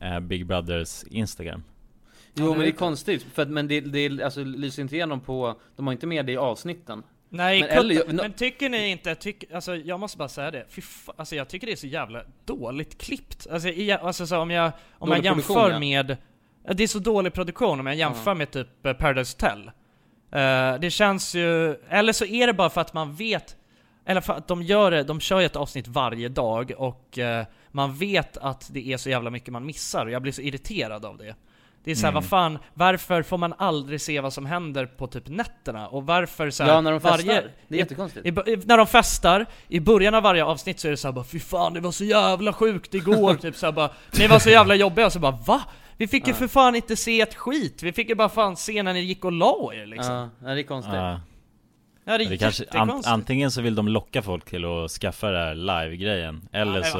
eh, 0.00 0.20
Big 0.20 0.46
Brothers 0.46 1.04
Instagram. 1.04 1.62
Jo 2.34 2.50
men 2.50 2.60
det 2.60 2.68
är 2.68 2.72
konstigt, 2.72 3.26
för 3.34 3.42
att, 3.42 3.48
men 3.48 3.68
det, 3.68 3.80
det 3.80 4.22
alltså, 4.22 4.44
lyser 4.44 4.82
inte 4.82 4.94
igenom 4.94 5.20
på, 5.20 5.60
de 5.76 5.86
har 5.86 5.92
inte 5.92 6.06
med 6.06 6.26
det 6.26 6.32
i 6.32 6.36
avsnitten 6.36 7.02
Nej, 7.30 7.60
Men 7.60 7.70
eller- 7.70 7.94
jag- 7.94 8.14
men 8.14 8.32
tycker 8.32 8.68
ni 8.68 8.88
inte, 8.90 9.14
tyck, 9.14 9.44
alltså 9.52 9.76
jag 9.76 10.00
måste 10.00 10.18
bara 10.18 10.28
säga 10.28 10.50
det, 10.50 10.66
Fy 10.68 10.82
fa, 10.82 11.12
alltså 11.16 11.36
jag 11.36 11.48
tycker 11.48 11.66
det 11.66 11.72
är 11.72 11.76
så 11.76 11.86
jävla 11.86 12.22
dåligt 12.44 12.98
klippt. 12.98 13.46
Alltså, 13.50 13.68
i, 13.68 13.92
alltså 13.92 14.26
så 14.26 14.38
om 14.38 14.50
jag, 14.50 14.72
om 14.92 15.10
jag 15.10 15.24
jämför 15.24 15.70
ja. 15.70 15.78
med, 15.78 16.16
det 16.74 16.82
är 16.82 16.86
så 16.86 16.98
dålig 16.98 17.32
produktion 17.32 17.80
om 17.80 17.86
jag 17.86 17.96
jämför 17.96 18.34
med 18.34 18.50
typ 18.50 18.86
eh, 18.86 18.92
Paradise 18.92 19.36
Hotel. 19.36 19.70
Eh, 20.30 20.80
det 20.80 20.90
känns 20.90 21.34
ju, 21.34 21.74
eller 21.88 22.12
så 22.12 22.24
är 22.24 22.46
det 22.46 22.52
bara 22.52 22.70
för 22.70 22.80
att 22.80 22.94
man 22.94 23.14
vet, 23.14 23.56
eller 24.04 24.20
för 24.20 24.32
att 24.32 24.48
de 24.48 24.62
gör 24.62 24.90
det, 24.90 25.02
de 25.02 25.20
kör 25.20 25.40
ju 25.40 25.46
ett 25.46 25.56
avsnitt 25.56 25.88
varje 25.88 26.28
dag 26.28 26.72
och 26.76 27.18
eh, 27.18 27.46
man 27.78 27.94
vet 27.94 28.36
att 28.36 28.68
det 28.72 28.88
är 28.92 28.96
så 28.96 29.10
jävla 29.10 29.30
mycket 29.30 29.52
man 29.52 29.66
missar 29.66 30.06
och 30.06 30.12
jag 30.12 30.22
blir 30.22 30.32
så 30.32 30.40
irriterad 30.42 31.04
av 31.04 31.18
det. 31.18 31.34
Det 31.84 31.90
är 31.90 31.94
såhär, 31.94 32.12
vad 32.12 32.24
fan, 32.24 32.58
varför 32.74 33.22
får 33.22 33.38
man 33.38 33.54
aldrig 33.58 34.00
se 34.00 34.20
vad 34.20 34.32
som 34.32 34.46
händer 34.46 34.86
på 34.86 35.06
typ 35.06 35.28
nätterna? 35.28 35.88
Och 35.88 36.06
varför 36.06 36.50
såhär, 36.50 36.70
Ja 36.70 36.80
när 36.80 36.90
de 36.90 37.00
festar, 37.00 37.24
det 37.68 37.74
är 37.74 37.76
i- 37.76 37.78
jättekonstigt. 37.80 38.26
I, 38.26 38.28
i, 38.28 38.56
när 38.64 38.76
de 38.76 38.86
festar, 38.86 39.46
i 39.68 39.80
början 39.80 40.14
av 40.14 40.22
varje 40.22 40.44
avsnitt 40.44 40.80
så 40.80 40.86
är 40.88 40.90
det 40.90 40.96
såhär 40.96 41.12
bara 41.12 41.24
Fy 41.24 41.40
fan 41.40 41.74
det 41.74 41.80
var 41.80 41.92
så 41.92 42.04
jävla 42.04 42.52
sjukt 42.52 42.94
igår, 42.94 43.34
typ 43.42 43.56
såhär 43.56 43.72
bara 43.72 43.90
Ni 44.18 44.26
var 44.26 44.38
så 44.38 44.50
jävla 44.50 44.74
jobbiga, 44.74 45.06
och 45.06 45.12
så 45.12 45.18
bara 45.18 45.38
va? 45.46 45.62
Vi 45.96 46.08
fick 46.08 46.26
ju 46.26 46.34
för 46.34 46.48
fan 46.48 46.74
inte 46.74 46.96
se 46.96 47.20
ett 47.20 47.34
skit, 47.34 47.82
vi 47.82 47.92
fick 47.92 48.08
ju 48.08 48.14
bara 48.14 48.28
fan 48.28 48.56
se 48.56 48.82
när 48.82 48.92
ni 48.92 49.00
gick 49.00 49.24
och 49.24 49.32
la 49.32 49.70
er 49.74 49.86
liksom. 49.86 50.30
Ja, 50.44 50.54
det 50.54 50.60
är 50.60 50.62
konstigt. 50.62 50.94
Ja. 50.94 51.20
Ja 52.08 52.18
det 52.18 52.24
är 52.24 52.28
Det 52.28 52.38
kanske, 52.38 52.64
an, 52.70 53.02
antingen 53.06 53.50
så 53.50 53.62
vill 53.62 53.74
de 53.74 53.88
locka 53.88 54.22
folk 54.22 54.44
till 54.44 54.64
att 54.64 54.90
skaffa 54.90 55.30
det 55.30 55.38
här 55.38 55.54
live-grejen 55.54 56.48
Eller 56.52 56.72
men 56.72 56.84
så 56.84 56.98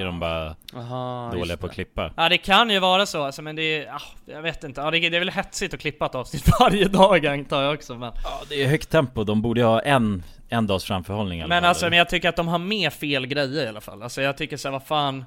är 0.00 0.04
de 0.04 0.20
bara 0.20 0.54
Aha, 0.76 1.30
dåliga 1.34 1.56
på 1.56 1.66
att 1.66 1.72
klippa. 1.72 2.12
Ja 2.16 2.28
det 2.28 2.38
kan 2.38 2.70
ju 2.70 2.78
vara 2.78 3.06
så 3.06 3.22
alltså, 3.22 3.42
men 3.42 3.56
det 3.56 3.62
är, 3.84 3.94
ah, 3.94 4.02
jag 4.26 4.42
vet 4.42 4.64
inte, 4.64 4.80
ja, 4.80 4.90
det, 4.90 4.98
det 5.08 5.16
är 5.16 5.20
väl 5.20 5.30
hetsigt 5.30 5.74
att 5.74 5.80
klippa 5.80 6.06
ett 6.06 6.14
avsnitt 6.14 6.48
varje 6.60 6.84
dag 6.88 7.26
antar 7.26 7.62
jag 7.62 7.74
också 7.74 7.94
men 7.94 8.12
Ja 8.24 8.40
det 8.48 8.62
är 8.62 8.68
högt 8.68 8.90
tempo, 8.90 9.24
de 9.24 9.42
borde 9.42 9.60
ju 9.60 9.66
ha 9.66 9.80
en, 9.80 10.22
en 10.48 10.66
dags 10.66 10.84
framförhållning 10.84 11.38
i 11.38 11.42
alla 11.42 11.48
Men 11.48 11.62
fall. 11.62 11.68
alltså 11.68 11.88
men 11.88 11.98
jag 11.98 12.08
tycker 12.08 12.28
att 12.28 12.36
de 12.36 12.48
har 12.48 12.58
med 12.58 12.92
fel 12.92 13.26
grejer 13.26 13.64
i 13.64 13.68
alla 13.68 13.80
fall, 13.80 14.02
alltså 14.02 14.22
jag 14.22 14.36
tycker 14.36 14.56
såhär 14.56 14.72
vad 14.72 14.86
fan 14.86 15.24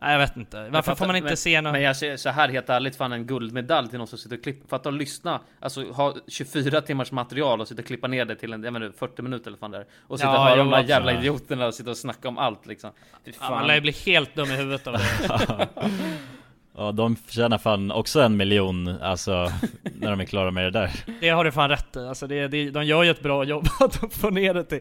Nej 0.00 0.12
jag 0.12 0.18
vet 0.18 0.36
inte, 0.36 0.56
varför 0.56 0.74
Jag 0.76 0.84
får 0.84 0.92
fattar- 0.92 1.06
man 1.06 1.16
inte 1.16 1.28
men, 1.28 1.36
se 1.36 1.60
någon 1.60 1.72
Men 1.72 1.82
jag 1.82 1.96
säger 1.96 2.16
så 2.16 2.28
här 2.30 2.48
helt 2.48 2.68
ärligt, 2.68 2.96
fan 2.96 3.12
en 3.12 3.26
guldmedalj 3.26 3.88
till 3.88 3.98
någon 3.98 4.06
som 4.06 4.18
sitter 4.18 4.36
och 4.36 4.42
klipper. 4.42 4.68
Fatta 4.68 4.88
att 4.88 4.94
lyssna, 4.94 5.40
alltså 5.60 5.90
ha 5.92 6.14
24 6.28 6.80
timmars 6.80 7.12
material 7.12 7.60
och 7.60 7.68
sitta 7.68 7.82
och 7.82 7.86
klippa 7.86 8.06
ner 8.08 8.24
det 8.24 8.36
till 8.36 8.52
en, 8.52 8.62
jag 8.64 8.72
menar 8.72 8.92
40 8.98 9.22
minuter 9.22 9.46
eller 9.46 9.58
fan 9.58 9.70
där. 9.70 9.86
Och 10.06 10.18
sitta 10.18 10.30
Ja, 10.32 10.38
och 10.38 10.44
höra 10.44 10.56
de 10.56 10.68
absolut. 10.72 10.88
jävla 10.90 11.12
idioterna 11.12 11.66
och 11.66 11.74
sitta 11.74 11.90
och 11.90 11.96
snacka 11.96 12.28
om 12.28 12.38
allt 12.38 12.66
liksom. 12.66 12.90
Fy 13.24 13.32
ja, 13.40 13.50
Man 13.50 13.66
lär 13.66 13.74
ju 13.74 13.80
bli 13.80 13.92
helt 13.92 14.34
dum 14.34 14.50
i 14.50 14.56
huvudet 14.56 14.86
av 14.86 14.92
det 14.92 15.68
Ja, 16.80 16.92
de 16.92 17.16
förtjänar 17.16 17.58
fan 17.58 17.90
också 17.92 18.20
en 18.20 18.36
miljon, 18.36 18.88
alltså, 19.02 19.32
när 20.00 20.10
de 20.10 20.20
är 20.20 20.24
klara 20.24 20.50
med 20.50 20.64
det 20.64 20.70
där. 20.70 20.90
Det 21.20 21.28
har 21.28 21.44
du 21.44 21.52
fan 21.52 21.68
rätt 21.68 21.96
i, 21.96 21.98
alltså 21.98 22.26
det, 22.26 22.48
det, 22.48 22.70
de 22.70 22.84
gör 22.84 23.02
ju 23.02 23.10
ett 23.10 23.22
bra 23.22 23.44
jobb 23.44 23.66
att 23.80 24.14
få 24.14 24.30
ner 24.30 24.54
det 24.54 24.64
till, 24.64 24.80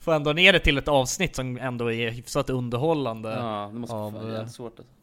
få 0.00 0.12
ändå 0.12 0.32
ner 0.32 0.52
det 0.52 0.58
till 0.58 0.78
ett 0.78 0.88
avsnitt 0.88 1.36
som 1.36 1.58
ändå 1.58 1.92
är 1.92 2.10
hyfsat 2.10 2.50
underhållande. 2.50 3.30
Ja, 3.30 3.70
det 3.72 3.78
måste 3.78 3.96
av, 3.96 4.12
vara 4.12 4.40
eh, 4.40 4.46
svårt 4.46 4.78
alltså. 4.78 4.94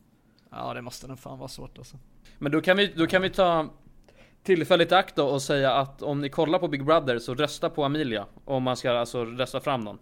Ja 0.52 0.74
det 0.74 0.82
måste 0.82 1.08
nog 1.08 1.20
fan 1.20 1.38
vara 1.40 1.50
svårt 1.50 1.78
alltså. 1.78 1.98
Men 2.38 2.52
då 2.52 2.62
kan 2.62 2.78
vi, 2.78 2.94
då 2.96 3.08
kan 3.08 3.22
vi 3.22 3.30
ta 3.30 3.66
tillfället 4.44 4.92
i 4.92 4.96
akt 4.96 5.16
då 5.16 5.28
och 5.28 5.42
säga 5.42 5.74
att 5.74 6.02
om 6.02 6.22
ni 6.22 6.30
kollar 6.30 6.60
på 6.60 6.68
Big 6.68 6.86
Brother 6.86 7.20
så 7.20 7.36
rösta 7.36 7.70
på 7.70 7.84
Amelia 7.84 8.26
om 8.46 8.64
man 8.64 8.78
ska 8.78 8.92
alltså 8.92 9.26
rösta 9.26 9.60
fram 9.60 9.82
någon. 9.82 9.98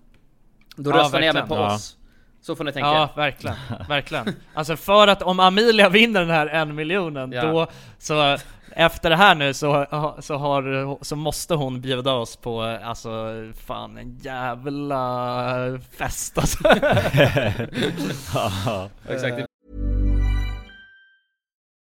Då 0.75 0.89
Ja, 0.89 0.95
röstar 0.97 1.19
ni 1.19 1.25
verkligen. 1.25 1.35
även 1.37 1.47
på 1.49 1.55
Ja. 1.55 1.75
oss. 1.75 1.96
Så 2.47 2.55
får 2.55 2.63
ni 2.63 2.71
tänka. 2.71 2.87
Ja, 2.87 3.09
verkligen, 3.15 3.55
verkligen. 3.89 4.35
Alltså 4.53 4.75
för 4.77 5.07
att 5.07 5.21
om 5.21 5.39
Amelia 5.39 5.89
vinner 5.89 6.19
den 6.19 6.29
här 6.29 6.47
en 6.47 6.75
miljonen, 6.75 7.31
Ja. 7.31 7.41
då 7.45 7.67
så 7.99 8.37
efter 8.71 9.09
det 9.09 9.15
här 9.15 9.35
nu 9.35 9.53
så, 9.53 9.85
så 10.19 10.35
har, 10.37 11.03
så 11.03 11.15
måste 11.15 11.55
hon 11.55 11.81
bjuda 11.81 12.13
oss 12.13 12.35
på, 12.35 12.61
alltså 12.61 13.33
fan 13.67 13.97
en 13.97 14.17
jävla 14.17 15.79
fest 15.97 16.37
alltså. 16.37 16.57
Ja. 18.65 18.89
Exakt. 19.09 19.45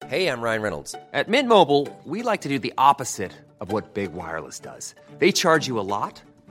Hey, 0.08 0.26
I'm 0.26 0.42
Ryan 0.42 0.62
Reynolds. 0.62 0.94
At 1.12 1.28
Mint 1.28 1.48
Mobile, 1.48 1.86
we 2.04 2.22
like 2.32 2.42
to 2.42 2.48
do 2.48 2.58
the 2.58 2.72
opposite 2.90 3.32
of 3.60 3.72
what 3.72 3.94
Big 3.94 4.10
Wireless 4.12 4.60
does. 4.60 4.94
They 5.18 5.32
charge 5.32 5.68
you 5.68 5.78
a 5.80 5.82
lot, 6.00 6.22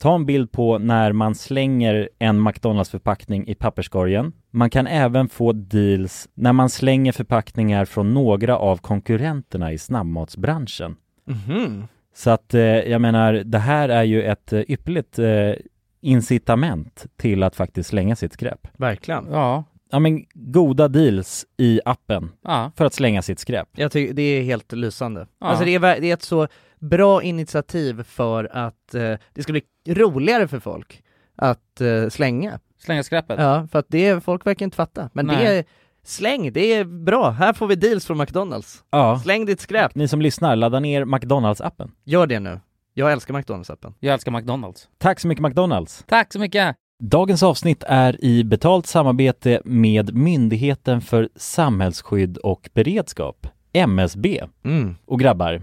ta 0.00 0.14
en 0.14 0.26
bild 0.26 0.52
på 0.52 0.78
när 0.78 1.12
man 1.12 1.34
slänger 1.34 2.08
en 2.18 2.48
McDonalds-förpackning 2.48 3.48
i 3.48 3.54
papperskorgen. 3.54 4.32
Man 4.50 4.70
kan 4.70 4.86
även 4.86 5.28
få 5.28 5.52
deals 5.52 6.28
när 6.34 6.52
man 6.52 6.70
slänger 6.70 7.12
förpackningar 7.12 7.84
från 7.84 8.14
några 8.14 8.56
av 8.58 8.76
konkurrenterna 8.76 9.72
i 9.72 9.78
snabbmatsbranschen. 9.78 10.96
Mhm. 11.24 11.84
Så 12.14 12.30
att 12.30 12.54
eh, 12.54 12.60
jag 12.62 13.00
menar, 13.00 13.32
det 13.32 13.58
här 13.58 13.88
är 13.88 14.02
ju 14.02 14.22
ett 14.22 14.52
eh, 14.52 14.60
ypperligt 14.68 15.18
eh, 15.18 15.52
incitament 16.00 17.06
till 17.16 17.42
att 17.42 17.56
faktiskt 17.56 17.88
slänga 17.88 18.16
sitt 18.16 18.32
skräp. 18.32 18.68
Verkligen. 18.72 19.26
Ja. 19.30 19.64
Ja 19.92 19.98
men 19.98 20.24
goda 20.34 20.88
deals 20.88 21.46
i 21.56 21.80
appen 21.84 22.30
Ja. 22.42 22.72
för 22.76 22.84
att 22.84 22.94
slänga 22.94 23.22
sitt 23.22 23.38
skräp. 23.38 23.68
Jag 23.76 23.92
tycker 23.92 24.14
det 24.14 24.22
är 24.22 24.42
helt 24.42 24.72
lysande. 24.72 25.26
Ja. 25.40 25.46
Alltså 25.46 25.64
det 25.64 25.74
är, 25.74 25.80
det 25.80 26.10
är 26.10 26.14
ett 26.14 26.22
så 26.22 26.48
bra 26.80 27.22
initiativ 27.22 28.02
för 28.02 28.48
att 28.56 28.94
eh, 28.94 29.14
det 29.34 29.42
ska 29.42 29.52
bli 29.52 29.62
roligare 29.88 30.48
för 30.48 30.58
folk 30.60 31.02
att 31.36 31.80
eh, 31.80 32.08
slänga. 32.08 32.60
Slänga 32.78 33.02
skräpet. 33.02 33.40
Ja, 33.40 33.68
för 33.72 33.78
att 33.78 33.86
det 33.88 34.06
är, 34.06 34.20
folk 34.20 34.46
verkar 34.46 34.64
inte 34.64 34.76
fatta. 34.76 35.10
Men 35.12 35.26
det 35.26 35.36
Nej. 35.36 35.58
är, 35.58 35.64
släng, 36.04 36.52
det 36.52 36.72
är 36.74 36.84
bra. 36.84 37.30
Här 37.30 37.52
får 37.52 37.66
vi 37.66 37.74
deals 37.74 38.06
från 38.06 38.18
McDonalds. 38.18 38.84
Ja. 38.90 39.20
Släng 39.24 39.46
ditt 39.46 39.60
skräp. 39.60 39.94
Ni 39.94 40.08
som 40.08 40.22
lyssnar, 40.22 40.56
ladda 40.56 40.80
ner 40.80 41.04
McDonalds-appen. 41.04 41.90
Gör 42.04 42.26
det 42.26 42.40
nu. 42.40 42.60
Jag 42.94 43.12
älskar 43.12 43.34
McDonalds-appen. 43.34 43.94
Jag 44.00 44.14
älskar 44.14 44.32
McDonalds. 44.32 44.88
Tack 44.98 45.20
så 45.20 45.28
mycket 45.28 45.42
McDonalds! 45.42 46.04
Tack 46.08 46.32
så 46.32 46.38
mycket! 46.38 46.76
Dagens 47.02 47.42
avsnitt 47.42 47.84
är 47.86 48.24
i 48.24 48.44
betalt 48.44 48.86
samarbete 48.86 49.62
med 49.64 50.14
Myndigheten 50.14 51.00
för 51.00 51.28
samhällsskydd 51.36 52.36
och 52.36 52.70
beredskap, 52.74 53.46
MSB. 53.72 54.44
Mm. 54.64 54.96
Och 55.06 55.20
grabbar, 55.20 55.62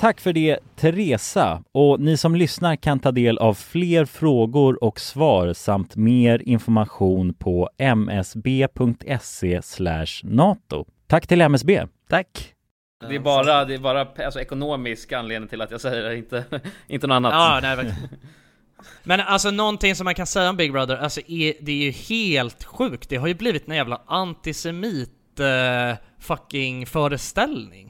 Tack 0.00 0.20
för 0.20 0.32
det 0.32 0.58
Teresa 0.76 1.62
och 1.72 2.00
ni 2.00 2.16
som 2.16 2.34
lyssnar 2.34 2.76
kan 2.76 3.00
ta 3.00 3.12
del 3.12 3.38
av 3.38 3.54
fler 3.54 4.04
frågor 4.04 4.84
och 4.84 5.00
svar 5.00 5.52
samt 5.52 5.96
mer 5.96 6.42
information 6.46 7.34
på 7.34 7.70
msb.se 7.78 9.60
nato. 10.22 10.84
Tack 11.06 11.26
till 11.26 11.40
MSB. 11.40 11.86
Tack. 12.08 12.54
Det 13.08 13.14
är 13.14 13.20
bara, 13.20 13.64
det 13.64 13.74
är 13.74 13.78
bara 13.78 14.08
alltså, 14.24 14.40
ekonomisk 14.40 15.12
anledning 15.12 15.48
till 15.48 15.60
att 15.60 15.70
jag 15.70 15.80
säger 15.80 16.02
det, 16.02 16.16
inte, 16.16 16.44
inte 16.86 17.06
något 17.06 17.14
annat. 17.16 17.32
Ja, 17.32 17.58
nej, 17.62 17.76
verkligen. 17.76 18.08
Men 19.02 19.20
alltså 19.20 19.50
någonting 19.50 19.94
som 19.94 20.04
man 20.04 20.14
kan 20.14 20.26
säga 20.26 20.50
om 20.50 20.56
Big 20.56 20.72
Brother, 20.72 20.96
alltså 20.96 21.20
är, 21.26 21.54
det 21.60 21.72
är 21.72 21.84
ju 21.84 21.90
helt 21.90 22.64
sjukt. 22.64 23.08
Det 23.08 23.16
har 23.16 23.26
ju 23.26 23.34
blivit 23.34 23.68
en 23.68 23.74
jävla 23.74 24.00
antisemit 24.06 25.40
eh, 25.40 25.96
fucking 26.18 26.86
föreställning. 26.86 27.89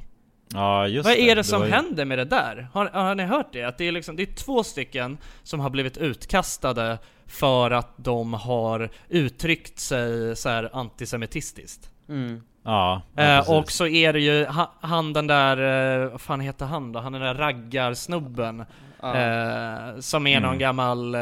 Ja, 0.54 0.86
just 0.88 1.04
Vad 1.08 1.14
är 1.16 1.26
det 1.26 1.34
det 1.34 1.44
som 1.44 1.62
ju- 1.64 1.70
händer 1.70 2.04
med 2.04 2.18
det 2.18 2.24
där? 2.24 2.68
Har, 2.72 2.86
har 2.86 3.14
ni 3.14 3.22
hört 3.24 3.52
det? 3.52 3.62
Att 3.64 3.78
det 3.78 3.88
är 3.88 3.92
liksom, 3.92 4.16
det 4.16 4.22
är 4.22 4.34
två 4.34 4.62
stycken 4.64 5.18
som 5.42 5.60
har 5.60 5.70
blivit 5.70 5.96
utkastade 5.96 6.98
för 7.26 7.70
att 7.70 7.88
de 7.96 8.34
har 8.34 8.90
uttryckt 9.08 9.78
sig 9.78 10.36
så 10.36 10.48
här 10.48 10.70
antisemitistiskt. 10.72 11.90
Mm. 12.08 12.42
Ja, 12.64 13.02
ja 13.16 13.22
Eh, 13.22 13.50
och 13.50 13.70
så 13.70 13.86
är 13.86 14.12
det 14.12 14.20
ju 14.20 14.44
ha, 14.46 14.72
han 14.80 15.12
den 15.12 15.26
där, 15.26 16.02
eh, 16.02 16.10
vad 16.10 16.20
fan 16.20 16.40
heter 16.40 16.66
han 16.66 16.92
då? 16.92 17.00
Han 17.00 17.12
den 17.12 17.22
där 17.22 17.34
raggarsnubben. 17.34 18.64
Ja. 19.02 19.16
Eh, 19.16 19.98
som 20.00 20.26
är 20.26 20.40
någon 20.40 20.48
Mm. 20.48 20.58
gammal, 20.58 21.14
eh, 21.14 21.20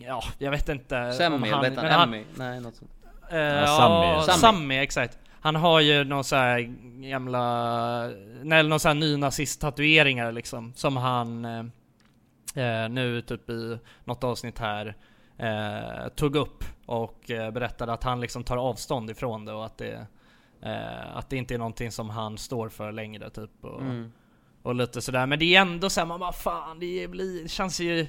ja 0.00 0.22
jag 0.38 0.50
vet 0.50 0.68
inte. 0.68 0.96
Eller 0.96 1.60
vet 1.70 1.76
han, 1.78 2.08
Emmy? 2.08 2.24
Nej, 2.34 2.60
något 2.60 2.76
sånt. 2.76 2.90
Eh, 3.30 3.38
Ja, 3.38 3.60
ja, 3.60 3.66
Sammy. 3.66 4.22
Sammy. 4.26 4.38
Sammy. 4.38 4.78
exakt. 4.78 5.18
Han 5.40 5.56
har 5.56 5.80
ju 5.80 6.04
någon 6.04 6.24
så 6.24 6.36
här 6.36 6.60
gamla, 7.10 8.06
nej, 8.42 8.62
någon 8.62 8.80
så 8.80 8.88
här 8.88 8.94
nynazist-tatueringar 8.94 10.32
liksom, 10.32 10.72
som 10.74 10.96
han 10.96 11.44
eh, 11.44 11.64
eh, 12.64 12.88
nu 12.88 13.22
typ 13.22 13.50
i 13.50 13.78
något 14.04 14.24
avsnitt 14.24 14.58
här 14.58 14.96
eh, 15.38 16.08
tog 16.08 16.36
upp 16.36 16.64
och 16.86 17.30
eh, 17.30 17.50
berättade 17.50 17.92
att 17.92 18.04
han 18.04 18.20
liksom 18.20 18.44
tar 18.44 18.56
avstånd 18.56 19.10
ifrån 19.10 19.44
det 19.44 19.52
och 19.52 19.66
att 19.66 19.78
det, 19.78 20.06
eh, 20.62 21.16
att 21.16 21.30
det 21.30 21.36
inte 21.36 21.54
är 21.54 21.58
någonting 21.58 21.90
som 21.92 22.10
han 22.10 22.38
står 22.38 22.68
för 22.68 22.92
längre 22.92 23.30
typ. 23.30 23.64
Och, 23.64 23.80
Mm. 23.80 24.12
och 24.62 24.74
lite 24.74 25.02
sådär. 25.02 25.26
Men 25.26 25.38
det 25.38 25.56
är 25.56 25.60
ändå 25.60 25.90
såhär, 25.90 26.06
man 26.06 26.20
bara 26.20 26.32
fan 26.32 26.78
det, 26.80 27.08
blir, 27.10 27.42
det 27.42 27.48
känns 27.48 27.80
ju 27.80 28.06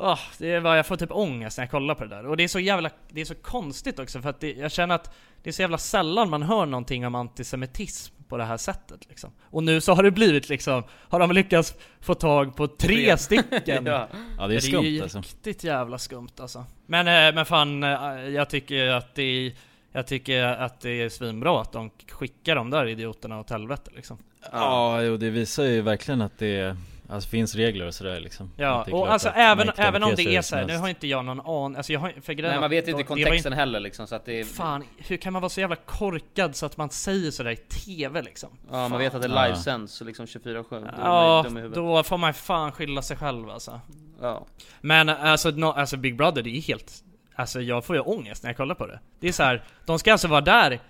Åh, 0.00 0.18
det 0.38 0.52
är 0.52 0.60
bara, 0.60 0.76
jag 0.76 0.86
får 0.86 0.96
typ 0.96 1.12
ångest 1.12 1.58
när 1.58 1.64
jag 1.64 1.70
kollar 1.70 1.94
på 1.94 2.04
det 2.04 2.10
där. 2.10 2.26
Och 2.26 2.36
det 2.36 2.44
är 2.44 2.48
så 2.48 2.60
jävla, 2.60 2.90
det 3.08 3.20
är 3.20 3.24
så 3.24 3.34
konstigt 3.34 3.98
också 3.98 4.22
för 4.22 4.30
att 4.30 4.40
det, 4.40 4.52
jag 4.52 4.72
känner 4.72 4.94
att 4.94 5.14
det 5.42 5.50
är 5.50 5.52
så 5.52 5.62
jävla 5.62 5.78
sällan 5.78 6.30
man 6.30 6.42
hör 6.42 6.66
någonting 6.66 7.06
om 7.06 7.14
antisemitism 7.14 8.14
på 8.28 8.36
det 8.36 8.44
här 8.44 8.56
sättet 8.56 9.08
liksom. 9.08 9.30
Och 9.42 9.62
nu 9.62 9.80
så 9.80 9.92
har 9.94 10.02
det 10.02 10.10
blivit 10.10 10.48
liksom, 10.48 10.82
har 10.90 11.20
de 11.20 11.32
lyckats 11.32 11.74
få 12.00 12.14
tag 12.14 12.56
på 12.56 12.66
tre 12.66 13.16
stycken. 13.18 13.86
Ja. 13.86 14.08
Ja, 14.38 14.46
det 14.46 14.54
är 14.54 14.60
skumt, 14.60 14.82
Det 14.82 14.98
är 14.98 15.02
alltså. 15.02 15.18
riktigt 15.18 15.64
jävla 15.64 15.98
skumt 15.98 16.32
alltså. 16.40 16.64
Men, 16.86 17.06
eh, 17.08 17.34
men 17.34 17.46
fan, 17.46 17.82
eh, 17.82 17.88
jag 18.28 18.50
tycker 18.50 18.86
att 18.88 19.14
det 19.14 19.22
är, 19.22 19.52
jag 19.92 20.06
tycker 20.06 20.42
att 20.44 20.80
det 20.80 21.02
är 21.02 21.08
svinbra 21.08 21.60
att 21.60 21.72
de 21.72 21.90
skickar 22.10 22.56
de 22.56 22.70
där 22.70 22.86
idioterna 22.86 23.40
åt 23.40 23.50
helvete 23.50 23.90
liksom. 23.96 24.18
Ja, 24.52 25.02
jo 25.02 25.16
det 25.16 25.30
visar 25.30 25.64
ju 25.64 25.80
verkligen 25.80 26.20
att 26.20 26.38
det 26.38 26.76
alltså, 27.08 27.30
finns 27.30 27.54
regler 27.54 27.86
och 27.86 27.94
sådär 27.94 28.20
liksom 28.20 28.50
Ja, 28.56 28.84
är 28.86 28.94
och 28.94 29.12
alltså 29.12 29.28
man 29.28 29.36
även, 29.38 29.70
även 29.76 30.02
om 30.02 30.14
det 30.16 30.36
är 30.36 30.42
så 30.42 30.56
här, 30.56 30.64
nu 30.66 30.76
har 30.76 30.88
inte 30.88 31.06
jag 31.06 31.24
någon 31.24 31.40
aning, 31.40 31.76
alltså 31.76 31.92
jag 31.92 32.00
har, 32.00 32.12
för 32.22 32.32
grejen 32.32 32.50
Nej 32.52 32.60
man 32.60 32.70
vet 32.70 32.88
inte 32.88 32.96
var 32.96 33.02
kontexten 33.02 33.52
heller 33.52 33.80
liksom 33.80 34.06
så 34.06 34.14
att 34.14 34.24
det 34.24 34.40
är... 34.40 34.44
Fan, 34.44 34.84
hur 34.98 35.16
kan 35.16 35.32
man 35.32 35.42
vara 35.42 35.50
så 35.50 35.60
jävla 35.60 35.76
korkad 35.76 36.56
så 36.56 36.66
att 36.66 36.76
man 36.76 36.90
säger 36.90 37.30
sådär 37.30 37.50
i 37.50 37.56
TV 37.56 38.22
liksom? 38.22 38.48
Ja 38.70 38.72
man 38.78 38.90
Fan. 38.90 38.98
vet 38.98 39.14
att 39.14 39.22
det 39.22 39.28
Ja. 39.28 39.46
livesänds 39.46 39.92
så 39.94 40.04
liksom 40.04 40.26
24-7 40.26 40.64
Då 40.70 40.76
är 40.76 40.80
man 40.80 40.90
Ja, 41.00 41.42
dum 41.44 41.56
i 41.56 41.60
huvudet. 41.60 41.76
då 41.76 42.02
får 42.02 42.18
man 42.18 42.34
fan 42.34 42.72
skylla 42.72 43.02
sig 43.02 43.16
själv 43.16 43.50
alltså. 43.50 43.80
Ja. 44.20 44.46
Men 44.80 45.08
alltså, 45.08 45.50
no, 45.50 45.64
alltså 45.66 45.96
Big 45.96 46.16
Brother, 46.16 46.42
det 46.42 46.50
är 46.56 46.60
helt... 46.60 46.92
Alltså 47.34 47.60
jag 47.60 47.84
får 47.84 47.96
ju 47.96 48.02
ångest 48.02 48.42
när 48.42 48.50
jag 48.50 48.56
kollar 48.56 48.74
på 48.74 48.86
det. 48.86 49.00
Det 49.20 49.28
är 49.28 49.32
så 49.32 49.42
här, 49.42 49.62
de 49.86 49.98
ska 49.98 50.12
alltså 50.12 50.28
vara 50.28 50.40
där 50.40 50.80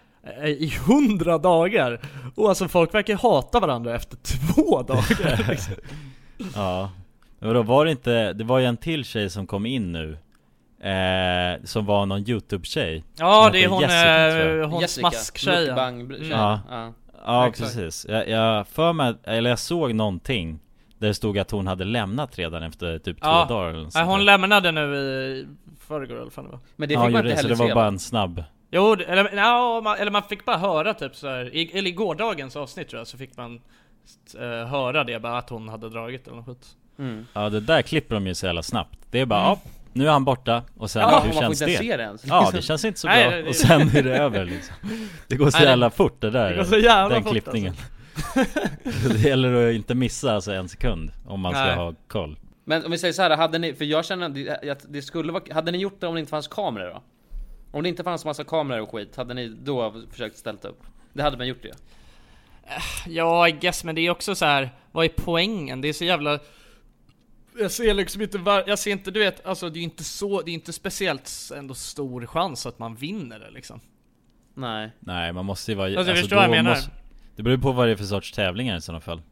eh, 0.40 0.48
i 0.48 0.72
hundra 0.86 1.38
dagar! 1.38 2.00
Och 2.34 2.48
alltså 2.48 2.68
folk 2.68 2.94
verkar 2.94 3.14
hata 3.16 3.60
varandra 3.60 3.94
efter 3.94 4.16
två 4.16 4.82
dagar 4.82 5.46
liksom. 5.50 5.74
Ja, 6.54 6.90
men 7.38 7.54
då 7.54 7.62
var 7.62 7.84
det 7.84 7.90
inte, 7.90 8.32
det 8.32 8.44
var 8.44 8.58
ju 8.58 8.64
en 8.64 8.76
till 8.76 9.04
tjej 9.04 9.30
som 9.30 9.46
kom 9.46 9.66
in 9.66 9.92
nu 9.92 10.18
eh, 10.88 11.64
Som 11.64 11.86
var 11.86 12.06
någon 12.06 12.28
youtube-tjej. 12.28 13.04
Ja, 13.16 13.50
det 13.52 13.64
är 13.64 13.68
hon, 13.68 13.80
Jessica, 13.80 14.38
eh, 14.60 14.68
hon 14.68 14.80
Jessica, 14.80 15.10
smasktjejen. 15.10 15.66
mukbang-tjejen. 15.68 16.30
Ja, 16.38 16.60
Ja. 16.70 16.92
ja 17.26 17.52
precis. 17.56 18.06
Jag, 18.08 18.28
jag 18.28 18.68
för 18.68 18.92
mig, 18.92 19.14
eller 19.24 19.50
jag 19.50 19.58
såg 19.58 19.94
någonting 19.94 20.58
Där 20.98 21.08
det 21.08 21.14
stod 21.14 21.38
att 21.38 21.50
hon 21.50 21.66
hade 21.66 21.84
lämnat 21.84 22.38
redan 22.38 22.62
efter 22.62 22.98
typ 22.98 23.16
Ja, 23.20 23.44
två 23.48 23.54
dagar 23.54 23.68
eller 23.70 23.82
något 23.82 23.92
sånt 23.92 24.06
hon 24.06 24.24
lämnade 24.24 24.72
nu 24.72 24.80
i 24.96 25.46
förrgår 25.88 26.14
eller 26.14 26.24
vad 26.24 26.32
fan 26.32 26.44
det 26.44 26.50
var. 26.50 26.60
Men 26.76 26.88
det 26.88 26.94
Ja, 26.94 27.00
fick 27.04 27.12
man 27.12 27.12
gjorde 27.12 27.30
inte 27.30 27.34
det, 27.34 27.36
så 27.36 27.42
heller 27.48 27.54
det 27.56 27.60
var 27.62 27.68
se 27.68 27.74
bara 27.74 27.86
en 27.86 27.98
snabb. 27.98 28.44
Jo, 28.70 28.92
eller, 28.92 29.36
ja, 29.36 29.80
man, 29.84 29.96
eller 29.98 30.10
man 30.10 30.22
fick 30.22 30.44
bara 30.44 30.56
höra 30.56 30.94
typ 30.94 31.16
så 31.16 31.28
här, 31.28 31.54
i, 31.54 31.70
eller 31.78 31.90
i 31.90 31.92
gårdagens 31.92 32.56
avsnitt 32.56 32.88
tror 32.88 33.00
jag, 33.00 33.06
så 33.06 33.18
fick 33.18 33.36
man 33.36 33.60
höra 34.70 35.04
det 35.04 35.20
bara 35.22 35.38
att 35.38 35.50
hon 35.50 35.68
hade 35.68 35.88
dragit 35.90 36.26
eller 36.26 36.36
något 36.36 36.46
skit. 36.46 36.66
Mm. 36.98 37.26
Ja 37.32 37.48
det 37.50 37.60
där 37.60 37.82
klipper 37.82 38.14
de 38.14 38.26
ju 38.26 38.34
så 38.34 38.46
jävla 38.46 38.62
snabbt 38.62 38.98
Det 39.10 39.20
är 39.20 39.26
bara, 39.26 39.40
Mm. 39.40 39.50
ja, 39.64 39.70
nu 39.92 40.06
är 40.06 40.10
han 40.10 40.24
borta 40.24 40.62
och 40.76 40.90
sen, 40.90 41.02
Ja, 41.02 41.22
hur 41.26 41.32
känns 41.40 41.62
inte 41.62 41.72
det? 41.72 41.78
se 41.78 41.96
det 41.96 42.02
ens. 42.02 42.26
Ja 42.26 42.50
det 42.52 42.62
känns 42.62 42.84
inte 42.84 43.00
så 43.00 43.06
Nej, 43.08 43.28
bra, 43.28 43.36
det- 43.36 43.42
det- 43.42 43.48
och 43.48 43.54
sen 43.54 43.80
är 43.96 44.02
det 44.02 44.16
över 44.18 44.44
liksom 44.44 44.74
Det 45.28 45.36
går 45.36 45.50
så 45.50 45.58
Nej, 45.58 45.66
jävla 45.66 45.90
fort 45.90 46.20
det 46.20 46.30
där 46.30 46.50
det 46.50 46.56
går 46.56 46.64
så 46.64 46.76
jävla 46.76 47.14
Den 47.14 47.22
fort, 47.24 47.32
klippningen 47.32 47.74
Det 49.08 49.18
gäller 49.28 49.68
att 49.68 49.74
inte 49.74 49.94
missa 49.94 50.34
alltså 50.34 50.52
en 50.52 50.68
sekund 50.68 51.10
Om 51.26 51.40
man 51.40 51.52
ska 51.52 51.64
Nej. 51.64 51.76
ha 51.76 51.94
koll 52.08 52.38
Men 52.64 52.84
om 52.84 52.90
vi 52.90 52.98
säger 52.98 53.12
så 53.14 53.22
här, 53.22 53.36
hade 53.36 53.58
ni, 53.58 53.74
för 53.74 53.84
jag 53.84 54.04
känner 54.04 54.26
att 54.72 54.86
det- 54.88 55.02
skulle 55.02 55.32
vara, 55.32 55.54
hade 55.54 55.72
ni 55.72 55.78
gjort 55.78 56.00
det 56.00 56.06
om 56.06 56.14
det 56.14 56.20
inte 56.20 56.30
fanns 56.30 56.48
kameror 56.48 56.90
då? 56.90 57.02
Om 57.70 57.82
det 57.82 57.88
inte 57.88 58.04
fanns 58.04 58.24
massa 58.24 58.44
kameror 58.44 58.80
och 58.82 58.90
skit, 58.92 59.16
hade 59.16 59.34
ni 59.34 59.48
då 59.48 59.94
försökt 60.10 60.36
ställt 60.38 60.64
upp? 60.64 60.80
Det 61.12 61.22
hade 61.22 61.36
man 61.36 61.46
gjort 61.48 61.62
det 61.62 61.72
Ja, 63.06 63.48
I 63.48 63.52
guess, 63.52 63.84
men 63.84 63.94
det 63.94 64.00
är 64.00 64.10
också 64.10 64.34
så 64.34 64.44
här. 64.44 64.70
vad 64.92 65.04
är 65.04 65.08
poängen? 65.08 65.80
Det 65.80 65.88
är 65.88 65.92
så 65.92 66.04
jävla... 66.04 66.38
Jag 67.60 67.70
ser 67.70 67.94
liksom 67.94 68.22
inte 68.22 68.38
var... 68.38 68.64
Jag 68.66 68.78
ser 68.78 68.90
inte, 68.90 69.10
du 69.10 69.20
vet, 69.20 69.46
alltså 69.46 69.70
det 69.70 69.76
är 69.78 69.80
ju 69.80 69.84
inte 69.84 70.04
så, 70.04 70.42
det 70.42 70.50
är 70.50 70.52
inte 70.54 70.72
speciellt 70.72 71.30
ändå 71.56 71.74
stor 71.74 72.26
chans 72.26 72.66
att 72.66 72.78
man 72.78 72.94
vinner 72.94 73.38
det 73.38 73.50
liksom. 73.50 73.80
Nej 74.54 74.90
Nej 75.00 75.32
man 75.32 75.44
måste 75.44 75.72
ju 75.72 75.76
vara 75.78 75.98
Alltså, 75.98 76.14
förstår 76.14 76.36
vad 76.36 76.44
jag 76.44 76.50
menar? 76.50 76.70
måste- 76.70 76.90
Det 77.36 77.42
beror 77.42 77.56
på 77.58 77.72
vad 77.72 77.86
det 77.88 77.92
är 77.92 77.96
för 77.96 78.04
sorts 78.04 78.32
tävlingar 78.32 78.76
i 78.76 78.80
sådana 78.80 79.00
fall 79.00 79.22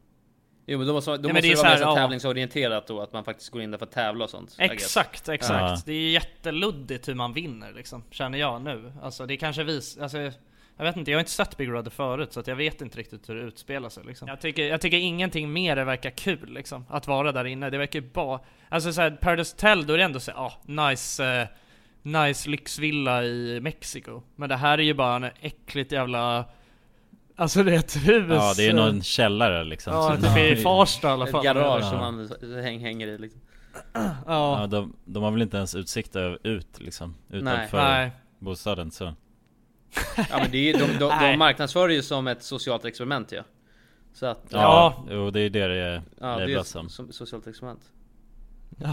Jo 0.69 0.77
men 0.77 0.87
då 0.87 0.93
måste, 0.93 1.11
då 1.11 1.17
men 1.17 1.35
måste 1.35 1.47
det 1.47 1.53
det, 1.53 1.57
vara 1.57 1.67
här, 1.67 1.75
mer 1.79 1.85
ja. 1.85 1.95
tävlingsorienterat 1.95 2.87
då, 2.87 3.01
att 3.01 3.13
man 3.13 3.23
faktiskt 3.23 3.49
går 3.49 3.61
in 3.61 3.71
där 3.71 3.77
för 3.77 3.85
att 3.85 3.91
tävla 3.91 4.23
och 4.23 4.29
sånt. 4.29 4.55
Exakt, 4.57 5.29
exakt. 5.29 5.51
Ja. 5.61 5.81
Det 5.85 5.93
är 5.93 6.09
jätteluddigt 6.09 7.07
hur 7.07 7.13
man 7.15 7.33
vinner 7.33 7.73
liksom, 7.73 8.03
känner 8.11 8.37
jag 8.37 8.61
nu. 8.61 8.93
Alltså 9.01 9.25
det 9.25 9.37
kanske 9.37 9.63
vis... 9.63 9.97
Alltså, 9.97 10.31
jag 10.77 10.85
vet 10.85 10.97
inte, 10.97 11.11
jag 11.11 11.17
har 11.17 11.19
inte 11.21 11.31
sett 11.31 11.57
Big 11.57 11.69
Brother 11.69 11.89
förut 11.91 12.33
så 12.33 12.39
att 12.39 12.47
jag 12.47 12.55
vet 12.55 12.81
inte 12.81 12.97
riktigt 12.99 13.29
hur 13.29 13.35
det 13.35 13.41
utspelar 13.41 13.89
sig 13.89 14.03
liksom. 14.03 14.27
Jag 14.27 14.41
tycker, 14.41 14.67
jag 14.67 14.81
tycker 14.81 14.97
ingenting 14.97 15.53
mer 15.53 15.75
det 15.75 15.83
verkar 15.83 16.09
kul 16.09 16.49
liksom, 16.53 16.85
att 16.89 17.07
vara 17.07 17.31
där 17.31 17.45
inne. 17.45 17.69
Det 17.69 17.77
verkar 17.77 17.99
ju 18.01 18.09
bara... 18.13 18.39
Alltså 18.69 18.93
såhär, 18.93 19.11
Paradise 19.11 19.53
Hotel, 19.55 19.87
då 19.87 19.93
är 19.93 19.97
det 19.97 20.03
ändå 20.03 20.19
så 20.19 20.31
ah, 20.31 20.53
nice, 20.65 21.25
eh, 21.25 21.47
nice 22.01 22.49
lyxvilla 22.49 23.23
i 23.23 23.59
Mexiko. 23.61 24.21
Men 24.35 24.49
det 24.49 24.55
här 24.55 24.77
är 24.77 24.83
ju 24.83 24.93
bara 24.93 25.15
en 25.15 25.31
äckligt 25.41 25.91
jävla... 25.91 26.45
Alltså 27.35 27.63
det 27.63 27.73
är 27.75 27.79
ett 27.79 27.95
hus... 27.95 28.25
Ja 28.29 28.53
det 28.57 28.67
är 28.67 28.73
någon 28.73 29.01
källare 29.01 29.63
liksom 29.63 29.93
Ja, 29.93 30.17
Så- 30.21 30.27
typ 30.35 30.37
i 30.37 30.55
Farsta 30.55 31.07
i 31.07 31.11
alla 31.11 31.27
fall. 31.27 31.45
Ett 31.45 31.53
garage 31.53 31.83
Ja. 31.83 31.89
som 31.89 31.99
man 31.99 32.29
häng, 32.63 32.79
hänger 32.79 33.07
i 33.07 33.17
liksom. 33.17 33.41
Ja. 33.93 34.15
Ja, 34.25 34.67
de, 34.67 34.93
de 35.05 35.23
har 35.23 35.31
väl 35.31 35.41
inte 35.41 35.57
ens 35.57 35.75
utsikt 35.75 36.15
ut 36.43 36.79
liksom 36.79 37.15
Utanför 37.29 37.77
Nej. 37.77 38.11
bostaden 38.39 38.91
så 38.91 39.13
Ja 40.15 40.37
men 40.37 40.51
det 40.51 40.57
är 40.57 40.73
ju, 40.73 40.73
de, 40.73 40.99
de, 40.99 41.31
de 41.31 41.37
marknadsför 41.37 41.87
det 41.87 41.93
ju 41.93 42.03
som 42.03 42.27
ett 42.27 42.43
socialt 42.43 42.85
experiment 42.85 43.31
ju. 43.31 43.43
Så 44.13 44.25
att... 44.25 44.45
Ja, 44.49 45.05
jo 45.11 45.31
det 45.31 45.39
är 45.41 45.49
det 45.49 45.67
det 45.67 45.75
är 45.75 46.01
Ja, 46.19 46.37
det 46.37 46.53
är 46.53 46.63
som 46.63 46.89
som 46.89 47.11
socialt 47.11 47.47
experiment. 47.47 47.81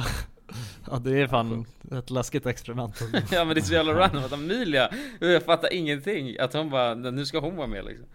Ja 0.91 0.99
det 0.99 1.21
är 1.21 1.27
fan 1.27 1.67
ett 1.93 2.11
läskigt 2.11 2.47
experiment. 2.47 3.01
ja 3.31 3.45
men 3.45 3.55
det 3.55 3.61
är 3.61 3.63
så 3.63 3.73
jävla 3.73 3.93
random 3.93 4.25
att 4.25 4.33
Amelia, 4.33 4.91
jag 5.21 5.43
fattar 5.43 5.73
ingenting. 5.73 6.37
Att 6.39 6.53
hon 6.53 6.71
bara, 6.71 6.95
nu 6.95 7.27
ska 7.27 7.39
hon 7.41 7.57
vara 7.57 7.67
med 7.67 7.85
liksom. 7.85 8.07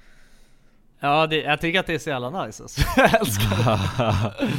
Ja, 1.00 1.28
det, 1.28 1.38
jag 1.38 1.62
tycker 1.62 1.80
att 1.80 1.88
det 1.88 1.94
är 1.94 2.00
så 2.00 2.10
jävla 2.10 2.46
nice 2.46 2.64
alltså. 2.64 2.82
Jag 2.98 3.20
älskar 3.20 3.50
det. 3.58 4.50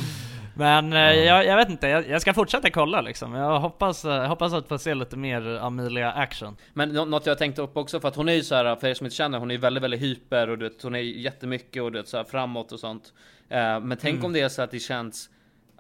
Men 0.54 0.92
eh, 0.92 0.98
jag, 1.14 1.46
jag 1.46 1.56
vet 1.56 1.68
inte, 1.68 1.88
jag, 1.88 2.08
jag 2.08 2.22
ska 2.22 2.34
fortsätta 2.34 2.70
kolla 2.70 3.00
liksom. 3.00 3.34
Jag 3.34 3.60
hoppas, 3.60 4.04
eh, 4.04 4.10
jag 4.12 4.28
hoppas 4.28 4.52
att 4.52 4.68
få 4.68 4.78
se 4.78 4.94
lite 4.94 5.16
mer 5.16 5.58
Amelia 5.62 6.12
action. 6.12 6.56
Men 6.72 6.88
nå- 6.88 7.04
något 7.04 7.26
jag 7.26 7.38
tänkte 7.38 7.62
upp 7.62 7.76
också, 7.76 8.00
för 8.00 8.08
att 8.08 8.16
hon 8.16 8.28
är 8.28 8.32
ju 8.32 8.42
så 8.42 8.54
här, 8.54 8.76
för 8.76 8.88
er 8.88 8.94
som 8.94 9.06
inte 9.06 9.16
känner, 9.16 9.38
hon 9.38 9.50
är 9.50 9.54
ju 9.54 9.60
väldigt, 9.60 9.82
väldigt 9.82 10.00
hyper 10.02 10.50
och 10.50 10.58
du 10.58 10.68
vet, 10.68 10.82
hon 10.82 10.94
är 10.94 10.98
jättemycket 11.00 11.82
och 11.82 11.92
du 11.92 11.98
vet, 11.98 12.08
så 12.08 12.16
här 12.16 12.24
framåt 12.24 12.72
och 12.72 12.80
sånt. 12.80 13.12
Eh, 13.48 13.80
men 13.80 13.98
tänk 14.00 14.14
Mm. 14.14 14.24
om 14.26 14.32
det 14.32 14.40
är 14.40 14.48
så 14.48 14.62
att 14.62 14.70
det 14.70 14.78
känns, 14.78 15.30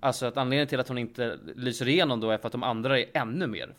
alltså 0.00 0.26
att 0.26 0.36
anledningen 0.36 0.66
till 0.68 0.80
att 0.80 0.88
hon 0.88 0.98
inte 0.98 1.38
lyser 1.56 1.88
igenom 1.88 2.20
då 2.20 2.30
är 2.30 2.38
för 2.38 2.46
att 2.46 2.52
de 2.52 2.62
andra 2.62 2.98
är 2.98 3.04
ännu 3.14 3.46
mer. 3.46 3.74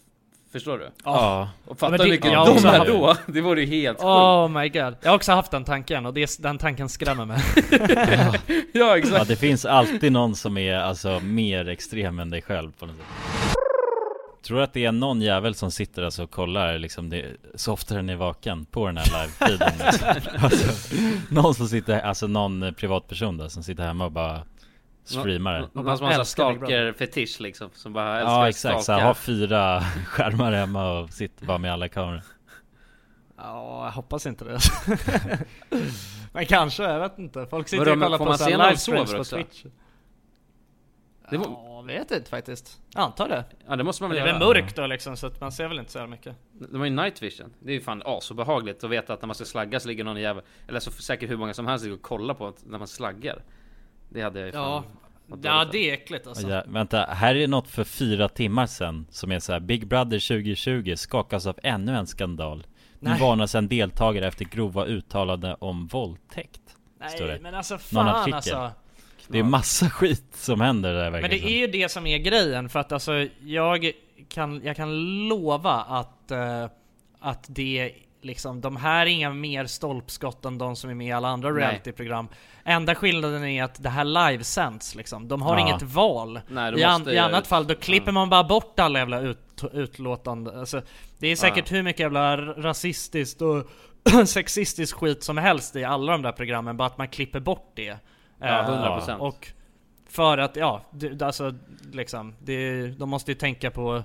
Förstår 0.52 0.78
du? 0.78 0.90
Ja. 1.04 1.50
Och 1.66 1.80
fatta 1.80 1.92
Men 1.92 2.00
hur 2.00 2.06
det- 2.08 2.12
mycket 2.12 2.32
jag 2.32 2.48
de 2.62 2.66
är 2.68 2.86
då! 2.86 3.16
Det 3.26 3.42
vore 3.42 3.62
ju 3.62 3.68
helt 3.68 3.98
sjukt. 3.98 4.06
Oh 4.06 4.48
my 4.50 4.70
god. 4.70 4.96
Jag 5.02 5.10
har 5.10 5.16
också 5.16 5.32
haft 5.32 5.52
den 5.52 5.64
tanken 5.64 6.06
och 6.06 6.14
det, 6.14 6.38
den 6.40 6.58
tanken 6.58 6.90
skrämmer 6.90 7.26
mig. 7.26 7.40
ja 8.74 8.98
exakt. 8.98 9.18
Ja 9.18 9.24
det 9.24 9.36
finns 9.36 9.66
alltid 9.66 10.12
någon 10.12 10.36
som 10.36 10.58
är 10.58 10.76
alltså 10.76 11.20
mer 11.20 11.68
extrem 11.70 12.20
än 12.20 12.30
dig 12.30 12.42
själv 12.42 12.72
på 12.80 12.86
något 12.86 12.96
sätt 12.96 13.06
Tror 14.44 14.58
du 14.58 14.64
att 14.64 14.74
det 14.74 14.86
är 14.86 14.92
någon 14.92 15.22
jävel 15.22 15.56
som 15.56 15.72
sitter 15.72 16.04
alltså 16.04 16.24
och 16.24 16.32
kollar 16.32 16.78
liksom 16.80 17.10
det, 17.10 17.26
så 17.56 17.74
ofta 17.74 17.96
den 17.96 18.10
är 18.10 18.16
vaken 18.16 18.66
på 18.66 18.86
den 18.88 18.98
här 18.98 19.06
live-feeden 19.06 19.72
liksom. 19.86 20.08
alltså, 20.44 20.96
Någon 21.30 21.56
som 21.56 21.68
sitter, 21.68 22.00
alltså 22.00 22.28
någon 22.28 22.74
privatperson 22.78 23.38
då 23.38 23.50
som 23.50 23.64
sitter 23.64 23.84
hemma 23.84 24.06
och 24.06 24.12
bara 24.12 24.42
streamar 25.04 25.54
det 25.54 25.70
Någon 25.74 25.98
som 25.98 26.08
har 26.08 26.24
stalker-fetisch 26.24 27.40
liksom, 27.42 27.70
som 27.74 27.94
bara 27.94 28.20
älskar 28.20 28.32
Ja 28.34 28.50
exakt, 28.50 28.78
så 28.78 28.84
stalka. 28.84 29.06
har 29.06 29.14
fyra 29.14 29.82
skärmar 30.06 30.52
hemma 30.52 31.00
och 31.00 31.10
sitter 31.14 31.46
bara 31.46 31.58
med 31.58 31.74
alla 31.74 31.88
kameror 31.90 32.22
Ja, 33.38 33.86
jag 33.86 33.92
hoppas 33.92 34.26
inte 34.26 34.46
det. 34.46 34.60
Men 36.34 36.46
kanske, 36.46 36.84
jag 36.84 37.00
vet 37.00 37.18
inte. 37.20 37.46
Folk 37.46 37.68
sitter 37.68 37.86
Vadå, 37.86 37.92
och 37.98 38.04
kollar 38.04 38.18
på 38.18 38.26
man 38.26 38.38
så 38.38 38.44
se 38.44 38.52
här 38.52 38.58
när 38.58 38.64
de 38.66 38.70
livestreams 38.70 39.14
på? 39.14 39.24
Twitch. 39.36 39.66
Det 41.30 41.38
var- 41.38 41.46
Ja, 41.48 41.82
vet 41.82 42.12
inte 42.12 42.30
faktiskt. 42.30 42.82
Jag 42.94 43.04
antar 43.04 43.30
det. 43.30 43.46
Ja 43.68 43.76
det 43.76 43.84
måste 43.84 44.04
man 44.04 44.10
väl 44.10 44.16
det 44.16 44.22
är 44.30 44.34
väl 44.34 44.42
göra. 44.42 44.54
mörkt 44.54 44.76
då 44.76 44.88
liksom, 44.88 45.18
så 45.18 45.28
att 45.28 45.42
man 45.42 45.52
ser 45.52 45.68
väl 45.68 45.80
inte 45.80 45.92
så 45.92 45.98
jävla 45.98 46.12
mycket. 46.12 46.36
De 46.54 46.78
har 46.78 46.86
ju 46.86 46.92
night 46.92 47.24
vision. 47.24 47.54
Det 47.60 47.72
är 47.72 47.74
ju 47.76 47.82
fan 47.82 48.02
asobehagligt 48.06 48.84
att 48.84 48.90
veta 48.90 49.14
att 49.14 49.22
när 49.22 49.28
man 49.28 49.36
ska 49.36 49.46
slagga 49.46 49.80
så 49.80 49.88
ligger 49.88 50.04
någon 50.04 50.22
jävel 50.22 50.44
Eller 50.68 50.80
så 50.80 50.92
säkert 50.92 51.30
hur 51.30 51.38
många 51.38 51.54
som 51.54 51.68
helst 51.68 51.84
ligger 51.86 51.98
och 51.98 52.02
kollar 52.04 52.34
på 52.34 52.54
när 52.66 52.78
man 52.78 52.88
slaggar 52.88 53.44
Det 54.14 54.22
hade 54.22 54.40
jag 54.40 54.46
ju 54.48 54.52
fan 54.52 54.84
Ja, 55.28 55.38
ja 55.42 55.66
det 55.72 55.90
är 55.90 55.94
äckligt 55.94 56.28
alltså. 56.28 56.50
Ja, 56.50 56.64
vänta, 56.68 57.06
här 57.06 57.36
är 57.36 57.48
något 57.48 57.68
för 57.68 57.84
fyra 57.84 58.30
timmar 58.30 58.66
sedan 58.68 59.08
som 59.10 59.32
är 59.32 59.40
så 59.40 59.52
här 59.52 59.60
Big 59.60 59.88
Brother 59.88 60.28
2020 60.28 60.94
skakas 60.96 61.46
av 61.48 61.60
ännu 61.64 61.96
en 61.96 62.08
skandal 62.08 62.68
Nu 63.00 63.10
Nej. 63.10 63.20
varnas 63.20 63.56
en 63.56 63.68
deltagare 63.68 64.28
efter 64.28 64.46
grova 64.46 64.86
uttalanden 64.86 65.56
om 65.60 65.88
våldtäkt 65.88 66.62
Nej 67.00 67.40
men 67.42 67.56
alltså 67.56 67.78
fan 67.78 68.34
alltså. 68.34 68.72
Det 69.28 69.40
är 69.40 69.44
massa 69.44 69.90
skit 69.90 70.36
som 70.36 70.62
händer 70.62 70.94
där 70.94 71.04
Men 71.04 71.22
verkligen 71.22 71.46
det 71.46 71.54
är 71.54 71.60
ju 71.60 71.68
det 71.68 71.92
som 71.92 72.08
är 72.08 72.18
grejen 72.18 72.70
för 72.70 72.80
att 72.80 72.92
alltså 72.92 73.28
jag 73.42 73.92
kan, 74.30 74.62
jag 74.64 74.76
kan 74.76 75.28
lova 75.28 75.74
att, 75.74 76.32
eh, 76.32 76.66
att 77.20 77.46
det 77.48 77.92
liksom, 78.22 78.62
de 78.62 78.76
här 78.76 79.02
är 79.02 79.06
inga 79.10 79.30
mer 79.30 79.66
stolpskott 79.66 80.46
än 80.46 80.58
de 80.58 80.76
som 80.76 80.90
är 80.90 80.94
med 80.94 81.08
i 81.08 81.12
alla 81.12 81.28
andra 81.28 81.52
realityprogram. 81.52 82.28
Enda 82.64 82.96
skillnaden 82.96 83.44
är 83.46 83.64
att 83.64 83.84
det 83.84 83.90
här 83.90 84.04
livesänds 84.04 84.96
liksom. 84.96 85.28
De 85.28 85.42
har 85.42 85.58
Ja. 85.60 85.68
inget 85.68 85.82
val. 85.82 86.40
Nej, 86.48 86.80
I, 86.80 86.84
an, 86.84 87.10
I 87.10 87.18
annat 87.18 87.48
fall, 87.48 87.68
då 87.68 87.76
klipper 87.76 88.12
man 88.12 88.30
bara 88.30 88.44
bort 88.44 88.80
alla 88.80 89.00
jävla 89.00 89.20
ut, 89.20 89.64
utlåtande. 89.74 90.60
Alltså, 90.60 90.82
det 91.20 91.28
är 91.28 91.36
säkert 91.36 91.72
hur 91.72 91.84
mycket 91.84 92.00
jävla 92.00 92.38
rasistiskt 92.38 93.42
och 93.42 93.68
sexistiskt 94.28 94.98
skit 95.00 95.24
som 95.24 95.38
helst 95.38 95.76
i 95.76 95.84
alla 95.84 96.12
de 96.12 96.22
där 96.22 96.32
programmen, 96.32 96.78
bara 96.78 96.88
att 96.88 96.98
man 96.98 97.08
klipper 97.08 97.40
bort 97.40 97.72
det. 97.76 97.98
Ja, 98.40 98.48
Eh, 98.48 98.70
100%. 98.70 99.18
Och 99.18 99.48
för 100.10 100.38
att, 100.38 100.56
ja, 100.56 100.82
det, 100.92 101.22
alltså 101.22 101.54
liksom, 101.94 102.36
det, 102.40 102.88
de 102.88 103.10
måste 103.10 103.32
ju 103.32 103.36
tänka 103.36 103.72
på 103.72 104.04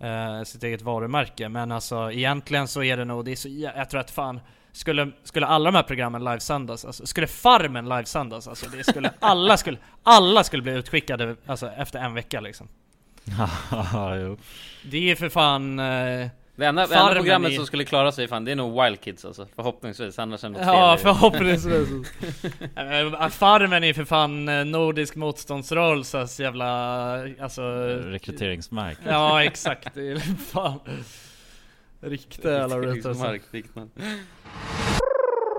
eh, 0.00 0.42
sitt 0.44 0.62
eget 0.62 0.82
varumärke. 0.82 1.48
Men 1.48 1.72
alltså 1.72 2.12
egentligen 2.12 2.68
så 2.68 2.82
är 2.82 2.96
det 2.96 3.04
nog, 3.04 3.24
det 3.24 3.32
är 3.32 3.36
så, 3.36 3.48
jag 3.48 3.90
tror 3.90 4.00
att 4.00 4.10
fan 4.10 4.40
skulle, 4.72 5.10
skulle 5.24 5.46
alla 5.46 5.70
de 5.70 5.76
här 5.76 5.82
programmen 5.82 6.24
livesändas, 6.24 6.84
alltså, 6.84 7.06
skulle 7.06 7.26
Farmen 7.26 7.88
livesändas, 7.88 8.48
alltså 8.48 8.66
det 8.68 8.84
skulle, 8.84 9.12
alla 9.20 9.56
skulle, 9.56 9.78
alla 10.02 10.44
skulle 10.44 10.62
bli 10.62 10.72
utskickade 10.72 11.36
alltså, 11.46 11.70
efter 11.70 11.98
en 11.98 12.14
vecka 12.14 12.40
liksom. 12.40 12.68
Det 14.82 15.10
är 15.10 15.16
för 15.16 15.28
fan... 15.28 15.78
Eh, 15.78 16.28
Det 16.60 16.66
enda, 16.66 16.86
det 16.86 16.94
enda 16.94 17.14
programmet 17.14 17.52
i- 17.52 17.56
som 17.56 17.66
skulle 17.66 17.84
klara 17.84 18.12
sig 18.12 18.28
fan, 18.28 18.44
det 18.44 18.52
är 18.52 18.56
nog 18.56 18.84
Wild 18.84 19.00
Kids 19.00 19.24
alltså 19.24 19.46
Förhoppningsvis, 19.56 20.18
annars 20.18 20.44
är 20.44 20.48
det 20.48 20.52
något 20.58 20.66
Ja, 20.66 20.96
fel 20.96 21.02
förhoppningsvis. 21.14 21.88
Eh, 22.76 23.28
Farmen 23.28 23.84
är 23.84 23.92
för 23.92 24.04
fan 24.04 24.48
eh, 24.48 24.64
Nordisk 24.64 25.16
motståndsrörelses 25.16 26.40
jävla, 26.40 26.66
alltså... 27.40 27.62
Rekryteringsmark 28.04 28.98
Ja, 29.06 29.44
exakt. 29.44 29.94
Det 29.94 30.10
är 30.10 30.18
fan... 30.52 30.80
Riktiga 32.00 32.52
jävla. 32.52 32.76
Rekryteringsmark, 32.76 33.42
fick 33.50 33.74
man. 33.74 33.90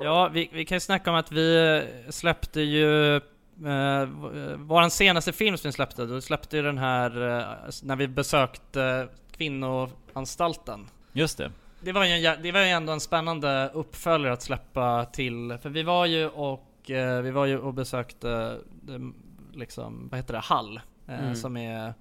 Ja, 0.02 0.30
vi, 0.34 0.49
vi 0.54 0.66
kan 0.66 0.76
ju 0.76 0.80
snacka 0.80 1.10
om 1.10 1.16
att 1.16 1.32
vi 1.32 1.82
släppte 2.10 2.62
ju 2.62 3.16
eh, 3.16 3.22
v- 3.62 4.54
våran 4.58 4.91
senaste 4.91 5.32
film 5.34 5.58
som 5.58 5.68
vi 5.70 5.74
släppte, 5.74 6.06
då 6.06 6.22
släppte 6.22 6.58
ju 6.58 6.64
den 6.64 6.78
här 6.78 7.38
eh, 7.39 7.45
när 7.84 7.95
vi 7.95 8.08
besökte 8.08 9.08
kvinnoanstalten. 9.38 10.88
Just 11.14 11.38
det 11.38 11.52
Det 11.82 11.92
var 11.92 12.06
ju, 12.06 12.36
det 12.44 12.52
var 12.52 12.60
ju 12.60 12.66
ändå 12.70 12.94
en 12.94 13.00
spännande 13.00 13.72
uppföljare 13.74 14.34
att 14.34 14.42
släppa 14.42 15.06
till, 15.06 15.58
för 15.62 15.70
vi 15.70 15.84
var 15.84 16.06
ju 16.06 16.28
och, 16.28 16.92
eh, 16.92 17.22
vi 17.22 17.32
var 17.32 17.46
ju 17.46 17.58
och 17.60 17.74
besökte, 17.74 18.58
det, 18.82 19.12
liksom, 19.54 20.08
vad 20.12 20.18
heter 20.20 20.34
det, 20.34 20.40
Hall, 20.40 20.82
eh, 21.08 21.20
Mm. 21.20 21.36
som 21.36 21.58
är 21.58 21.94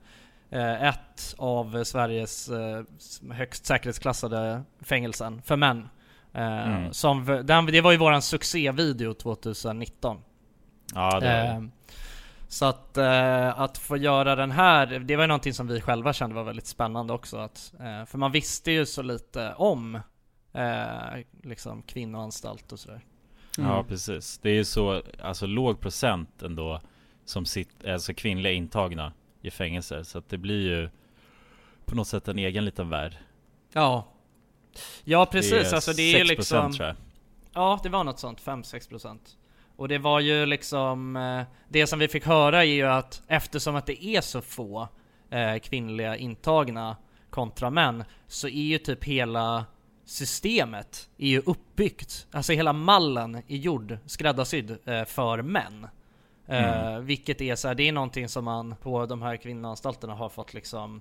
eh, 0.51 0.85
ett 0.89 1.35
av 1.39 1.85
Sveriges 1.85 2.49
eh, 2.49 2.83
högst 3.33 3.67
säkerhetsklassade 3.67 4.63
fängelsen 4.81 5.43
för 5.43 5.57
män. 5.57 5.89
Eh, 6.33 6.69
Mm. 6.69 6.93
som, 6.93 7.25
den, 7.45 7.67
det 7.67 7.81
var 7.81 7.93
ju 7.93 7.99
våran 7.99 8.23
succévideo 8.23 9.15
2019. 9.15 10.19
Ja 10.95 11.21
det 11.21 11.27
var 11.27 11.61
det. 11.61 11.69
Så 12.51 12.67
att, 12.67 12.97
eh, 12.97 13.61
att 13.61 13.79
få 13.79 13.97
göra 13.97 14.37
den 14.37 14.51
här, 14.51 14.87
det 14.87 15.17
var 15.17 15.25
ju 15.25 15.29
någonting 15.29 15.55
som 15.55 15.67
vi 15.67 15.81
själva 15.81 16.13
kände 16.13 16.37
var 16.37 16.45
väldigt 16.45 16.67
spännande 16.67 17.13
också. 17.13 17.37
Att, 17.37 17.73
eh, 17.81 18.05
för 18.05 18.19
man 18.19 18.33
visste 18.33 18.73
ju 18.73 18.87
så 18.87 19.03
lite 19.03 19.55
om 19.57 19.95
eh, 20.53 21.25
liksom 21.43 21.83
kvinnoanstalt 21.83 22.73
och 22.73 22.79
sådär. 22.79 23.01
Ja 23.59 23.85
precis. 23.89 24.39
Det 24.39 24.51
är 24.51 24.55
ju 24.55 24.65
så, 24.65 25.03
alltså 25.23 25.47
låg 25.47 25.81
procent 25.81 26.43
ändå 26.43 26.81
Som 27.25 27.47
sitt, 27.47 27.85
alltså 27.85 28.15
kvinnliga 28.15 28.53
intagna 28.53 29.13
i 29.43 29.51
fängelser 29.51 30.03
Så 30.03 30.19
att 30.19 30.29
det 30.29 30.39
blir 30.39 30.61
ju 30.61 30.91
På 31.85 31.97
något 31.97 32.09
sätt 32.09 32.29
en 32.29 32.39
egen 32.39 32.65
liten 32.65 32.89
värld. 32.89 33.17
Ja. 33.73 34.09
Ja 35.05 35.27
precis, 35.27 35.51
Det 35.51 35.69
är 35.69 35.75
alltså 35.75 35.93
det 35.93 36.03
är 36.03 36.19
ju 36.19 36.25
6% 36.25 36.29
liksom... 36.29 36.73
tror 36.73 36.87
jag. 36.87 36.97
Ja, 37.53 37.81
det 37.83 37.89
var 37.89 38.05
något 38.05 38.19
sånt, 38.19 38.43
5-6% 38.43 39.19
Och 39.81 39.89
det 39.89 39.99
var 39.99 40.21
ju 40.21 40.47
liksom, 40.47 41.17
eh, 41.17 41.43
det 41.69 41.87
som 41.87 41.99
vi 41.99 42.09
fick 42.09 42.27
höra 42.27 42.65
är 42.65 42.69
ju 42.69 42.87
att 42.87 43.23
eftersom 43.29 43.77
att 43.77 43.87
det 43.87 44.05
är 44.05 44.21
så 44.21 44.41
få 44.41 44.89
eh, 45.31 45.59
kvinnliga 45.59 46.17
intagna 46.17 46.97
kontra 47.31 47.71
män, 47.71 48.05
så 48.27 48.49
är 48.49 48.63
ju 48.63 48.79
typ 48.79 49.05
hela 49.05 49.65
systemet 50.05 51.09
är 51.19 51.29
ju 51.29 51.43
uppbyggt, 51.47 52.27
alltså 52.31 52.53
hela 52.53 52.73
mallen 52.73 53.35
är 53.35 53.57
gjord, 53.57 53.99
skräddarsydd 54.07 54.79
eh, 54.85 55.05
för 55.05 55.43
män. 55.43 55.87
Mm. 56.47 57.07
vilket 57.07 57.41
är 57.41 57.55
så 57.55 57.69
här, 57.69 57.75
det 57.75 57.89
är 57.89 57.93
någonting 57.93 58.29
som 58.29 58.45
man 58.45 58.75
på 58.83 59.07
de 59.07 59.23
här 59.23 59.37
kvinnoanstalterna 59.37 60.15
har 60.15 60.29
fått 60.29 60.55
liksom 60.55 61.01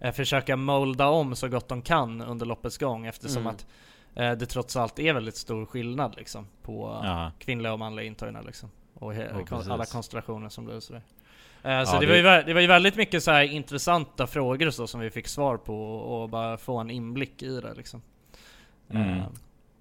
eh, 0.00 0.12
försöka 0.12 0.56
molda 0.56 1.08
om 1.08 1.36
så 1.36 1.48
gott 1.48 1.68
de 1.68 1.82
kan 1.82 2.20
under 2.20 2.46
loppets 2.46 2.78
gång 2.78 3.06
eftersom 3.06 3.42
Mm. 3.42 3.54
att 3.54 3.66
det 4.14 4.46
trots 4.46 4.76
allt 4.76 4.98
är 4.98 5.12
väldigt 5.14 5.36
stor 5.36 5.66
skillnad 5.66 6.14
liksom 6.16 6.46
på 6.62 7.00
Ja. 7.04 7.32
kvinnliga 7.38 7.72
och 7.72 7.78
manliga 7.78 8.06
intagna 8.06 8.40
liksom. 8.40 8.70
Och 8.94 9.12
precis. 9.48 9.68
alla 9.68 9.84
konstellationer 9.84 10.48
som 10.48 10.64
blir 10.64 10.80
sådär. 10.80 11.02
Eh, 11.62 11.84
så 11.84 11.96
Ja, 11.96 12.00
det, 12.00 12.06
det- 12.06 12.22
var 12.22 12.36
ju, 12.38 12.42
det 12.44 12.54
var 12.54 12.60
ju 12.60 12.66
väldigt 12.66 12.96
mycket 12.96 13.22
så 13.22 13.30
här 13.30 13.42
intressanta 13.42 14.26
frågor 14.26 14.70
så 14.70 14.86
som 14.86 15.00
vi 15.00 15.10
fick 15.10 15.28
svar 15.28 15.56
på 15.56 15.94
och 15.96 16.28
bara 16.28 16.56
få 16.56 16.78
en 16.78 16.90
inblick 16.90 17.42
i 17.42 17.60
det 17.60 17.74
liksom. 17.74 18.02
Mm. 18.90 19.18
Eh, 19.18 19.24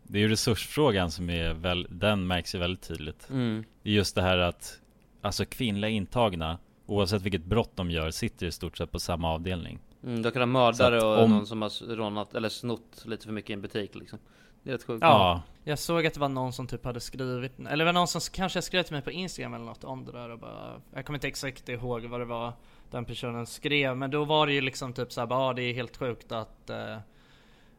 Det 0.03 0.17
är 0.17 0.21
ju 0.21 0.27
resursfrågan 0.29 1.11
som 1.11 1.29
är 1.29 1.53
väl, 1.53 1.87
den 1.89 2.27
märks 2.27 2.55
ju 2.55 2.59
väldigt 2.59 2.87
tydligt. 2.87 3.29
Mm. 3.29 3.63
Det 3.83 3.89
är 3.89 3.93
just 3.93 4.15
det 4.15 4.21
här 4.21 4.37
att, 4.37 4.79
alltså 5.21 5.45
kvinnliga 5.45 5.89
intagna, 5.91 6.57
oavsett 6.85 7.21
vilket 7.21 7.45
brott 7.45 7.71
de 7.75 7.91
gör, 7.91 8.11
sitter 8.11 8.45
i 8.47 8.51
stort 8.51 8.77
sett 8.77 8.91
på 8.91 8.99
samma 8.99 9.29
avdelning. 9.33 9.79
Mm, 10.03 10.21
du 10.21 10.31
kan 10.31 10.41
ha 10.41 10.45
mördare 10.45 11.01
och 11.01 11.23
om- 11.23 11.31
någon 11.31 11.47
som 11.47 11.61
har 11.61 11.95
rånat 11.95 12.35
eller 12.35 12.49
snott 12.49 13.03
lite 13.05 13.25
för 13.25 13.33
mycket 13.33 13.49
i 13.49 13.53
en 13.53 13.61
butik 13.61 13.95
liksom. 13.95 14.19
Det 14.63 14.69
är 14.69 14.73
rätt 14.73 14.83
sjukt. 14.83 15.01
Ja, 15.01 15.41
jag 15.63 15.79
såg 15.79 16.05
att 16.05 16.13
det 16.13 16.19
var 16.19 16.29
någon 16.29 16.53
som 16.53 16.67
typ 16.67 16.85
hade 16.85 16.99
skrivit, 16.99 17.59
eller 17.59 17.77
det 17.77 17.85
var 17.85 17.93
någon 17.93 18.07
som 18.07 18.21
kanske 18.33 18.61
skrev 18.61 18.83
till 18.83 18.93
mig 18.93 19.01
på 19.01 19.11
Instagram 19.11 19.53
eller 19.53 19.65
något 19.65 19.83
om 19.83 20.05
det 20.05 20.11
där 20.11 20.29
och 20.29 20.39
bara 20.39 20.81
Jag 20.93 21.05
kommer 21.05 21.17
inte 21.17 21.27
exakt 21.27 21.69
ihåg 21.69 22.05
vad 22.05 22.21
det 22.21 22.25
var 22.25 22.53
den 22.91 23.05
personen 23.05 23.45
skrev 23.47 23.97
men 23.97 24.11
då 24.11 24.25
var 24.25 24.47
det 24.47 24.53
ju 24.53 24.61
liksom 24.61 24.93
typ 24.93 25.11
såhär 25.11 25.27
bara, 25.27 25.39
ah, 25.39 25.53
det 25.53 25.61
är 25.61 25.73
helt 25.73 25.97
sjukt 25.97 26.31
att 26.31 26.69
eh, 26.69 26.97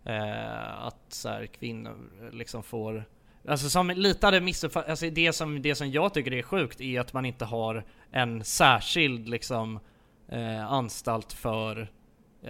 eh, 0.05 0.85
Att 0.87 1.05
så 1.09 1.29
här, 1.29 1.47
kvinnor 1.47 1.97
liksom 2.33 2.63
får 2.63 3.05
Alltså 3.49 3.69
som 3.71 3.91
lite 3.91 4.27
hade 4.27 4.41
missuppfattat, 4.41 4.91
alltså 4.91 5.11
det 5.11 5.33
som, 5.33 5.63
det 5.63 5.75
som 5.75 5.91
jag 5.91 6.15
tycker 6.15 6.33
är 6.33 6.43
sjukt 6.43 6.81
är 6.81 7.01
att 7.01 7.13
man 7.13 7.25
inte 7.25 7.45
har 7.45 7.85
en 8.11 8.45
särskild 8.45 9.29
liksom 9.29 9.81
eh, 10.29 10.73
anstalt 10.73 11.33
för 11.33 11.89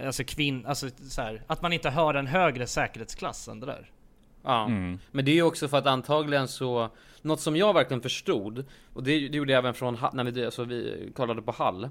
Alltså 0.05 0.23
kvinn, 0.23 0.65
alltså 0.65 0.89
så 1.09 1.21
här, 1.21 1.41
att 1.47 1.61
man 1.61 1.73
inte 1.73 1.89
har 1.89 2.13
en 2.13 2.27
högre 2.27 2.67
säkerhetsklass 2.67 3.47
än 3.47 3.59
det 3.59 3.65
där. 3.65 3.91
Ja, 4.43 4.65
Mm. 4.65 4.99
men 5.11 5.25
det 5.25 5.31
är 5.31 5.35
ju 5.35 5.41
också 5.43 5.67
för 5.67 5.77
att 5.77 5.87
antagligen 5.87 6.47
så 6.47 6.89
Något 7.21 7.39
som 7.41 7.55
jag 7.55 7.73
verkligen 7.73 8.01
förstod 8.01 8.65
Och 8.93 9.03
det, 9.03 9.11
det 9.29 9.37
gjorde 9.37 9.51
jag 9.51 9.59
även 9.59 9.73
från 9.73 9.97
när 10.13 10.23
vi, 10.23 10.45
alltså 10.45 10.63
vi 10.63 11.11
kollade 11.15 11.41
på 11.41 11.51
Hall 11.51 11.89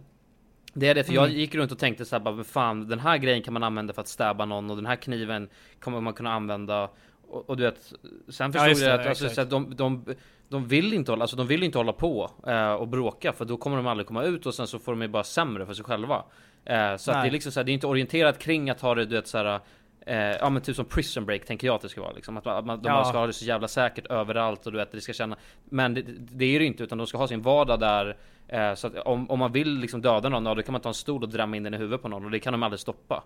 Det 0.74 0.88
är 0.88 0.94
det, 0.94 1.04
för 1.04 1.12
jag 1.12 1.24
Mm. 1.24 1.36
gick 1.38 1.54
runt 1.54 1.72
och 1.72 1.78
tänkte 1.78 2.04
såhär 2.04 2.20
bara, 2.20 2.34
"Men 2.34 2.44
fan 2.44 2.88
den 2.88 2.98
här 2.98 3.18
grejen 3.18 3.42
kan 3.42 3.52
man 3.54 3.62
använda 3.62 3.92
för 3.92 4.00
att 4.00 4.08
stäba 4.08 4.44
någon 4.44 4.70
och 4.70 4.76
den 4.76 4.86
här 4.86 4.96
kniven 4.96 5.48
kommer 5.80 6.00
man 6.00 6.12
kunna 6.12 6.32
använda 6.32 6.90
Och, 7.28 7.50
och 7.50 7.56
du 7.56 7.62
vet 7.62 7.92
Sen 8.28 8.46
Ja, 8.46 8.52
förstod 8.52 8.68
just 8.68 8.82
jag 8.82 9.00
att 9.00 9.06
alltså, 9.06 9.28
så 9.28 9.40
att 9.40 9.50
de, 9.50 9.74
de, 9.76 10.04
de 10.48 10.68
vill 10.68 10.92
inte 10.92 11.12
hålla, 11.12 11.22
alltså 11.24 11.36
de 11.36 11.46
vill 11.46 11.62
inte 11.62 11.78
hålla 11.78 11.92
på 11.92 12.30
eh, 12.46 12.72
och 12.72 12.88
bråka 12.88 13.32
för 13.32 13.44
då 13.44 13.56
kommer 13.56 13.76
de 13.76 13.86
aldrig 13.86 14.06
komma 14.06 14.22
ut 14.24 14.46
och 14.46 14.54
sen 14.54 14.66
så 14.66 14.78
får 14.78 14.92
de 14.92 15.02
ju 15.02 15.08
bara 15.08 15.24
sämre 15.24 15.66
för 15.66 15.74
sig 15.74 15.84
själva 15.84 16.24
eh, 16.64 16.96
Så 16.96 17.10
att 17.12 17.22
det 17.22 17.28
är 17.28 17.30
liksom 17.30 17.52
så 17.52 17.60
här, 17.60 17.64
det 17.64 17.70
är 17.72 17.74
inte 17.74 17.86
orienterat 17.86 18.38
kring 18.38 18.70
att 18.70 18.80
ha 18.80 18.94
det 18.94 19.04
du 19.04 19.14
vet 19.16 19.26
såhär 19.26 19.60
Eh, 20.06 20.16
ja 20.16 20.50
men 20.50 20.62
typ 20.62 20.76
som 20.76 20.84
prison 20.84 21.24
break 21.26 21.44
tänker 21.44 21.66
jag 21.66 21.74
att 21.74 21.82
det 21.82 21.88
ska 21.88 22.00
vara 22.00 22.12
liksom. 22.12 22.36
Att, 22.36 22.44
man- 22.44 22.82
de 22.82 22.88
Ja. 22.88 23.04
ska 23.04 23.18
ha 23.18 23.26
det 23.26 23.32
så 23.32 23.44
jävla 23.44 23.68
säkert 23.68 24.06
överallt 24.06 24.66
och 24.66 24.72
du 24.72 24.78
vet 24.78 24.92
det 24.92 25.00
ska 25.00 25.12
känna 25.12 25.36
Men 25.64 25.94
det, 25.94 26.02
det 26.18 26.44
är 26.44 26.58
det 26.58 26.64
inte 26.64 26.82
utan 26.84 26.98
de 26.98 27.06
ska 27.06 27.18
ha 27.18 27.28
sin 27.28 27.42
vardag 27.42 27.80
där 27.80 28.16
eh, 28.48 28.74
Så 28.74 28.86
att 28.86 28.94
om, 28.98 29.30
om 29.30 29.38
man 29.38 29.52
vill 29.52 29.78
liksom 29.78 30.02
döda 30.02 30.28
någon, 30.28 30.46
ja, 30.46 30.54
då 30.54 30.62
kan 30.62 30.72
man 30.72 30.80
ta 30.80 30.88
en 30.88 30.94
stol 30.94 31.22
och 31.22 31.28
drämma 31.28 31.56
in 31.56 31.62
den 31.62 31.74
i 31.74 31.76
huvudet 31.76 32.02
på 32.02 32.08
någon 32.08 32.24
och 32.24 32.30
det 32.30 32.38
kan 32.38 32.52
de 32.52 32.62
aldrig 32.62 32.80
stoppa 32.80 33.24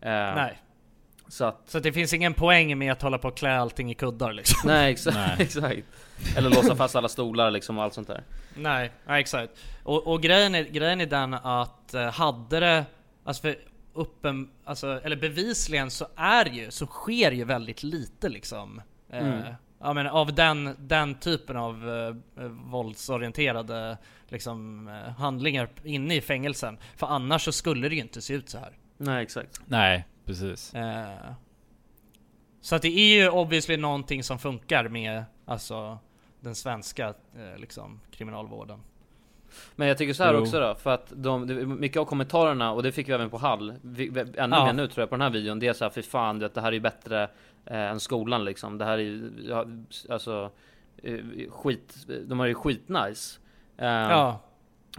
eh, 0.00 0.08
Nej. 0.10 0.58
Så 1.30 1.44
att 1.44 1.62
Så 1.66 1.78
att 1.78 1.84
det 1.84 1.92
finns 1.92 2.14
ingen 2.14 2.34
poäng 2.34 2.78
med 2.78 2.92
att 2.92 3.02
hålla 3.02 3.18
på 3.18 3.28
och 3.28 3.36
klä 3.36 3.56
allting 3.58 3.90
i 3.90 3.94
kuddar 3.94 4.32
liksom. 4.32 4.60
Nej 4.64 4.92
exakt, 4.92 5.16
Nej. 5.16 5.36
exakt 5.38 5.82
Eller 6.36 6.50
låsa 6.50 6.76
fast 6.76 6.96
alla 6.96 7.08
stolar 7.08 7.50
liksom 7.50 7.78
och 7.78 7.84
allt 7.84 7.94
sånt 7.94 8.08
där 8.08 8.22
Nej, 8.54 8.90
nej 9.06 9.20
exakt. 9.20 9.52
Och, 9.82 10.06
och 10.06 10.22
grejen, 10.22 10.54
är, 10.54 10.64
grejen 10.64 11.00
är 11.00 11.06
den 11.06 11.34
att 11.34 11.94
eh, 11.94 12.10
hade 12.10 12.60
det, 12.60 12.84
alltså 13.24 13.42
för 13.42 13.56
uppen, 13.94 14.50
alltså, 14.64 15.00
eller 15.04 15.16
bevisligen 15.16 15.90
så 15.90 16.06
är 16.16 16.46
ju, 16.46 16.70
så 16.70 16.86
sker 16.86 17.32
ju 17.32 17.44
väldigt 17.44 17.82
lite 17.82 18.28
liksom. 18.28 18.82
Eh, 19.12 19.18
Mm. 19.18 19.54
ja, 19.80 19.92
men 19.92 20.06
av 20.06 20.34
den, 20.34 20.76
den 20.78 21.14
typen 21.14 21.56
av 21.56 21.90
eh, 22.38 22.44
våldsorienterade 22.48 23.98
liksom, 24.28 24.88
eh, 24.88 25.12
handlingar 25.12 25.68
inne 25.84 26.14
i 26.14 26.20
fängelsen. 26.20 26.78
För 26.96 27.06
annars 27.06 27.44
så 27.44 27.52
skulle 27.52 27.88
det 27.88 27.94
ju 27.94 28.00
inte 28.00 28.20
se 28.20 28.34
ut 28.34 28.48
så 28.48 28.58
här. 28.58 28.72
Nej 28.96 29.22
exakt 29.22 29.60
Nej, 29.66 30.06
precis. 30.30 30.74
Eh, 30.74 31.32
så 32.60 32.76
att 32.76 32.82
det 32.82 32.88
är 32.88 33.22
ju 33.22 33.28
obviously 33.30 33.76
någonting 33.76 34.24
som 34.24 34.38
funkar 34.38 34.88
med 34.88 35.24
alltså 35.46 35.98
den 36.40 36.54
svenska 36.54 37.08
eh, 37.08 37.58
liksom, 37.58 38.00
kriminalvården. 38.10 38.80
Men 39.76 39.88
jag 39.88 39.98
tycker 39.98 40.12
så 40.14 40.24
här 40.24 40.34
Jo. 40.34 40.40
också 40.40 40.60
då, 40.60 40.74
för 40.74 40.90
att 40.90 41.12
de, 41.16 41.46
mycket 41.80 42.00
av 42.00 42.04
kommentarerna, 42.04 42.72
och 42.72 42.82
det 42.82 42.92
fick 42.92 43.08
vi 43.08 43.12
även 43.12 43.30
på 43.30 43.38
Hall, 43.38 43.74
vi, 43.82 44.08
ännu 44.08 44.56
Ja. 44.56 44.64
mer 44.64 44.72
nu 44.72 44.86
tror 44.86 45.02
jag 45.02 45.08
på 45.10 45.14
den 45.16 45.22
här 45.22 45.30
videon, 45.30 45.58
det 45.58 45.66
är 45.68 45.72
så 45.72 45.84
här, 45.84 45.90
för 45.90 46.02
fan 46.02 46.38
du 46.38 46.44
vet, 46.44 46.54
det 46.54 46.60
här 46.60 46.68
är 46.68 46.72
ju 46.72 46.80
bättre 46.80 47.22
eh, 47.66 47.76
än 47.90 48.00
skolan 48.00 48.44
liksom. 48.44 48.78
Det 48.78 48.84
här 48.84 48.92
är 48.92 49.02
ju, 49.02 49.32
ja, 49.48 49.64
alltså, 50.08 50.50
eh, 51.02 51.18
skit, 51.50 51.96
de 52.26 52.38
har 52.38 52.46
ju 52.46 52.54
skitnice. 52.54 53.38
Eh, 53.76 53.86
Ja. 53.88 54.40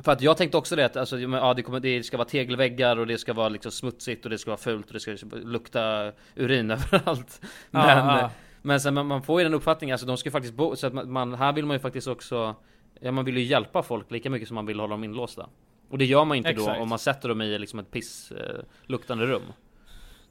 För 0.04 0.12
att 0.12 0.22
jag 0.22 0.38
tänkte 0.38 0.58
också 0.58 0.76
det 0.76 0.86
att 0.86 0.98
alltså, 0.98 1.20
ja, 1.20 1.54
det, 1.54 1.62
kommer, 1.62 1.80
det 1.80 2.04
ska 2.04 2.18
vara 2.18 2.28
tegelväggar 2.28 2.98
och 2.98 3.08
det 3.08 3.18
ska 3.18 3.34
vara 3.34 3.50
liksom 3.50 3.72
smutsigt 3.72 4.26
och 4.26 4.30
det 4.32 4.38
ska 4.38 4.52
vara 4.52 4.58
fult 4.60 4.88
och 4.88 4.94
det 4.94 5.00
ska 5.00 5.16
lukta 5.38 6.12
urin 6.36 6.72
överallt. 6.72 7.42
Men, 7.72 7.82
Ja, 7.98 8.20
ja. 8.22 8.30
men 8.62 8.82
sen 8.82 8.94
man, 9.08 9.22
får 9.24 9.40
ju 9.40 9.44
den 9.44 9.54
uppfattningen, 9.54 9.94
alltså 9.94 10.08
de 10.08 10.18
ska 10.18 10.28
ju 10.28 10.32
faktiskt 10.32 10.54
bo, 10.54 10.76
så 10.76 10.88
att 10.88 11.08
man, 11.10 11.34
här 11.34 11.54
vill 11.54 11.66
man 11.66 11.76
ju 11.76 11.80
faktiskt 11.80 12.08
också 12.08 12.56
Ja 13.00 13.12
man 13.12 13.26
vill 13.26 13.38
ju 13.38 13.44
hjälpa 13.44 13.84
folk 13.84 14.12
lika 14.12 14.30
mycket 14.30 14.48
som 14.48 14.56
man 14.56 14.66
vill 14.66 14.80
hålla 14.80 14.92
dem 14.94 15.04
inlåsta. 15.04 15.50
Och 15.90 15.98
det 15.98 16.06
gör 16.06 16.26
man 16.26 16.38
inte 16.38 16.50
Exakt. 16.50 16.78
då 16.78 16.84
om 16.84 16.90
man 16.90 17.00
sätter 17.00 17.30
dem 17.30 17.42
i 17.42 17.60
liksom 17.60 17.80
ett 17.80 17.92
piss 17.92 18.32
eh, 18.32 19.16
rum. 19.16 19.42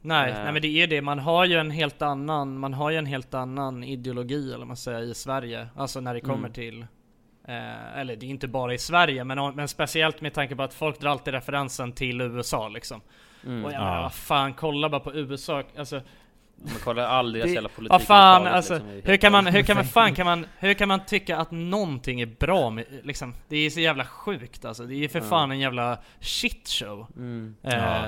Nej, 0.03 0.31
Eh. 0.31 0.43
nej 0.45 0.53
men 0.53 0.63
det 0.63 0.69
är 0.69 0.87
det. 0.87 1.03
Man 1.03 1.19
har 1.19 1.45
ju 1.45 1.57
en 1.57 1.71
helt 1.71 2.03
annan, 2.03 2.59
man 2.59 2.75
har 2.75 2.91
ju 2.91 2.97
en 2.97 3.07
helt 3.07 3.35
annan 3.35 3.85
ideologi 3.85 4.53
eller 4.53 4.67
man 4.67 4.77
säger 4.77 5.03
i 5.03 5.15
Sverige. 5.15 5.69
Alltså 5.77 6.01
när 6.01 6.15
det 6.15 6.21
kommer 6.21 6.39
Mm. 6.39 6.53
till 6.53 6.87
eh, 7.51 7.99
eller 7.99 8.17
det 8.17 8.27
är 8.27 8.31
inte 8.31 8.49
bara 8.49 8.75
i 8.75 8.79
Sverige 8.79 9.25
men, 9.25 9.55
men 9.55 9.69
speciellt 9.69 10.21
med 10.21 10.35
tanke 10.35 10.57
på 10.57 10.63
att 10.63 10.75
folk 10.75 11.01
drar 11.01 11.11
alltid 11.11 11.35
referensen 11.35 11.93
till 11.93 12.21
USA 12.21 12.69
liksom. 12.69 13.01
Mm. 13.47 13.65
Och 13.65 13.73
jag 13.73 13.81
Ja. 13.81 13.85
menar 13.85 14.03
vad 14.03 14.15
fan, 14.15 14.55
kolla 14.55 14.89
bara 14.89 15.01
på 15.01 15.15
USA. 15.15 15.63
Alltså, 15.79 16.01
Man 16.63 16.75
kollar 16.85 17.03
all 17.03 17.33
deras 17.33 17.51
jävla 17.51 17.69
politik. 17.69 17.91
vad 17.93 18.03
fan 18.03 18.47
överhuvudtaget, 18.47 18.57
alltså, 18.57 18.75
liksom, 18.95 19.11
hur 19.11 19.17
kan 19.17 19.33
man, 19.33 19.47
hur 19.47 19.63
kan 19.63 19.77
man, 19.77 19.85
fan 19.85 20.15
kan 20.15 20.27
man, 20.27 20.47
hur 20.59 20.75
kan 20.75 20.89
man 20.89 21.01
tycka 21.07 21.37
att 21.37 21.51
någonting 21.51 22.21
är 22.21 22.27
bra 22.27 22.71
med, 22.71 22.85
liksom, 23.03 23.35
det 23.49 23.57
är 23.57 23.71
så 23.71 23.81
jävla 23.81 24.05
sjukt 24.05 24.65
alltså. 24.65 24.83
Det 24.85 25.05
är 25.05 25.09
för 25.09 25.19
Ja. 25.19 25.25
fan 25.25 25.51
en 25.51 25.59
jävla 25.59 25.99
shitshow. 26.21 27.07
Mm. 27.17 27.55
Eh, 27.63 27.73
Ja. 27.75 28.07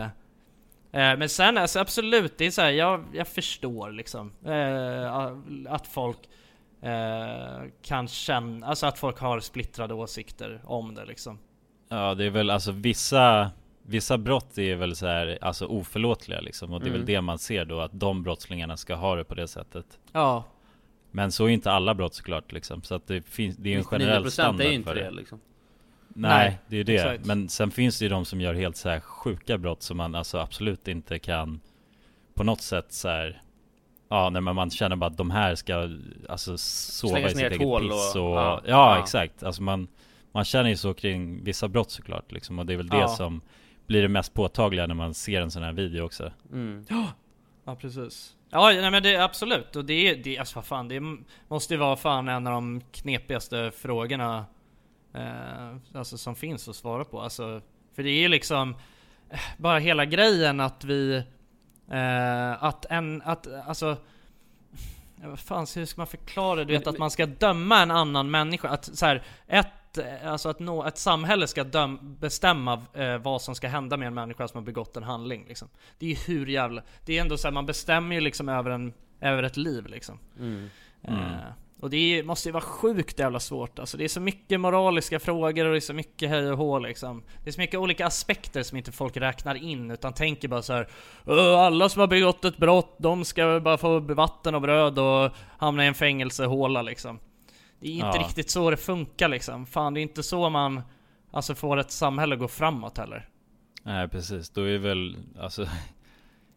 eh, 1.01 1.18
men 1.18 1.28
sen 1.28 1.59
alltså 1.59 1.80
absolut, 1.80 2.38
det 2.38 2.47
är 2.47 2.51
så 2.51 2.62
här, 2.62 2.70
jag, 2.70 3.05
jag 3.12 3.28
förstår 3.28 3.90
liksom 3.90 4.32
eh, 4.47 5.14
att 5.74 5.86
folk 5.86 6.18
eh, 6.83 7.62
kan 7.83 8.09
känna, 8.09 8.66
alltså 8.66 8.87
att 8.87 8.99
folk 8.99 9.18
har 9.18 9.41
splittrade 9.41 9.95
åsikter 9.95 10.61
om 10.64 10.95
det 10.95 11.05
liksom. 11.05 11.39
Ja, 11.89 12.14
det 12.14 12.24
är 12.24 12.30
väl 12.30 12.51
alltså 12.51 12.72
vissa 12.72 13.51
Vissa 13.87 14.18
brott 14.18 14.59
är 14.59 14.76
väl 14.76 14.97
så 14.97 15.07
här, 15.07 15.39
alltså 15.41 15.66
oförlåtliga 15.66 16.41
liksom 16.41 16.72
och 16.72 16.80
det 16.80 16.85
är 16.87 16.89
Mm. 16.89 17.01
väl 17.01 17.07
det 17.07 17.20
man 17.20 17.39
ser 17.39 17.64
då 17.64 17.80
att 17.80 17.91
de 17.95 18.22
brottslingarna 18.22 18.76
ska 18.76 18.95
ha 18.95 19.16
det 19.16 19.24
på 19.24 19.35
det 19.35 19.49
sättet. 19.49 19.87
Ja, 20.12 20.45
Men 21.11 21.33
så 21.33 21.45
är 21.45 21.49
inte 21.49 21.70
alla 21.72 21.95
brott 21.95 22.14
såklart 22.14 22.53
liksom 22.53 22.83
så 22.83 22.95
att 22.95 23.07
det 23.07 23.22
finns, 23.22 23.57
det 23.57 23.74
är 23.74 23.78
en 23.78 23.85
generell 23.85 24.24
99% 24.24 24.30
standard 24.30 24.66
är 24.66 24.70
inte 24.70 24.89
för 24.89 24.95
det 24.95 25.05
det. 25.05 25.11
liksom. 25.11 25.41
Nej, 26.09 26.49
Nej, 26.49 26.59
det 26.68 26.76
är 26.76 26.78
ju 26.78 26.85
det. 26.85 26.95
exakt. 26.95 27.26
Men 27.26 27.49
sen 27.49 27.70
finns 27.70 27.99
det 27.99 28.05
ju 28.05 28.09
de 28.09 28.24
som 28.24 28.41
gör 28.41 28.55
helt 28.55 28.76
så 28.76 28.89
här 28.89 29.01
sjuka 29.01 29.59
brott 29.59 29.83
som 29.83 29.97
man 29.97 30.14
alltså 30.14 30.39
absolut 30.39 30.89
inte 30.89 31.18
kan 31.18 31.61
på 32.35 32.45
något 32.45 32.61
sätt 32.61 32.93
så 32.93 33.09
här. 33.09 33.43
Ja, 34.13 34.31
nej 34.31 34.43
men 34.43 34.55
man 34.55 34.71
känner 34.71 34.97
bara 34.97 35.07
att 35.11 35.17
de 35.17 35.31
här 35.31 35.55
ska 35.55 35.89
alltså 36.29 36.59
sova 36.59 37.11
Slängas 37.13 37.33
i 37.33 37.35
sitt 37.35 37.45
eget 37.47 37.63
hål 37.63 37.83
piss 37.83 38.15
och- 38.15 38.31
och, 38.31 38.37
ja, 38.37 38.61
ja, 38.65 38.71
ja. 38.97 38.99
exakt. 39.03 39.43
Alltså 39.43 39.63
man 39.63 39.89
Man 40.35 40.45
känner 40.45 40.71
ju 40.71 40.77
så 40.77 40.95
kring 40.95 41.45
vissa 41.45 41.69
brott 41.69 41.91
såklart 41.91 42.33
liksom 42.33 42.59
och 42.59 42.67
det 42.67 42.73
är 42.73 42.77
väl 42.77 42.89
det 42.89 42.97
Ja. 42.97 43.09
som 43.09 43.41
blir 43.87 44.03
det 44.03 44.09
mest 44.09 44.35
påtagliga 44.35 44.87
när 44.87 44.95
man 44.95 45.15
ser 45.15 45.41
en 45.41 45.51
sån 45.51 45.63
här 45.63 45.73
video 45.73 46.03
också. 46.05 46.33
Mm. 46.53 46.85
ja 47.65 47.75
precis. 47.77 48.37
Ja, 48.51 48.71
nej 48.73 48.91
men 48.91 49.03
det 49.03 49.15
är 49.15 49.21
absolut. 49.23 49.77
Och 49.77 49.85
det 49.85 50.09
är, 50.11 50.17
det, 50.17 50.39
alltså 50.39 50.55
vad 50.57 50.65
fan, 50.65 50.89
det 50.89 51.01
måste 51.49 51.75
ju 51.75 51.81
vara 51.81 51.97
fan 51.97 52.29
en 52.29 52.47
av 52.47 52.53
de 52.53 52.81
knepigaste 52.93 53.71
frågorna 53.77 54.45
eh, 55.15 55.77
alltså 55.95 56.19
som 56.19 56.35
finns 56.35 56.69
att 56.69 56.77
svara 56.77 57.05
på. 57.05 57.21
Alltså, 57.21 57.61
för 57.95 58.03
det 58.03 58.11
är 58.11 58.21
ju 58.21 58.29
liksom 58.29 58.77
eh, 59.31 59.39
bara 59.59 59.79
hela 59.79 60.05
grejen 60.05 60.61
att 60.61 60.85
vi 60.85 61.23
eh, 61.93 62.64
att 62.64 62.84
en, 62.84 63.22
att 63.24 63.47
alltså 63.66 63.97
vad 65.24 65.38
fan, 65.38 65.66
hur 65.74 65.86
ska 65.86 66.01
man 66.01 66.07
förklara 66.07 66.57
det? 66.57 66.64
Du 66.64 66.72
vet 66.72 66.86
att 66.86 66.99
man 66.99 67.11
ska 67.11 67.26
döma 67.26 67.82
en 67.82 67.90
annan 67.90 68.30
människa, 68.30 68.68
att 68.68 68.84
så 68.84 69.07
här, 69.07 69.22
ett, 69.47 69.99
eh, 69.99 70.30
alltså 70.32 70.49
att 70.49 70.59
nå, 70.59 70.84
ett 70.84 70.99
samhälle 70.99 71.47
ska 71.47 71.64
döm, 71.64 72.16
bestämma 72.20 72.82
eh, 72.93 73.18
vad 73.18 73.43
som 73.43 73.55
ska 73.55 73.68
hända 73.68 73.97
med 73.97 74.07
en 74.09 74.14
människa 74.14 74.49
som 74.49 74.59
har 74.59 74.64
begått 74.64 74.97
en 74.97 75.03
handling 75.03 75.45
liksom. 75.49 75.68
Det 75.99 76.07
är 76.07 76.11
ju 76.11 76.16
hur 76.16 76.47
jävla, 76.47 76.82
det 77.05 77.18
är 77.18 77.22
ändå 77.22 77.36
så 77.36 77.47
här, 77.49 77.53
man 77.53 77.66
bestämmer 77.66 78.14
ju 78.14 78.20
liksom 78.20 78.49
över 78.49 78.70
en, 78.70 78.93
över 79.20 79.43
ett 79.43 79.57
liv 79.57 79.86
liksom. 79.86 80.18
Mm. 80.38 80.70
Eh, 81.03 81.14
Mm. 81.14 81.36
Och 81.83 81.91
det 81.91 81.97
är, 82.18 82.22
måste 82.22 82.49
ju 82.49 82.53
vara 82.53 82.62
sjukt 82.64 83.18
jävla 83.18 83.41
svårt 83.41 83.78
alltså. 83.78 83.97
Det 83.97 84.05
är 84.05 84.09
så 84.09 84.20
mycket 84.20 84.61
moraliska 84.61 85.20
frågor 85.20 85.64
och 85.66 85.70
det 85.72 85.78
är 85.78 85.80
så 85.80 85.95
mycket 85.95 86.28
hej 86.30 86.51
och 86.53 86.59
hå 86.59 86.78
liksom. 86.78 87.22
Det 87.45 87.51
är 87.51 87.53
så 87.53 87.61
mycket 87.61 87.80
olika 87.80 88.07
aspekter 88.07 88.62
som 88.62 88.78
inte 88.78 88.93
folk 88.93 89.16
räknar 89.16 89.55
in 89.55 89.91
utan 89.91 90.12
tänker 90.12 90.49
bara 90.49 90.62
så 90.62 90.72
här. 90.72 90.89
"Åh, 91.26 91.59
Alla 91.61 91.89
som 91.89 92.01
har 92.01 92.07
begått 92.07 92.45
ett 92.45 92.57
brott, 92.57 92.97
de 92.99 93.24
ska 93.24 93.61
bara 93.61 93.78
få 93.78 93.99
vatten 93.99 94.55
och 94.55 94.61
bröd 94.62 94.99
och 94.99 95.30
hamna 95.59 95.85
i 95.85 95.89
en 95.89 95.95
fängelsehåla 95.95 96.83
liksom. 96.83 97.18
Det 97.80 97.89
är 97.89 97.93
inte 97.93 98.07
Ja. 98.07 98.24
riktigt 98.26 98.51
så 98.51 98.70
det 98.70 98.76
funkar 98.76 99.28
liksom. 99.28 99.66
Fan, 99.66 99.95
det 99.95 100.01
är 100.01 100.03
inte 100.03 100.22
så 100.22 100.51
man 100.51 100.80
alltså 101.33 101.55
får 101.55 101.76
ett 101.76 101.91
samhälle 101.93 102.35
att 102.35 102.41
gå 102.41 102.49
framåt 102.49 102.99
heller. 102.99 103.28
Nej 103.83 104.09
precis, 104.09 104.51
då 104.51 104.62
är 104.68 104.78
väl 104.78 105.16
alltså 105.41 105.66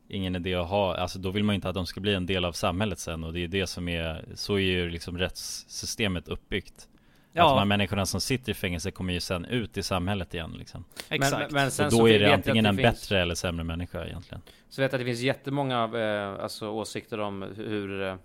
ingen 0.08 0.36
idé 0.36 0.56
att 0.56 0.68
ha, 0.70 0.96
alltså 0.96 1.20
då 1.20 1.30
vill 1.32 1.44
man 1.44 1.56
inte 1.56 1.70
att 1.70 1.76
de 1.76 1.86
ska 1.86 2.00
bli 2.00 2.14
en 2.14 2.26
del 2.26 2.46
av 2.46 2.52
samhället 2.52 3.00
sen 3.00 3.24
och 3.24 3.34
det 3.34 3.44
är 3.44 3.48
det 3.48 3.68
som 3.68 3.88
är, 3.90 4.26
så 4.36 4.54
är 4.56 4.60
ju 4.60 4.90
liksom 4.90 5.18
rättssystemet 5.18 6.28
uppbyggt. 6.28 6.88
Ja. 7.34 7.44
Att 7.44 7.50
de 7.50 7.58
här 7.58 7.66
människorna 7.66 8.06
som 8.06 8.22
sitter 8.22 8.52
i 8.52 8.56
fängelse 8.56 8.92
kommer 8.92 9.14
ju 9.14 9.20
sen 9.20 9.46
ut 9.46 9.78
i 9.78 9.84
samhället 9.84 10.34
igen 10.34 10.56
liksom. 10.58 10.86
Exakt. 11.10 11.38
Men, 11.38 11.48
men 11.52 11.72
sen 11.72 11.90
då 11.90 11.98
så 11.98 12.08
är 12.08 12.20
det 12.20 12.34
antingen 12.34 12.66
en 12.66 12.78
finns- 12.78 12.84
bättre 13.02 13.22
eller 13.22 13.36
sämre 13.36 13.64
människa 13.64 14.06
egentligen. 14.06 14.42
Så 14.70 14.82
vet 14.82 14.92
jag 14.92 15.00
att 15.00 15.02
det 15.02 15.06
finns 15.06 15.20
jättemånga 15.22 15.84
eh, 15.94 16.44
alltså, 16.44 16.70
åsikter 16.70 17.20
om 17.20 17.46
hur 17.56 18.04
eh, 18.04 18.16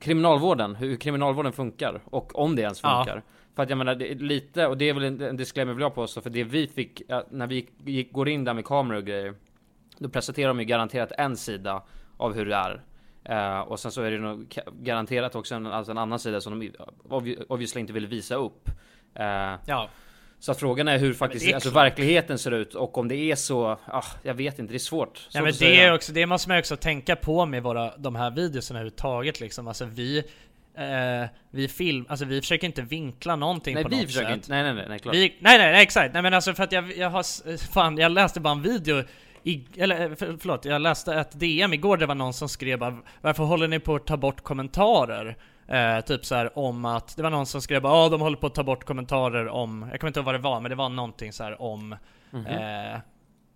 kriminalvården, 0.00 0.74
hur 0.74 0.96
kriminalvården 0.96 1.52
funkar 1.52 2.00
och 2.04 2.38
om 2.38 2.56
det 2.56 2.62
ens 2.62 2.80
Ja. 2.82 3.04
funkar. 3.04 3.22
För 3.56 3.62
att 3.62 3.68
jag 3.70 3.78
menar, 3.78 3.94
det 3.94 4.12
är 4.12 4.14
lite, 4.14 4.66
och 4.66 4.78
det 4.78 4.88
är 4.88 4.94
väl 4.94 5.02
en, 5.04 5.20
en 5.20 5.36
disclaimer 5.36 5.72
vill 5.72 5.82
jag 5.82 5.94
påstå, 5.94 6.20
för 6.20 6.30
det 6.30 6.44
vi 6.44 6.66
fick, 6.68 7.02
ja, 7.08 7.24
när 7.30 7.46
vi 7.46 7.66
gick, 7.84 8.12
går 8.12 8.28
in 8.28 8.44
där 8.44 8.54
med 8.54 8.64
kameror 8.64 8.98
och 8.98 9.06
grejer, 9.06 9.34
då 10.00 10.08
presenterar 10.08 10.48
de 10.48 10.58
ju 10.60 10.64
garanterat 10.64 11.12
en 11.18 11.36
sida 11.36 11.82
av 12.16 12.34
hur 12.34 12.46
det 12.46 12.54
är. 12.56 12.82
Eh, 13.24 13.60
och 13.60 13.80
sen 13.80 13.92
så 13.92 14.02
är 14.02 14.10
det 14.10 14.18
nog 14.18 14.58
garanterat 14.72 15.34
också 15.34 15.54
en, 15.54 15.66
alltså 15.66 15.92
en 15.92 15.98
annan 15.98 16.18
sida 16.18 16.40
som 16.40 16.60
de 16.60 16.70
obvi- 17.08 17.44
obviously 17.48 17.80
inte 17.80 17.92
vill 17.92 18.06
visa 18.06 18.34
upp. 18.34 18.68
Eh, 19.14 19.24
Ja. 19.66 19.88
Så 20.42 20.52
att 20.52 20.60
frågan 20.60 20.88
är 20.88 20.98
hur 20.98 21.14
faktiskt, 21.14 21.44
det 21.44 21.50
är 21.50 21.54
alltså 21.54 21.70
klart. 21.70 21.84
verkligheten 21.84 22.38
ser 22.38 22.50
ut 22.50 22.74
och 22.74 22.98
om 22.98 23.08
det 23.08 23.16
är 23.16 23.36
så, 23.36 23.78
ah, 23.86 24.04
jag 24.22 24.34
vet 24.34 24.58
inte, 24.58 24.72
det 24.72 24.76
är 24.76 24.78
svårt. 24.78 25.16
svårt 25.18 25.34
Ja 25.34 25.42
men 25.42 25.52
det, 25.58 25.80
är 25.82 25.94
också, 25.94 26.12
det 26.12 26.26
måste 26.26 26.48
man 26.48 26.58
också 26.58 26.76
tänka 26.76 27.16
på 27.16 27.46
med 27.46 27.62
våra, 27.62 27.96
de 27.96 28.16
här 28.16 28.30
videorna 28.30 28.60
överhuvudtaget 28.70 29.40
liksom. 29.40 29.68
Alltså 29.68 29.84
vi, 29.84 30.18
eh, 30.74 31.28
vi 31.50 31.68
film, 31.68 32.06
alltså 32.08 32.24
vi 32.24 32.40
försöker 32.40 32.66
inte 32.66 32.82
vinkla 32.82 33.36
någonting 33.36 33.74
Nej 33.74 33.82
på 33.84 33.90
vi 33.90 33.96
något 33.96 34.06
försöker 34.06 34.26
sätt. 34.26 34.34
inte, 34.36 34.50
nej 34.52 34.62
nej 34.62 34.74
nej, 34.74 34.84
nej 34.88 34.98
klart. 34.98 35.14
Vi, 35.14 35.20
nej, 35.40 35.58
nej 35.58 35.72
nej 35.72 35.82
exakt, 35.82 36.14
nej 36.14 36.22
men 36.22 36.34
alltså 36.34 36.54
för 36.54 36.62
att 36.64 36.72
jag, 36.72 36.96
jag 36.96 37.10
har, 37.10 37.56
fan 37.72 37.98
jag 37.98 38.12
läste 38.12 38.40
bara 38.40 38.52
en 38.52 38.62
video 38.62 39.02
i, 39.44 39.64
eller 39.76 40.00
eh, 40.10 40.14
för, 40.14 40.36
förlåt, 40.40 40.64
jag 40.64 40.82
läste 40.82 41.14
ett 41.14 41.40
DM 41.40 41.72
igår 41.72 41.96
det 41.96 42.06
var 42.06 42.14
någon 42.14 42.32
som 42.34 42.48
skrev 42.48 42.78
bara, 42.78 42.96
Varför 43.20 43.44
håller 43.44 43.68
ni 43.68 43.78
på 43.80 43.94
att 43.94 44.06
ta 44.06 44.16
bort 44.16 44.40
kommentarer? 44.40 45.36
Eh, 45.68 46.00
typ 46.00 46.24
så 46.26 46.34
här 46.34 46.58
om 46.58 46.84
att, 46.84 47.16
det 47.16 47.22
var 47.22 47.30
någon 47.30 47.46
som 47.46 47.62
skrev 47.62 47.82
ja 47.84 48.08
de 48.08 48.20
håller 48.20 48.36
på 48.36 48.46
att 48.46 48.54
ta 48.54 48.62
bort 48.62 48.84
kommentarer 48.84 49.48
om, 49.48 49.88
jag 49.90 50.00
kommer 50.00 50.08
inte 50.08 50.20
ihåg 50.20 50.24
vad 50.24 50.34
det 50.34 50.38
var 50.38 50.60
men 50.60 50.70
det 50.70 50.74
var 50.76 50.88
någonting 50.88 51.32
så 51.32 51.44
här 51.44 51.62
om 51.62 51.96
Mhm. 52.30 52.46
eh, 52.46 52.98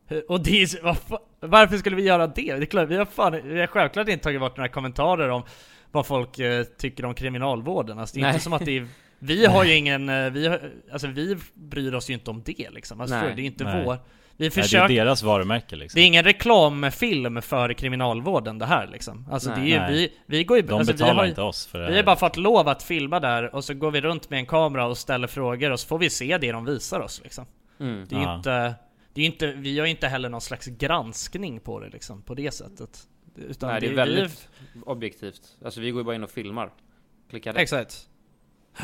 hur- 0.07 0.31
och 0.31 0.41
det 0.43 0.63
är, 0.63 0.67
fa- 0.67 1.19
varför 1.41 1.77
skulle 1.79 1.97
vi 1.97 2.03
göra 2.03 2.27
det? 2.27 2.33
Det 2.57 2.63
är 2.63 2.65
klart, 2.65 2.89
vi 2.89 2.97
har 2.97 3.05
fan, 3.05 3.41
vi 3.45 3.61
har 3.61 3.67
självklart 3.67 4.09
inte 4.09 4.25
tagit 4.25 4.41
bort 4.41 4.57
några 4.57 4.69
kommentarer 4.69 5.29
om 5.29 5.43
vad 5.91 6.07
folk 6.07 6.39
eh, 6.39 6.65
tycker 6.65 7.05
om 7.05 7.15
kriminalvården. 7.15 7.99
Alltså 7.99 8.15
det 8.15 8.21
är 8.21 8.23
Nej. 8.23 8.31
inte 8.33 8.45
som 8.45 8.53
att 8.53 8.65
det 8.65 8.77
är, 8.79 8.87
vi 9.19 9.47
har 9.47 9.65
ju 9.65 9.75
ingen, 9.75 10.09
eh, 10.09 10.31
vi 10.31 10.47
har, 10.47 10.61
alltså 10.93 11.07
vi 11.07 11.37
bryr 11.55 11.95
oss 11.95 12.11
ju 12.11 12.15
inte 12.15 12.31
om 12.31 12.43
det 12.45 12.71
liksom. 12.71 13.01
Alltså 13.01 13.19
för, 13.21 13.31
det 13.37 13.43
är 13.43 13.47
inte 13.47 13.65
Nej. 13.65 13.83
vår. 13.85 13.99
Vi 14.37 14.45
Nej, 14.45 14.51
försöker, 14.51 14.89
det 14.89 14.99
är 14.99 15.05
deras 15.05 15.23
varumärke 15.23 15.77
liksom. 15.77 15.99
det 15.99 16.05
är 16.05 16.07
ingen 16.07 16.25
reklamfilm 16.25 17.43
för 17.43 17.73
kriminalvården 17.73 18.59
det 18.59 18.67
här 18.67 18.87
liksom. 18.87 19.29
Alltså 19.31 19.51
Nej. 19.51 19.61
det 19.61 19.67
är 19.67 19.71
ju, 19.75 19.79
Nej. 19.81 19.93
vi, 20.27 20.37
vi 20.39 20.45
går 20.45 20.57
ju, 20.57 20.63
De 20.63 20.73
alltså, 20.75 20.93
vi 20.93 20.99
betalar 20.99 21.15
har, 21.15 21.27
inte 21.27 21.43
oss 21.43 21.67
för 21.67 21.79
det 21.79 21.91
Vi 21.91 21.97
har 21.97 22.03
bara 22.03 22.17
fått 22.17 22.37
lov 22.37 22.69
att 22.69 22.83
filma 22.83 23.21
där 23.21 23.55
och 23.55 23.65
så 23.65 23.75
går 23.75 23.91
vi 23.91 24.01
runt 24.01 24.31
med 24.31 24.39
en 24.39 24.47
kamera 24.47 24.87
och 24.87 24.99
ställer 24.99 25.27
frågor 25.27 25.71
och 25.71 25.81
så 25.81 25.87
får 25.87 25.99
vi 25.99 26.11
se 26.11 26.39
det 26.39 26.53
de 26.53 26.65
visar 26.65 27.01
oss 27.01 27.21
liksom. 27.25 27.47
Mm. 27.81 28.07
Det 28.09 28.17
är 28.17 28.21
Ja. 28.23 28.37
inte, 28.37 28.75
det 29.15 29.21
är 29.23 29.27
inte, 29.27 29.47
vi 29.53 29.71
ju 29.71 29.87
inte 29.87 30.09
heller 30.09 30.29
någon 30.29 30.41
slags 30.41 30.67
granskning 30.67 31.61
på 31.61 31.81
det 31.81 31.89
liksom, 31.89 32.23
på 32.23 32.35
det 32.35 32.51
sättet. 32.55 32.99
Utan 33.37 33.71
Nej 33.71 33.81
det 33.81 33.87
är 33.87 33.91
vi- 33.91 33.97
väldigt 33.97 34.49
objektivt. 34.87 35.43
Alltså 35.65 35.81
vi 35.81 35.91
går 35.91 36.01
ju 36.01 36.05
bara 36.05 36.15
in 36.17 36.25
och 36.25 36.31
filmar. 36.31 36.71
Klickar 37.31 37.53
rätt. 37.53 37.63
Exakt. 37.63 38.09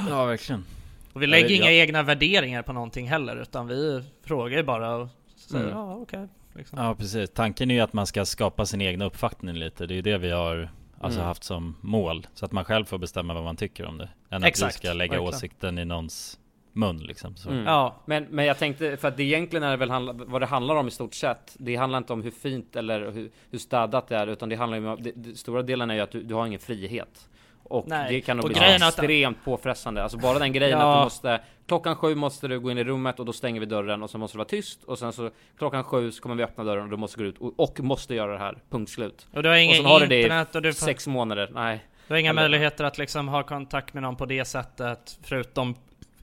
Ja 0.08 0.24
verkligen. 0.24 0.64
Och 1.12 1.22
vi 1.22 1.26
lägger 1.26 1.48
vet- 1.48 1.56
inga 1.56 1.70
jag- 1.70 1.74
egna 1.88 2.02
värderingar 2.02 2.62
på 2.62 2.72
någonting 2.72 3.08
heller, 3.08 3.36
utan 3.42 3.66
vi 3.66 4.02
frågar 4.24 4.56
ju 4.56 4.62
bara 4.62 4.94
och 4.96 5.08
säger 5.50 5.64
Mm. 5.64 5.76
ja 5.78 5.94
okej. 5.94 6.28
liksom. 6.54 6.78
Ja 6.78 6.94
precis, 6.94 7.30
tanken 7.30 7.70
är 7.70 7.74
ju 7.74 7.80
att 7.80 7.92
man 7.92 8.06
ska 8.06 8.24
skapa 8.24 8.66
sin 8.66 8.80
egna 8.80 9.04
uppfattning 9.04 9.54
lite 9.54 9.86
Det 9.86 9.94
är 9.94 9.96
ju 9.96 10.02
det 10.02 10.18
vi 10.18 10.30
har 10.30 10.70
alltså 11.00 11.18
Mm. 11.18 11.26
haft 11.28 11.44
som 11.44 11.76
mål 11.80 12.26
Så 12.34 12.44
att 12.44 12.52
man 12.52 12.64
själv 12.64 12.84
får 12.84 12.98
bestämma 12.98 13.34
vad 13.34 13.44
man 13.44 13.56
tycker 13.56 13.86
om 13.86 13.98
det 13.98 14.08
Än 14.30 14.44
Exakt, 14.44 14.68
att 14.68 14.74
vi 14.84 14.88
ska 14.88 14.92
lägga 14.94 15.12
verkligen. 15.12 15.34
åsikten 15.34 15.78
i 15.78 15.84
någons 15.84 16.38
mun 16.72 16.98
liksom 16.98 17.36
så. 17.36 17.50
Mm. 17.50 17.64
Ja. 17.64 17.96
Men, 18.04 18.26
men 18.30 18.44
jag 18.44 18.58
tänkte, 18.58 18.96
för 18.96 19.08
att 19.08 19.16
det 19.16 19.22
egentligen 19.22 19.62
är 19.62 19.70
det 19.70 19.76
väl 19.76 19.90
handla, 19.90 20.12
vad 20.12 20.40
det 20.42 20.46
handlar 20.46 20.74
om 20.76 20.88
i 20.88 20.90
stort 20.90 21.14
sett. 21.14 21.56
Det 21.58 21.76
handlar 21.76 21.98
inte 21.98 22.12
om 22.12 22.22
hur 22.22 22.30
fint 22.30 22.76
eller 22.76 23.10
hur, 23.10 23.30
hur 23.50 23.58
städat 23.58 24.08
det 24.08 24.16
är, 24.16 24.26
utan 24.26 24.48
det 24.48 24.56
handlar 24.56 24.78
om, 24.86 25.02
det, 25.02 25.12
det, 25.16 25.36
stora 25.38 25.62
delen 25.62 25.90
är 25.90 25.94
ju 25.94 26.00
att 26.00 26.10
du, 26.10 26.22
du 26.22 26.34
har 26.34 26.46
ingen 26.46 26.60
frihet. 26.60 27.28
Och 27.62 27.84
Nej. 27.88 28.12
det 28.14 28.20
kan 28.20 28.36
nog 28.36 28.44
Och 28.44 28.50
bli 28.50 28.58
är 28.60 28.74
att- 28.76 28.82
extremt 28.88 29.44
påfrestande. 29.44 30.02
Alltså 30.02 30.18
bara 30.18 30.38
den 30.38 30.52
grejen 30.52 30.78
Ja. 30.78 30.92
att 30.94 31.00
du 31.00 31.04
måste, 31.04 31.40
klockan 31.70 31.96
sju 31.96 32.14
måste 32.14 32.48
du 32.48 32.60
gå 32.60 32.70
in 32.70 32.78
i 32.78 32.84
rummet 32.84 33.20
och 33.20 33.26
då 33.26 33.32
stänger 33.32 33.60
vi 33.60 33.66
dörren 33.66 34.02
och 34.02 34.10
så 34.10 34.18
måste 34.18 34.36
det 34.36 34.38
vara 34.38 34.48
tyst. 34.48 34.84
Och 34.84 34.98
sen 34.98 35.12
så 35.12 35.30
klockan 35.58 35.84
sju 35.84 36.12
så 36.12 36.22
kommer 36.22 36.34
vi 36.36 36.42
öppna 36.42 36.64
dörren 36.64 36.84
och 36.84 36.90
då 36.90 36.96
måste 36.96 37.18
du 37.20 37.24
gå 37.24 37.28
ut 37.28 37.38
och, 37.38 37.60
och 37.60 37.80
måste 37.80 38.14
göra 38.14 38.32
det 38.32 38.38
här, 38.38 38.58
punkt 38.70 38.90
slut. 38.90 39.26
Och 39.32 39.42
du 39.42 39.48
har 39.48 39.56
ingen 39.56 39.76
sen 39.76 39.84
har 39.84 40.00
du 40.00 40.06
det 40.06 40.16
i 40.16 40.22
internet 40.22 40.54
och 40.54 40.62
du 40.62 40.72
får- 40.72 40.86
sex 40.86 41.06
månader, 41.06 41.50
nej. 41.54 41.84
Du 42.08 42.14
har 42.14 42.18
inga 42.18 42.30
Eller- 42.30 42.42
möjligheter 42.42 42.84
att 42.84 42.98
liksom 42.98 43.28
ha 43.28 43.42
kontakt 43.42 43.94
med 43.94 44.02
någon 44.02 44.16
på 44.16 44.26
det 44.26 44.44
sättet, 44.44 45.18
förutom 45.22 45.74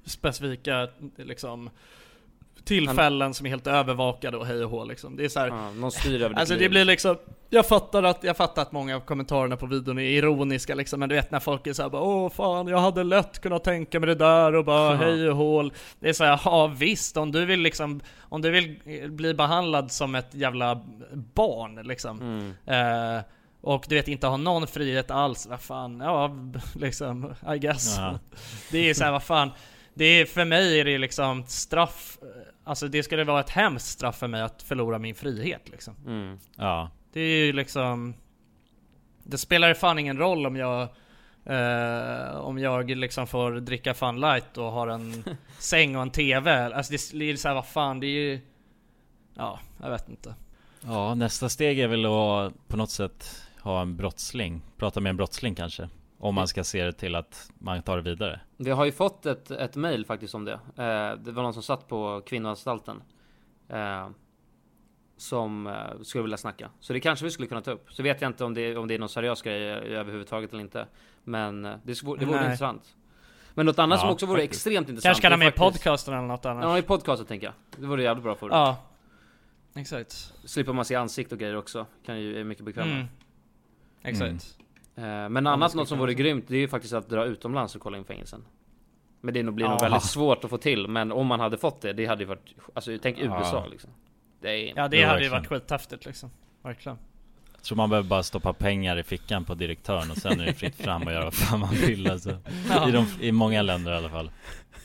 specifika 0.06 0.88
liksom 1.16 1.70
tillfällen 2.64 3.34
som 3.34 3.46
är 3.46 3.50
helt 3.50 3.68
övervakade 3.68 4.38
och 4.38 4.46
hej 4.46 4.64
och 4.64 4.70
hå 4.72 4.86
liksom. 4.86 5.16
Det 5.16 5.26
är 5.26 5.30
så 5.30 5.40
här, 5.40 5.48
Ja, 5.48 5.72
någon 5.72 5.92
styr 5.92 6.22
över 6.22 6.36
Alltså 6.36 6.54
det 6.54 6.60
liv. 6.60 6.70
blir 6.70 6.86
liksom, 6.86 7.18
jag 7.50 7.66
fattar 7.68 8.04
att, 8.04 8.24
jag 8.24 8.38
fattar 8.38 8.62
att 8.62 8.72
många 8.72 8.96
av 8.96 9.00
kommentarerna 9.00 9.58
på 9.58 9.66
videon 9.66 10.00
är 10.00 10.04
ironiska 10.04 10.76
liksom, 10.76 11.00
men 11.00 11.10
du 11.10 11.16
vet 11.16 11.32
när 11.32 11.40
folk 11.40 11.68
är 11.68 11.74
såhär 11.74 11.90
bara 11.90 12.02
Åh 12.02 12.30
fan, 12.30 12.68
jag 12.68 12.78
hade 12.78 13.04
lätt 13.04 13.40
kunnat 13.42 13.64
tänka 13.64 14.00
mig 14.00 14.08
det 14.08 14.16
där 14.16 14.56
och 14.56 14.66
bara 14.66 14.92
Ja. 14.92 14.96
hej 14.98 15.30
och 15.30 15.36
hål. 15.38 15.74
Det 16.00 16.10
är 16.10 16.14
såhär, 16.14 16.40
ja 16.46 16.68
visst, 16.68 17.18
om 17.18 17.32
du 17.32 17.46
vill 17.46 17.60
liksom, 17.60 18.00
om 18.22 18.42
du 18.42 18.52
vill 18.52 18.80
bli 19.10 19.34
behandlad 19.34 19.92
som 19.92 20.16
ett 20.16 20.34
jävla 20.36 20.82
barn 21.14 21.76
liksom. 21.84 22.22
Mm. 22.66 23.16
Eh, 23.18 23.24
och 23.62 23.86
du 23.90 23.96
vet 23.96 24.08
inte 24.08 24.28
ha 24.28 24.38
någon 24.38 24.68
frihet 24.68 25.12
alls, 25.12 25.48
vad 25.50 25.62
fan, 25.62 26.00
ja 26.00 26.36
liksom, 26.76 27.34
I 27.56 27.58
guess. 27.60 27.96
Ja. 27.98 28.20
Det 28.72 28.90
är 28.90 28.94
såhär, 28.94 29.12
vad 29.12 29.24
fan. 29.24 29.52
Det 29.94 30.06
är, 30.06 30.26
för 30.26 30.46
mig 30.46 30.80
är 30.80 30.86
det 30.86 30.98
liksom 30.98 31.44
straff, 31.48 32.18
alltså 32.68 32.88
det 32.88 33.04
skulle 33.04 33.24
vara 33.24 33.40
ett 33.40 33.50
hemskt 33.50 33.88
straff 33.88 34.18
för 34.18 34.28
mig 34.28 34.42
att 34.42 34.64
förlora 34.64 35.00
min 35.00 35.16
frihet 35.16 35.70
liksom. 35.70 35.96
Mm. 36.06 36.40
Ja, 36.56 36.90
Det 37.14 37.22
är 37.22 37.46
ju 37.46 37.54
liksom 37.54 38.14
Det 39.24 39.38
spelar 39.38 39.74
fan 39.74 40.00
ingen 40.00 40.18
roll 40.18 40.46
om 40.46 40.56
jag 40.56 40.82
eh, 41.46 42.38
Om 42.38 42.60
jag 42.60 42.90
liksom 42.90 43.28
får 43.28 43.52
dricka 43.52 43.94
Fun 43.94 44.20
Light 44.20 44.58
och 44.58 44.72
har 44.72 44.88
en 44.88 45.24
säng 45.60 45.96
och 45.96 46.02
en 46.02 46.12
TV 46.12 46.74
Alltså 46.74 46.92
det 47.18 47.30
är 47.30 47.36
såhär, 47.36 47.56
vad 47.56 47.68
fan 47.68 48.00
det 48.00 48.08
är 48.08 48.32
ju 48.32 48.40
Ja, 49.34 49.60
jag 49.82 49.90
vet 49.90 50.10
inte. 50.10 50.36
Ja 50.82 51.16
nästa 51.16 51.50
steg 51.50 51.80
är 51.80 51.88
väl 51.88 52.06
att 52.06 52.68
på 52.68 52.78
något 52.78 52.92
sätt 52.92 53.42
ha 53.62 53.82
en 53.82 53.98
brottsling. 53.98 54.62
Prata 54.78 55.00
med 55.00 55.10
en 55.10 55.18
brottsling 55.18 55.56
kanske 55.56 55.90
Om 56.20 56.36
man 56.36 56.48
ska 56.48 56.64
se 56.64 56.84
det 56.84 56.92
till 56.94 57.16
att 57.16 57.52
man 57.60 57.82
tar 57.82 57.96
det 57.98 58.02
vidare 58.04 58.40
Vi 58.58 58.72
har 58.72 58.86
ju 58.86 58.92
fått 58.92 59.26
ett, 59.26 59.52
ett 59.52 59.76
mail 59.76 60.06
faktiskt 60.06 60.36
om 60.36 60.46
det. 60.46 60.54
Eh, 60.54 61.24
det 61.24 61.32
var 61.32 61.44
någon 61.44 61.54
som 61.54 61.64
satt 61.64 61.88
på 61.88 62.22
kvinnoanstalten. 62.26 63.04
Eh, 63.70 64.10
som 65.18 65.68
eh, 65.68 65.74
skulle 66.02 66.22
vilja 66.22 66.38
snacka. 66.38 66.70
Så 66.80 66.94
det 66.94 67.00
kanske 67.00 67.26
vi 67.26 67.32
skulle 67.32 67.48
kunna 67.48 67.62
ta 67.62 67.72
upp. 67.72 67.92
Så 67.94 68.04
vet 68.04 68.22
jag 68.22 68.30
inte 68.30 68.46
om 68.46 68.54
det, 68.54 68.78
om 68.78 68.88
det 68.88 68.94
är 68.94 69.00
någon 69.00 69.10
seriös 69.10 69.42
grej 69.42 69.64
överhuvudtaget 69.72 70.54
eller 70.54 70.62
inte. 70.64 70.88
Men 71.24 71.66
eh, 71.66 71.76
det, 71.84 71.96
svår, 71.96 72.18
det 72.18 72.26
vore 72.26 72.36
Nej. 72.38 72.46
intressant. 72.46 72.96
Men 73.54 73.66
något 73.66 73.80
annat 73.80 73.98
Ja, 73.98 74.02
som 74.02 74.10
också 74.10 74.26
vore 74.26 74.42
faktiskt. 74.42 74.68
extremt 74.68 74.90
intressant. 74.90 75.04
Kanske 75.04 75.22
kan 75.22 75.32
ha 75.32 75.38
med 75.38 75.46
faktiskt- 75.48 75.84
podcasten 75.84 76.14
eller 76.14 76.28
något 76.28 76.46
annat 76.46 76.64
Ja, 76.64 76.78
i 76.78 76.82
podcasten 76.82 77.26
tänker 77.28 77.48
jag. 77.48 77.54
Det 77.82 77.88
vore 77.88 78.04
jävligt 78.04 78.24
bra 78.24 78.36
för. 78.36 78.50
Ja 78.50 78.78
Exakt 79.76 80.34
Slipper 80.46 80.74
man 80.74 80.86
se 80.86 80.96
ansikt 80.96 81.32
och 81.32 81.40
grejer 81.40 81.56
också. 81.56 81.86
Kan 82.06 82.20
ju, 82.22 82.40
är 82.40 82.44
mycket 82.44 82.66
bekvämare. 82.66 82.94
mm. 82.94 83.08
Exakt 84.04 84.57
Eh, 84.57 84.57
men 85.02 85.44
det 85.44 85.50
annat 85.50 85.76
något 85.76 85.88
som 85.90 86.00
vore 86.00 86.14
grymt, 86.14 86.46
det 86.48 86.56
är 86.56 86.60
ju 86.60 86.68
faktiskt 86.68 86.94
att 86.94 87.10
dra 87.10 87.26
utomlands 87.26 87.76
och 87.76 87.82
kolla 87.82 87.98
in 87.98 88.06
fängelsen. 88.06 88.46
Men 89.22 89.34
det 89.34 89.44
nog 89.44 89.54
blir 89.54 89.68
nog 89.68 89.82
väldigt 89.82 90.04
svårt 90.04 90.44
att 90.44 90.50
få 90.50 90.58
till, 90.58 90.88
men 90.88 91.12
om 91.12 91.28
man 91.28 91.40
hade 91.40 91.58
fått 91.58 91.82
det, 91.82 91.94
det 91.94 92.06
hade 92.06 92.24
ju 92.24 92.28
varit, 92.28 92.56
alltså 92.74 92.98
tänk 93.02 93.18
Ja. 93.20 93.40
USA 93.40 93.66
liksom. 93.72 93.90
Det 94.42 94.50
är, 94.50 94.74
Ja 94.76 94.88
det 94.88 94.98
Ja, 94.98 95.08
hade 95.08 95.24
ju 95.24 95.30
varit 95.30 95.48
skithäftigt 95.48 96.06
liksom 96.06 96.30
Verkligen 96.64 96.98
Jag 97.54 97.64
tror 97.64 97.76
man 97.76 97.90
behöver 97.90 98.10
bara 98.10 98.24
stoppa 98.24 98.54
pengar 98.54 98.98
i 98.98 99.04
fickan 99.04 99.46
på 99.46 99.54
direktören 99.54 100.12
och 100.12 100.18
sen 100.18 100.40
är 100.40 100.46
det 100.46 100.54
fritt 100.54 100.76
fram 100.76 101.04
och 101.04 101.12
göra 101.12 101.24
vad 101.24 101.34
fan 101.34 101.60
man 101.60 101.70
vill 101.76 102.12
alltså. 102.12 102.38
Ja. 102.70 102.90
I, 102.90 102.92
de, 102.92 103.06
I 103.22 103.32
många 103.32 103.62
länder 103.62 103.92
i 103.92 103.96
alla 103.96 104.10
fall 104.10 104.32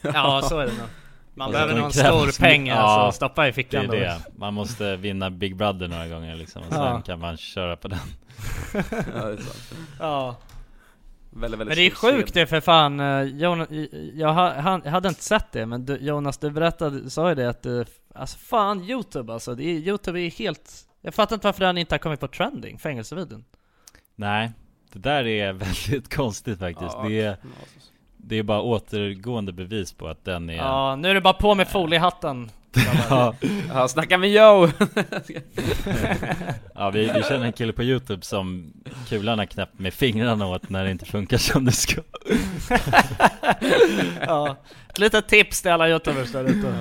Ja 0.03 0.43
så 0.45 0.59
är 0.59 0.67
det 0.67 0.73
nog 0.73 0.89
Man 1.35 1.47
Och 1.47 1.53
behöver 1.53 1.74
någon 1.74 1.93
stor 1.93 2.41
peng 2.41 2.66
Ja, 2.66 2.74
alltså, 2.74 3.16
stoppa 3.16 3.47
i 3.47 3.51
Det 3.51 3.53
fickan 3.55 3.83
är 3.85 3.87
då. 3.89 3.93
det, 3.93 4.18
man 4.37 4.55
måste 4.55 4.97
vinna 4.97 5.30
Big 5.30 5.57
Brother 5.57 5.89
några 5.89 6.09
gånger 6.09 6.37
liksom 6.37 6.62
och 6.62 6.72
sen 6.72 6.83
Ja. 6.83 7.01
kan 7.07 7.18
man 7.18 7.37
köra 7.37 7.76
på 7.76 7.89
den 7.89 7.99
ja, 8.74 8.83
det 8.83 9.33
är 9.33 9.37
sant. 9.37 9.74
Ja 10.01 10.37
Väldigt, 11.35 11.61
väldigt 11.61 11.68
Men 11.68 11.76
det 11.76 11.83
är 11.87 11.91
sjukt 11.91 12.35
det 12.35 12.47
för 12.47 12.61
fan, 12.61 13.01
eh, 13.01 13.22
Jonas, 13.22 13.68
jag, 14.14 14.33
ha- 14.33 14.61
han, 14.61 14.83
jag 14.85 14.91
hade 14.91 15.09
inte 15.09 15.22
sett 15.22 15.53
det 15.53 15.66
men 15.66 15.85
du, 15.87 15.97
Jonas 15.97 16.39
du 16.39 16.51
berättade, 16.51 17.11
sa 17.11 17.28
ju 17.28 17.35
det 17.35 17.49
att 17.49 17.62
du, 17.62 17.85
alltså 18.14 18.39
fan 18.39 18.85
Youtube 18.85 19.33
alltså, 19.33 19.55
det 19.55 19.64
är, 19.64 19.74
Youtube 19.74 20.20
är 20.20 20.30
helt 20.30 20.87
Jag 21.01 21.14
fattar 21.14 21.37
inte 21.37 21.47
varför 21.47 21.64
den 21.64 21.78
inte 21.78 21.95
har 21.95 21.99
kommit 21.99 22.20
på 22.20 22.28
trending, 22.28 22.78
fängelsevideon 22.78 23.45
Nej, 24.14 24.51
det 24.93 24.99
där 24.99 25.26
är 25.26 25.53
väldigt 25.53 26.14
konstigt 26.14 26.59
faktiskt. 26.59 26.93
Ja, 26.93 27.05
det, 27.09 27.20
är, 27.20 27.37
det 28.33 28.39
är 28.39 28.43
bara 28.43 28.61
återgående 28.61 29.53
bevis 29.53 29.93
på 29.93 30.09
att 30.09 30.24
den 30.24 30.51
är... 30.51 30.57
Ja, 30.57 30.97
nu 30.97 31.11
är 31.11 31.14
det 31.14 31.20
bara 31.20 31.33
på 31.33 31.55
med 31.55 31.68
foliehatten 31.68 32.51
ja. 33.11 33.35
Ja, 33.68 33.89
snacka 33.89 34.18
med 34.18 34.30
Joe! 34.30 34.68
ja, 36.74 36.91
vi, 36.91 37.12
vi 37.14 37.22
känner 37.22 37.47
en 37.47 37.53
kille 37.53 37.72
på 37.72 37.83
Youtube 37.83 38.24
som 38.24 38.72
kulan 39.09 39.39
har 39.39 39.47
knäppt 39.47 39.78
med 39.78 39.95
fingrarna 39.95 40.47
åt 40.47 40.68
när 40.68 40.85
det 40.85 40.91
inte 40.91 41.05
funkar 41.05 41.39
som 41.39 41.64
det 41.64 41.72
ska. 41.72 42.01
Ja, 44.26 44.57
ett 44.89 44.99
litet 44.99 45.28
tips 45.28 45.62
till 45.62 45.70
alla 45.70 45.89
youtubers 45.89 46.33
där 46.33 46.45
ute 46.45 46.74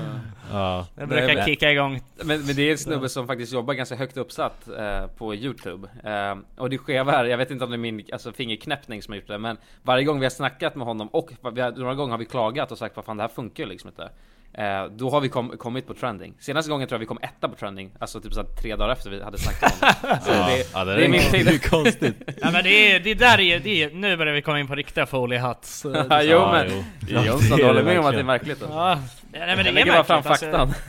Ja. 0.52 0.88
Det 0.96 1.08
brukar 1.08 1.36
men- 1.36 1.46
kicka 1.46 1.72
igång. 1.72 2.02
Men, 2.16 2.42
men 2.46 2.56
det 2.56 2.62
är 2.62 2.72
en 2.72 2.78
snubbe 2.78 3.10
som 3.10 3.28
faktiskt 3.28 3.54
jobbar 3.54 3.74
ganska 3.74 3.96
högt 3.96 4.18
uppsatt 4.18 4.68
eh, 4.68 5.08
på 5.08 5.36
Youtube. 5.36 5.88
Eh, 6.04 6.38
Och 6.58 6.70
det 6.70 6.78
skeva 6.78 7.14
är, 7.14 7.26
jag 7.26 7.38
vet 7.38 7.52
inte 7.52 7.64
om 7.66 7.72
det 7.72 7.76
är 7.76 7.92
min 7.92 8.06
alltså, 8.14 8.32
fingerknäppning 8.32 9.02
som 9.02 9.12
har 9.12 9.16
gjort 9.16 9.28
det 9.28 9.38
Men 9.38 9.58
varje 9.84 10.04
gång 10.04 10.20
vi 10.20 10.26
har 10.26 10.30
snackat 10.32 10.76
med 10.76 10.88
honom 10.88 11.08
och 11.08 11.32
vi 11.54 11.62
har, 11.62 11.72
några 11.72 11.96
gånger 11.96 12.12
har 12.12 12.18
vi 12.18 12.26
klagat 12.26 12.72
och 12.72 12.78
sagt 12.78 12.96
vad 12.96 13.06
fan 13.06 13.18
det 13.18 13.24
här 13.24 13.28
funkar 13.28 13.66
liksom 13.66 13.88
inte 13.88 14.10
eh, 14.54 14.86
Då 14.86 15.10
har 15.10 15.22
vi 15.22 15.30
kom, 15.30 15.58
kommit 15.58 15.88
på 15.88 15.94
trending 15.94 16.34
Senaste 16.40 16.72
gången 16.72 16.88
tror 16.88 16.96
jag 16.96 17.00
vi 17.00 17.06
kom 17.06 17.20
etta 17.22 17.50
på 17.50 17.56
trending 17.56 17.92
Alltså 18.00 18.22
typ 18.22 18.34
så 18.34 18.42
här, 18.42 18.48
tre 18.62 18.76
dagar 18.76 18.92
efter 18.94 19.10
vi 19.10 19.24
hade 19.24 19.38
snackat 19.38 19.74
om 19.82 20.10
det 20.10 20.22
Så 20.26 20.32
Ja, 20.32 20.46
det, 20.48 20.68
ja, 20.74 20.86
det 20.86 20.96
det 20.96 21.02
är 21.02 21.06
är 21.06 21.10
min 21.10 21.20
konstigt. 21.22 21.48
tid 21.48 21.64
konstigt. 21.70 22.16
Ja 22.42 22.52
men 22.52 22.64
det 22.64 22.92
är, 22.96 23.00
det 23.00 23.14
där 23.14 23.40
är, 23.40 23.60
det 23.60 23.84
är, 23.84 23.92
nu 23.92 24.18
börjar 24.18 24.34
vi 24.34 24.42
komma 24.42 24.60
in 24.60 24.68
på 24.68 24.76
riktiga 24.76 25.06
foliehatt 25.06 25.84
Ja, 26.10 26.22
jo, 26.24 26.40
men- 26.52 26.84
Ja, 27.10 27.26
Jonsson, 27.26 27.50
det 27.50 27.56
du 27.56 27.62
är 27.64 27.68
håller 27.68 27.80
det 27.80 27.86
med 27.86 28.00
om 28.00 28.06
att 28.06 28.14
det 28.14 28.20
är 28.20 28.24
märkligt 28.24 28.62
alltså. 28.62 28.78
Ja, 28.78 29.00
nej 29.32 29.48
men 29.48 29.58
det 29.58 29.62
Jag 29.64 29.68
är 29.68 29.74
lägger 29.74 29.92
bara 29.92 30.04
fram 30.04 30.16
märkligt, 30.24 30.40
faktan. 30.52 30.62
Alltså, 30.62 30.82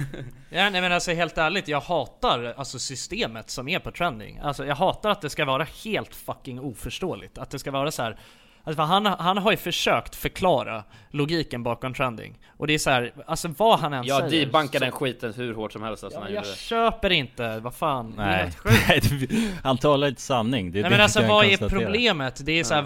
ja, 0.51 0.71
nej 0.71 0.81
men 0.81 0.93
alltså 0.93 1.13
helt 1.13 1.39
ärligt, 1.39 1.69
jag 1.69 1.81
hatar 1.81 2.55
alltså 2.57 2.79
systemet 2.79 3.51
som 3.51 3.69
är 3.69 3.79
på 3.79 3.91
trending. 3.91 4.39
Alltså 4.43 4.67
jag 4.67 4.75
hatar 4.77 5.11
att 5.11 5.21
det 5.21 5.31
ska 5.31 5.45
vara 5.45 5.67
helt 5.85 6.15
fucking 6.15 6.61
oförståeligt. 6.61 7.39
Att 7.39 7.51
det 7.51 7.59
ska 7.59 7.71
vara 7.71 7.91
så 7.91 8.03
här. 8.03 8.17
Alltså, 8.65 8.77
för 8.83 8.87
han, 8.87 9.07
han 9.07 9.39
har 9.39 9.51
ju 9.51 9.57
försökt 9.57 10.15
förklara 10.17 10.85
logiken 11.11 11.63
bakom 11.63 11.95
trending. 11.95 12.39
Och 12.57 12.67
det 12.67 12.75
är 12.75 12.79
så 12.79 12.91
här, 12.91 13.13
alltså 13.27 13.49
vad 13.59 13.79
han 13.81 13.93
än 13.93 14.05
Jag 14.05 14.31
säger. 14.31 14.47
debunkar 14.47 14.79
så- 14.79 14.85
den 14.85 14.93
skiten 14.93 15.33
hur 15.37 15.55
hårt 15.55 15.73
som 15.73 15.83
helst 15.83 16.05
alltså, 16.05 16.19
Ja, 16.21 16.25
jag 16.27 16.35
gjorde 16.35 16.49
det. 16.49 16.57
köper 16.57 17.11
inte, 17.11 17.59
vad 17.61 17.75
fan. 17.75 18.15
det 18.17 18.23
är 18.23 18.53
Nej, 18.89 19.29
han 19.63 19.79
talar 19.79 20.09
inte 20.09 20.21
sanning. 20.21 20.73
Det 20.73 20.79
är 20.79 20.83
Nej 20.83 20.91
det 20.91 20.97
men 20.97 21.03
alltså 21.05 21.27
vad 21.27 21.45
är 21.47 21.69
problemet? 21.69 22.47
Det 22.47 22.53
är 22.61 22.65
så 22.65 22.75
här, 22.75 22.83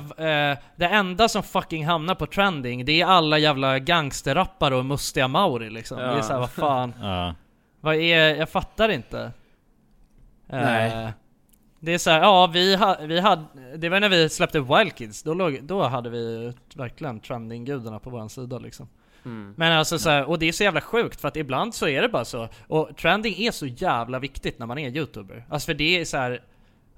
eh, 0.52 0.56
det 0.76 0.86
enda 0.86 1.28
som 1.28 1.42
fucking 1.42 1.86
hamnar 1.86 2.14
på 2.14 2.26
trending, 2.26 2.84
det 2.84 3.00
är 3.00 3.06
alla 3.06 3.38
jävla 3.38 3.78
gangsterrappare 3.78 4.74
och 4.76 4.84
mustiga 4.84 5.28
mauri 5.28 5.70
liksom. 5.70 5.98
Det 5.98 6.04
är 6.04 6.16
Ja. 6.16 6.22
så 6.22 6.32
här, 6.32 6.40
vad 6.40 6.50
fan. 6.50 6.94
Ja. 7.00 7.34
Vad 7.80 7.94
är, 7.94 8.34
jag 8.36 8.48
fattar 8.48 8.88
inte. 8.88 9.20
Eh, 10.52 10.60
Nej. 10.60 11.12
Det 11.86 11.94
är 11.94 11.98
så 11.98 12.10
här, 12.10 12.20
ja 12.20 12.46
vi, 12.46 12.76
ha, 12.76 12.96
vi 13.02 13.20
hade, 13.20 13.44
det 13.76 13.88
var 13.88 14.00
när 14.00 14.08
vi 14.08 14.28
släppte 14.28 14.60
Wild 14.60 14.94
Kids, 14.96 15.22
då, 15.22 15.34
låg, 15.34 15.58
då 15.62 15.82
hade 15.82 16.10
vi 16.10 16.52
verkligen 16.74 17.20
trending-gudarna 17.20 17.98
på 17.98 18.10
våran 18.10 18.28
sida 18.30 18.58
liksom. 18.58 18.88
Mm. 19.24 19.54
Men 19.56 19.72
alltså 19.72 19.98
så 19.98 20.10
här, 20.10 20.24
och 20.28 20.38
det 20.38 20.48
är 20.48 20.52
så 20.52 20.64
jävla 20.64 20.80
sjukt 20.80 21.20
för 21.20 21.28
att 21.28 21.36
ibland 21.36 21.74
så 21.74 21.88
är 21.88 22.02
det 22.02 22.08
bara 22.08 22.24
så. 22.24 22.48
Och 22.66 22.96
trending 22.96 23.34
är 23.46 23.50
så 23.50 23.66
jävla 23.66 24.18
viktigt 24.18 24.58
när 24.58 24.66
man 24.66 24.78
är 24.78 24.90
youtuber. 24.96 25.44
Alltså 25.48 25.66
för 25.66 25.74
det 25.74 26.00
är 26.00 26.04
så 26.04 26.16
här, 26.16 26.40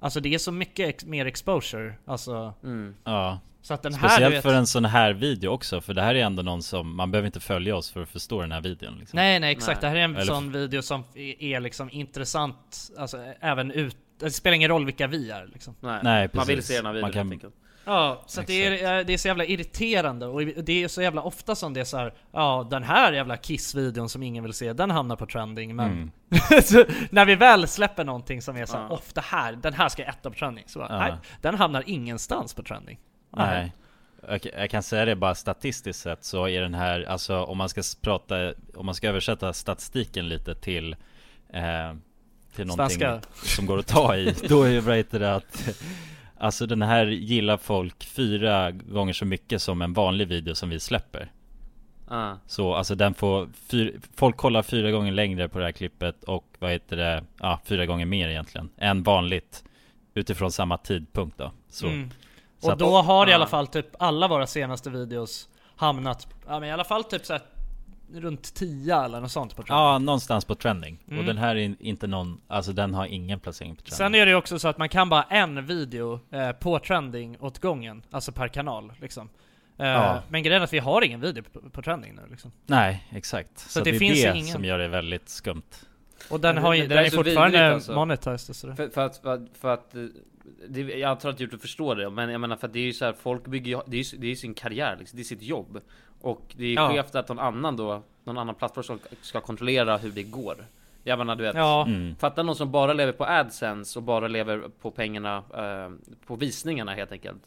Alltså 0.01 0.20
det 0.20 0.34
är 0.34 0.39
så 0.39 0.53
mycket 0.53 0.89
ex- 0.89 1.05
mer 1.05 1.26
exposure, 1.26 1.95
alltså 2.07 2.55
Mm. 2.64 2.95
Ja. 3.05 3.39
Så 3.62 3.74
att 3.74 3.82
den 3.82 3.95
här, 3.95 4.09
Speciellt 4.09 4.30
du 4.32 4.36
vet- 4.36 4.43
för 4.43 4.55
en 4.55 4.66
sån 4.66 4.84
här 4.84 5.12
video 5.12 5.51
också, 5.51 5.80
för 5.80 5.95
det 5.95 6.03
här 6.03 6.14
är 6.14 6.24
ändå 6.24 6.43
någon 6.43 6.62
som, 6.62 6.97
man 6.97 7.11
behöver 7.11 7.26
inte 7.26 7.41
följa 7.41 7.76
oss 7.76 7.91
för 7.91 8.03
att 8.03 8.09
förstå 8.09 8.41
den 8.41 8.53
här 8.53 8.61
videon 8.61 8.97
liksom. 8.99 9.16
Nej 9.16 9.41
nej 9.41 9.53
exakt, 9.53 9.82
Nej. 9.82 9.91
det 9.93 9.97
här 9.97 9.97
är 9.97 10.05
en 10.11 10.16
Eller- 10.16 10.24
sån 10.34 10.53
video 10.53 10.82
som 10.82 11.05
är, 11.14 11.43
är 11.43 11.61
liksom 11.61 11.89
intressant, 11.93 12.91
alltså 12.99 13.18
även 13.41 13.70
ut, 13.70 13.97
det 14.19 14.31
spelar 14.31 14.55
ingen 14.55 14.69
roll 14.71 14.85
vilka 14.85 15.07
vi 15.07 15.31
är 15.31 15.47
liksom. 15.47 15.75
Nej, 15.81 16.01
Nej, 16.03 16.29
man 16.33 16.47
vill 16.47 16.62
se 16.62 16.77
den 16.77 16.87
här 16.87 16.93
videon 16.93 17.12
kan- 17.12 17.19
helt 17.29 17.33
enkelt. 17.33 17.55
Ja, 17.85 18.23
så 18.27 18.41
att 18.41 18.47
det, 18.47 18.83
är, 18.85 19.05
det 19.05 19.12
är 19.12 19.19
så 19.19 19.29
jävla 19.29 19.45
irriterande 19.45 20.27
och 20.27 20.45
det 20.47 20.85
är 20.85 20.89
så 20.89 21.03
jävla 21.03 21.23
ofta 21.23 21.55
som 21.55 21.75
det 21.75 21.81
är 21.81 21.85
så 21.85 21.97
här, 21.97 22.14
ja 22.33 22.66
den 22.71 22.83
här 22.83 23.12
jävla 23.12 23.37
Kiss-videon 23.37 24.09
som 24.09 24.23
ingen 24.23 24.45
vill 24.45 24.53
se, 24.53 24.73
den 24.73 24.91
hamnar 24.91 25.16
på 25.16 25.27
trending 25.27 25.77
men 25.77 25.87
Mm. 25.93 26.11
när 27.11 27.25
vi 27.25 27.35
väl 27.35 27.69
släpper 27.69 28.05
någonting 28.05 28.43
som 28.43 28.57
är 28.57 28.66
så 28.66 28.77
här, 28.77 28.83
Ja. 28.85 28.89
ofta 28.95 29.21
här, 29.21 29.53
den 29.53 29.73
här 29.75 29.89
ska 29.89 30.03
etta 30.05 30.31
på 30.31 30.37
trending, 30.37 30.64
så 30.66 30.79
bara, 30.79 30.89
Ja. 30.93 30.99
nej, 30.99 31.12
den 31.41 31.55
hamnar 31.55 31.85
ingenstans 31.87 32.55
på 32.55 32.62
trending. 32.62 32.99
Nej. 33.37 33.73
Jag, 34.29 34.41
jag 34.59 34.71
kan 34.71 34.83
säga 34.83 35.05
det 35.05 35.16
bara 35.16 35.35
statistiskt 35.35 36.01
sett 36.03 36.25
så 36.25 36.49
är 36.49 36.61
den 36.61 36.75
här, 36.75 37.03
alltså 37.09 37.43
om 37.45 37.59
man 37.59 37.69
ska 37.69 37.83
prata, 38.03 38.53
om 38.77 38.87
man 38.87 38.95
ska 38.95 39.09
översätta 39.09 39.53
statistiken 39.53 40.29
lite 40.29 40.55
till 40.55 40.97
eh, 41.53 41.95
till 42.59 42.67
någonting 42.67 42.99
Svenska. 43.01 43.29
som 43.57 43.67
går 43.67 43.79
att 43.79 43.87
ta 43.87 44.17
i, 44.17 44.35
då 44.49 44.63
är 44.63 44.81
vad 44.81 44.97
heter 44.97 45.21
det 45.21 45.35
att 45.35 45.69
Alltså 46.41 46.67
den 46.67 46.83
här 46.83 47.07
gillar 47.07 47.57
folk 47.57 48.05
fyra 48.05 48.71
gånger 48.71 49.13
så 49.13 49.25
mycket 49.25 49.63
som 49.63 49.83
en 49.83 49.93
vanlig 49.93 50.29
video 50.29 50.55
som 50.55 50.69
vi 50.69 50.81
släpper 50.81 51.31
Ah. 52.11 52.35
Så 52.47 52.75
alltså 52.75 52.95
den 52.95 53.15
får, 53.15 53.49
fyr, 53.71 54.01
folk 54.17 54.37
kollar 54.37 54.63
fyra 54.63 54.91
gånger 54.91 55.13
längre 55.13 55.49
på 55.49 55.59
det 55.59 55.65
här 55.65 55.73
klippet 55.73 56.25
och 56.25 56.45
vad 56.59 56.71
heter 56.71 56.97
det, 56.97 57.25
ja 57.41 57.61
fyra 57.65 57.87
gånger 57.87 58.07
mer 58.07 58.29
egentligen 58.29 58.71
än 58.77 59.03
vanligt 59.03 59.65
Utifrån 60.15 60.53
samma 60.53 60.79
tidpunkt 60.79 61.39
då 61.39 61.53
så, 61.69 61.87
Mm. 61.87 62.11
så 62.59 62.67
Och 62.67 62.73
att- 62.73 62.79
då 62.79 63.03
har 63.03 63.27
i 63.27 63.31
Ja. 63.31 63.35
alla 63.35 63.47
fall 63.47 63.67
typ 63.67 63.87
alla 63.99 64.29
våra 64.29 64.47
senaste 64.47 64.91
videos 64.91 65.49
hamnat, 65.77 66.27
ja 66.47 66.61
men 66.61 66.69
i 66.69 66.73
alla 66.73 66.85
fall 66.85 67.05
typ 67.05 67.27
så 67.27 67.33
här, 67.33 67.43
runt 68.15 68.55
10 68.55 68.97
eller 69.05 69.21
något 69.21 69.31
sånt 69.31 69.57
på 69.57 69.63
trending. 69.63 69.77
Ja, 69.85 69.99
någonstans 69.99 70.45
på 70.45 70.55
trending. 70.55 70.99
Mm. 71.09 71.19
Och 71.19 71.25
den 71.25 71.39
här 71.39 71.57
är 71.57 71.61
in- 71.61 71.77
inte 71.81 72.07
någon, 72.07 72.41
alltså 72.49 72.73
den 72.73 72.95
har 72.95 73.07
ingen 73.07 73.41
placering 73.41 73.77
på 73.77 73.83
trending. 73.83 73.97
Sen 73.97 74.15
är 74.15 74.27
det 74.27 74.31
ju 74.33 74.37
också 74.37 74.59
så 74.59 74.69
att 74.69 74.79
man 74.79 74.89
kan 74.89 75.09
bara 75.09 75.23
en 75.23 75.67
video 75.67 76.21
eh, 76.31 76.53
på 76.53 76.79
trending 76.79 77.37
åt 77.41 77.59
gången, 77.59 78.03
alltså 78.11 78.33
per 78.33 78.49
kanal 78.49 78.93
liksom. 79.01 79.29
Eh, 79.79 79.87
Ja. 79.87 80.23
Men 80.29 80.43
grejen 80.43 80.61
är 80.63 80.65
att 80.65 80.73
vi 80.73 80.79
har 80.79 81.03
ingen 81.05 81.21
video 81.21 81.43
på, 81.53 81.61
på 81.71 81.83
trending 81.83 82.15
nu 82.15 82.23
liksom. 82.31 82.53
Nej, 82.67 83.07
exakt. 83.11 83.59
Så, 83.59 83.79
det 83.81 83.91
det, 83.91 83.97
är 83.97 83.99
finns 83.99 84.23
det 84.23 84.33
ingen. 84.37 84.53
som 84.53 84.65
gör 84.65 84.79
det 84.79 84.89
väldigt 84.89 85.29
skumt. 85.29 85.63
Och 86.31 86.41
den 86.41 86.57
har 86.59 86.71
det- 86.71 86.77
ju, 86.77 86.83
det 86.83 86.89
den 86.89 86.97
där 86.97 87.03
är, 87.03 87.07
är 87.07 87.11
så 87.11 87.17
fortfarande 87.17 87.59
vidrigt, 87.59 87.75
alltså. 87.75 87.93
monetized 87.95 88.51
och 88.51 88.57
sådär. 88.57 88.75
För, 88.75 88.89
för 88.89 89.07
att, 89.07 89.17
för 89.19 89.35
att, 89.35 89.41
för 89.61 89.75
att 89.75 89.95
eh, 89.95 90.03
det, 90.69 90.81
jag 90.81 91.21
tror 91.21 91.31
att 91.33 91.41
Youtube 91.41 91.61
förstår 91.63 91.97
det, 91.97 92.11
men 92.11 92.31
jag 92.31 92.41
menar 92.41 92.57
för 92.57 92.67
att 92.67 92.73
det 92.73 92.79
är 92.79 92.85
ju 92.85 92.93
så 92.93 93.05
här, 93.05 93.13
folk 93.13 93.47
bygger 93.47 93.83
det 93.87 93.97
är 93.97 94.13
ju 94.15 94.19
det 94.19 94.27
är 94.27 94.35
sin 94.35 94.55
karriär 94.55 94.97
liksom, 94.99 95.17
det 95.17 95.23
är 95.23 95.25
sitt 95.25 95.43
jobb. 95.43 95.81
Och 96.21 96.43
det 96.57 96.64
är 96.64 96.69
ju 96.69 96.75
Ja. 96.75 96.89
skevt 96.91 97.14
att 97.14 97.29
någon 97.29 97.39
annan 97.39 97.77
då, 97.77 98.03
någon 98.25 98.39
annan 98.39 98.55
plattform 98.55 98.85
ska, 98.85 98.97
ska 99.23 99.41
kontrollera 99.41 99.97
hur 99.97 100.11
det 100.11 100.23
går. 100.23 100.57
Jag 101.05 101.19
menar 101.19 101.37
du 101.37 101.43
vet, 101.43 101.55
Ja. 101.57 101.87
Mm. 101.87 102.16
fatta 102.16 102.43
någon 102.43 102.57
som 102.57 102.71
bara 102.73 102.93
lever 102.93 103.12
på 103.12 103.25
AdSense 103.25 103.99
och 103.99 104.03
bara 104.03 104.29
lever 104.29 104.62
på 104.81 104.91
pengarna, 104.91 105.37
eh, 105.37 106.14
på 106.27 106.37
visningarna 106.37 106.95
helt 106.95 107.12
enkelt. 107.12 107.43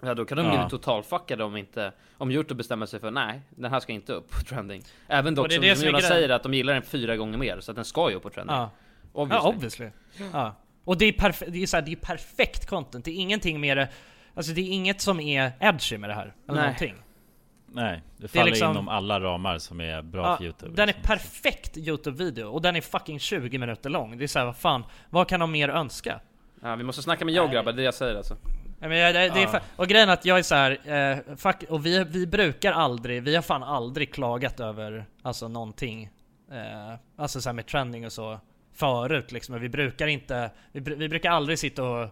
Ja 0.00 0.14
då 0.14 0.24
kan 0.24 0.38
de 0.38 0.46
Ja. 0.46 0.50
bli 0.60 0.70
totalfuckade 0.70 1.44
om 1.44 1.56
inte, 1.56 1.92
om 2.18 2.30
Youtube 2.30 2.54
bestämmer 2.58 2.86
sig 2.86 3.00
för 3.00 3.10
nej, 3.10 3.40
den 3.50 3.70
här 3.70 3.80
ska 3.80 3.92
inte 3.92 4.12
upp 4.12 4.30
på 4.30 4.40
trending. 4.44 4.82
Även 5.08 5.34
dock 5.34 5.52
som, 5.52 5.62
som 5.76 5.86
Jonas 5.86 6.08
säger 6.08 6.28
att 6.28 6.42
de 6.42 6.54
gillar 6.54 6.72
den 6.72 6.82
fyra 6.82 7.16
gånger 7.16 7.38
mer, 7.38 7.60
så 7.60 7.70
att 7.70 7.76
den 7.76 7.84
ska 7.84 8.10
ju 8.10 8.16
upp 8.16 8.22
på 8.22 8.30
trending. 8.30 8.56
Ja. 8.56 8.70
Obviously. 9.12 9.42
Ja, 9.44 9.48
obviously. 9.54 9.90
Ja. 10.32 10.54
Och 10.84 10.98
det 10.98 11.04
är, 11.04 11.12
perf- 11.12 11.50
det, 11.50 11.62
är 11.62 11.66
så 11.66 11.76
här, 11.76 11.82
det 11.82 11.92
är 11.92 11.96
perfekt 11.96 12.66
content, 12.66 13.04
det 13.04 13.10
är 13.10 13.14
ingenting 13.20 13.60
mer 13.60 13.88
Alltså 14.34 14.52
det 14.52 14.60
är 14.60 14.70
inget 14.72 15.00
som 15.00 15.20
är 15.20 15.52
edgy 15.60 15.98
med 15.98 16.10
det 16.10 16.14
här, 16.14 16.34
eller 16.48 16.54
Nej. 16.54 16.62
någonting. 16.62 16.94
Nej, 17.68 18.02
det 18.16 18.22
Det 18.22 18.24
är 18.24 18.28
faller 18.28 18.44
liksom- 18.50 18.70
inom 18.70 18.88
alla 18.88 19.20
ramar 19.20 19.58
som 19.58 19.80
är 19.80 20.02
bra 20.02 20.26
Ja, 20.26 20.36
för 20.36 20.44
Youtube. 20.44 20.72
den 20.76 20.82
är 20.82 20.86
liksom. 20.86 21.02
perfekt 21.02 21.76
Youtube-video, 21.76 22.44
och 22.46 22.62
den 22.62 22.76
är 22.76 22.80
fucking 22.80 23.18
20 23.18 23.58
minuter 23.58 23.90
lång. 23.90 24.18
Det 24.18 24.24
är 24.24 24.28
såhär, 24.28 24.46
vad 24.46 24.56
fan, 24.56 24.84
vad 25.10 25.28
kan 25.28 25.40
de 25.40 25.52
mer 25.52 25.68
önska? 25.68 26.20
Ja, 26.62 26.76
vi 26.76 26.84
måste 26.84 27.02
snacka 27.02 27.24
med 27.24 27.34
Joe 27.34 27.48
grabbar, 27.48 27.72
det 27.72 27.76
är 27.76 27.76
det 27.76 27.82
jag 27.82 27.94
säger 27.94 28.16
alltså. 28.16 28.36
Ja, 28.80 28.88
men 28.88 28.98
jag, 28.98 29.14
det, 29.14 29.20
det 29.20 29.26
är 29.26 29.42
Ja. 29.42 29.48
fa- 29.48 29.60
och 29.76 29.86
grejen 29.88 30.08
är 30.08 30.12
att 30.12 30.24
jag 30.24 30.38
är 30.38 30.42
så 30.42 30.54
här, 30.54 30.70
eh, 31.30 31.36
fuck, 31.36 31.56
och 31.70 31.86
vi, 31.86 32.04
vi 32.04 32.26
brukar 32.26 32.72
aldrig, 32.72 33.22
vi 33.22 33.34
har 33.34 33.42
fan 33.42 33.62
aldrig 33.62 34.14
klagat 34.14 34.60
över 34.60 35.06
alltså 35.22 35.48
någonting, 35.48 36.10
eh, 36.52 36.94
alltså 37.16 37.40
så 37.40 37.48
här 37.48 37.54
med 37.54 37.66
trending 37.66 38.06
och 38.06 38.12
så 38.12 38.40
förut 38.74 39.32
liksom. 39.32 39.52
Men 39.52 39.62
vi 39.62 39.68
brukar 39.68 40.06
inte, 40.06 40.50
vi, 40.72 40.80
vi 40.80 41.08
brukar 41.08 41.30
aldrig 41.30 41.58
sitta 41.58 41.84
och 41.84 42.08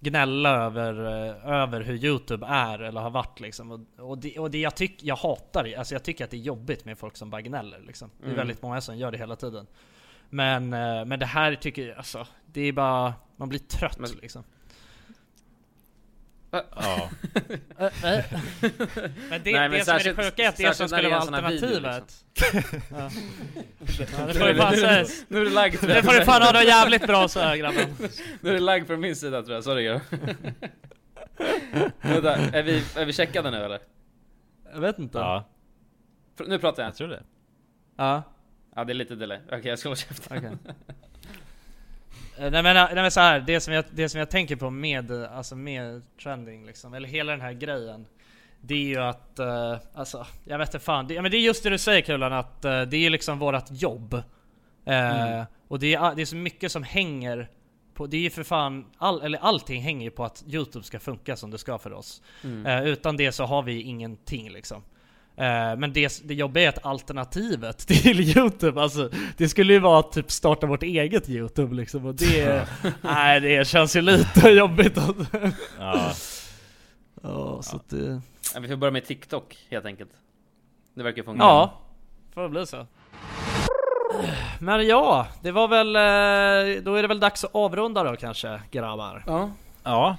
gnälla 0.00 0.50
över, 0.64 0.92
eh, 1.28 1.52
över 1.52 1.80
hur 1.80 2.04
Youtube 2.04 2.46
är 2.46 2.78
eller 2.78 3.00
har 3.00 3.10
varit 3.10 3.40
liksom. 3.40 3.70
Och, 3.70 3.80
och, 4.10 4.18
det, 4.18 4.38
och 4.38 4.50
det 4.50 4.58
jag 4.58 4.74
tycker, 4.76 5.06
jag 5.06 5.16
hatar 5.16 5.64
det, 5.64 5.76
alltså 5.76 5.94
jag 5.94 6.02
tycker 6.02 6.24
att 6.24 6.30
det 6.30 6.36
är 6.36 6.38
jobbigt 6.38 6.84
med 6.84 6.98
folk 6.98 7.16
som 7.16 7.30
bara 7.30 7.40
gnäller 7.42 7.80
liksom. 7.80 8.10
Det 8.18 8.22
är 8.24 8.26
Mm. 8.26 8.36
väldigt 8.36 8.62
många 8.62 8.80
som 8.80 8.96
gör 8.98 9.12
det 9.12 9.18
hela 9.18 9.36
tiden. 9.36 9.66
Men, 10.30 10.72
eh, 10.72 11.04
men 11.04 11.18
det 11.18 11.26
här 11.26 11.54
tycker 11.54 11.88
jag, 11.88 11.96
alltså, 11.96 12.26
det 12.46 12.60
är 12.60 12.72
bara, 12.72 13.14
man 13.36 13.48
blir 13.48 13.58
trött 13.60 13.98
Men- 13.98 14.10
liksom. 14.22 14.44
Ja. 16.50 17.10
Men 19.28 19.42
det, 19.42 19.52
Nej, 19.52 19.52
men 19.52 19.70
det 19.70 19.84
som 19.84 19.94
är 19.96 20.04
det 20.04 20.14
sjuka 20.24 20.42
är 20.44 20.48
att 20.48 20.56
det 20.56 20.74
som 20.76 20.88
skulle 20.88 21.08
vara 21.08 21.20
alternativet 21.20 22.24
ja. 22.90 23.10
Ja, 24.18 24.26
det 24.26 24.34
får 24.34 24.46
du 24.46 24.54
fan 24.56 24.72
nu- 24.74 24.80
säga 24.80 25.06
Nu 25.28 25.40
är 25.40 25.44
det 25.44 25.50
lagg 25.50 25.78
tror 25.80 25.88
Det 25.88 26.02
får 26.02 26.12
du 26.12 26.24
fan 26.24 26.42
ha 26.42 26.52
det 26.52 26.64
jävligt 26.64 27.06
bra 27.06 27.28
så 27.28 27.40
här 27.40 27.56
grabben 27.56 27.96
Nu 28.40 28.50
är 28.50 28.54
det 28.54 28.60
lagg 28.60 28.86
från 28.86 29.00
min 29.00 29.16
sida 29.16 29.42
tror 29.42 29.54
jag, 29.54 29.64
sorry 29.64 29.84
grabbar. 29.84 30.02
Vänta, 32.02 32.34
är 32.36 32.62
vi, 32.62 32.82
är 32.96 33.04
vi 33.04 33.12
checkade 33.12 33.50
nu 33.50 33.56
eller? 33.56 33.78
Jag 34.74 34.80
vet 34.80 34.98
inte. 34.98 35.18
Ja, 35.18 35.48
Nu 36.46 36.58
pratar 36.58 36.82
jag. 36.82 36.88
jag 36.90 36.96
tror 36.96 37.08
det. 37.08 37.22
Ja. 37.96 38.22
Ja 38.76 38.84
det 38.84 38.92
är 38.92 38.94
lite 38.94 39.14
delay. 39.14 39.38
Okej 39.46 39.60
jag 39.64 39.78
ska 39.78 39.88
hålla 39.88 39.96
käften. 39.96 40.36
Okej. 40.38 40.74
Eh, 42.40 42.50
Nej 42.50 42.62
men, 42.62 42.74
nej 42.74 42.94
men 42.94 43.10
så 43.10 43.20
här, 43.20 43.40
det 43.40 43.60
som, 43.60 43.74
jag, 43.74 43.84
det 43.90 44.08
som 44.08 44.18
jag 44.18 44.30
tänker 44.30 44.56
på 44.56 44.70
med, 44.70 45.10
eh, 45.10 45.36
alltså 45.36 45.56
med 45.56 46.02
trending 46.22 46.66
liksom, 46.66 46.94
eller 46.94 47.08
hela 47.08 47.32
den 47.32 47.40
här 47.40 47.52
grejen 47.52 48.06
Det 48.60 48.74
är 48.74 48.78
ju 48.88 48.96
att, 48.98 49.38
eh, 49.38 49.76
alltså, 49.94 50.26
jag 50.44 50.58
vet 50.58 50.68
inte 50.68 50.78
fan, 50.84 51.06
det, 51.06 51.14
ja, 51.14 51.22
men 51.22 51.30
det 51.30 51.36
är 51.36 51.40
just 51.40 51.62
det 51.62 51.70
du 51.70 51.78
säger 51.78 52.00
Kulan 52.00 52.32
att 52.32 52.64
eh, 52.64 52.82
det 52.82 52.96
är 53.06 53.10
liksom 53.10 53.38
vårat 53.38 53.68
jobb 53.70 54.14
eh, 54.14 54.22
Mm. 55.30 55.44
Och 55.68 55.78
det 55.78 55.94
är, 55.94 56.14
det 56.14 56.22
är 56.22 56.26
så 56.26 56.36
mycket 56.36 56.72
som 56.72 56.82
hänger 56.82 57.48
på, 57.94 58.06
det 58.06 58.16
är 58.16 58.20
ju 58.20 58.30
för 58.30 58.42
fan, 58.42 58.86
all, 58.98 59.22
eller 59.22 59.38
allting 59.38 59.82
hänger 59.82 60.04
ju 60.04 60.10
på 60.10 60.24
att 60.24 60.44
Youtube 60.46 60.84
ska 60.84 60.98
funka 61.00 61.36
som 61.36 61.50
det 61.50 61.58
ska 61.58 61.78
för 61.78 61.92
oss 61.92 62.22
Mm. 62.44 62.66
eh, 62.66 62.88
Utan 62.92 63.16
det 63.16 63.32
så 63.32 63.44
har 63.44 63.62
vi 63.62 63.82
ingenting 63.82 64.50
liksom 64.50 64.76
Eh, 64.76 64.84
Men 65.78 65.92
det, 65.92 66.20
det 66.24 66.34
jobbiga 66.34 66.64
är 66.64 66.68
att 66.68 66.84
alternativet 66.86 67.78
till 67.86 68.20
Youtube, 68.36 68.80
alltså 68.82 69.10
det 69.36 69.48
skulle 69.48 69.72
ju 69.72 69.78
vara 69.78 70.00
att 70.00 70.12
typ 70.12 70.30
starta 70.30 70.66
vårt 70.66 70.82
eget 70.82 71.28
Youtube 71.28 71.74
liksom 71.74 72.06
och 72.06 72.14
det, 72.14 72.66
nej 73.00 73.40
det 73.40 73.66
känns 73.68 73.96
ju 73.96 74.00
lite 74.00 74.48
jobbigt 74.50 74.98
alltså. 74.98 75.24
Ja. 75.78 76.12
Ja, 77.22 77.62
så 77.62 77.76
att 77.76 77.88
det, 77.90 78.20
Ja, 78.54 78.60
vi 78.60 78.68
får 78.68 78.76
börja 78.76 78.90
med 78.90 79.04
TikTok 79.06 79.58
helt 79.70 79.84
enkelt. 79.86 80.10
Det 80.94 81.02
verkar 81.02 81.22
funka. 81.22 81.42
ja, 81.44 81.80
får 82.34 82.42
det 82.42 82.48
bli 82.48 82.66
så. 82.66 82.86
Men 84.58 84.86
ja, 84.86 85.26
det 85.42 85.50
var 85.50 85.68
väl, 85.68 85.96
eh, 85.96 86.82
då 86.82 86.94
är 86.94 87.02
det 87.02 87.08
väl 87.08 87.20
dags 87.20 87.44
att 87.44 87.54
avrunda 87.54 88.04
då 88.04 88.16
kanske 88.16 88.60
grabbar? 88.70 89.24
Ja. 89.26 89.50
Ja, 89.82 90.16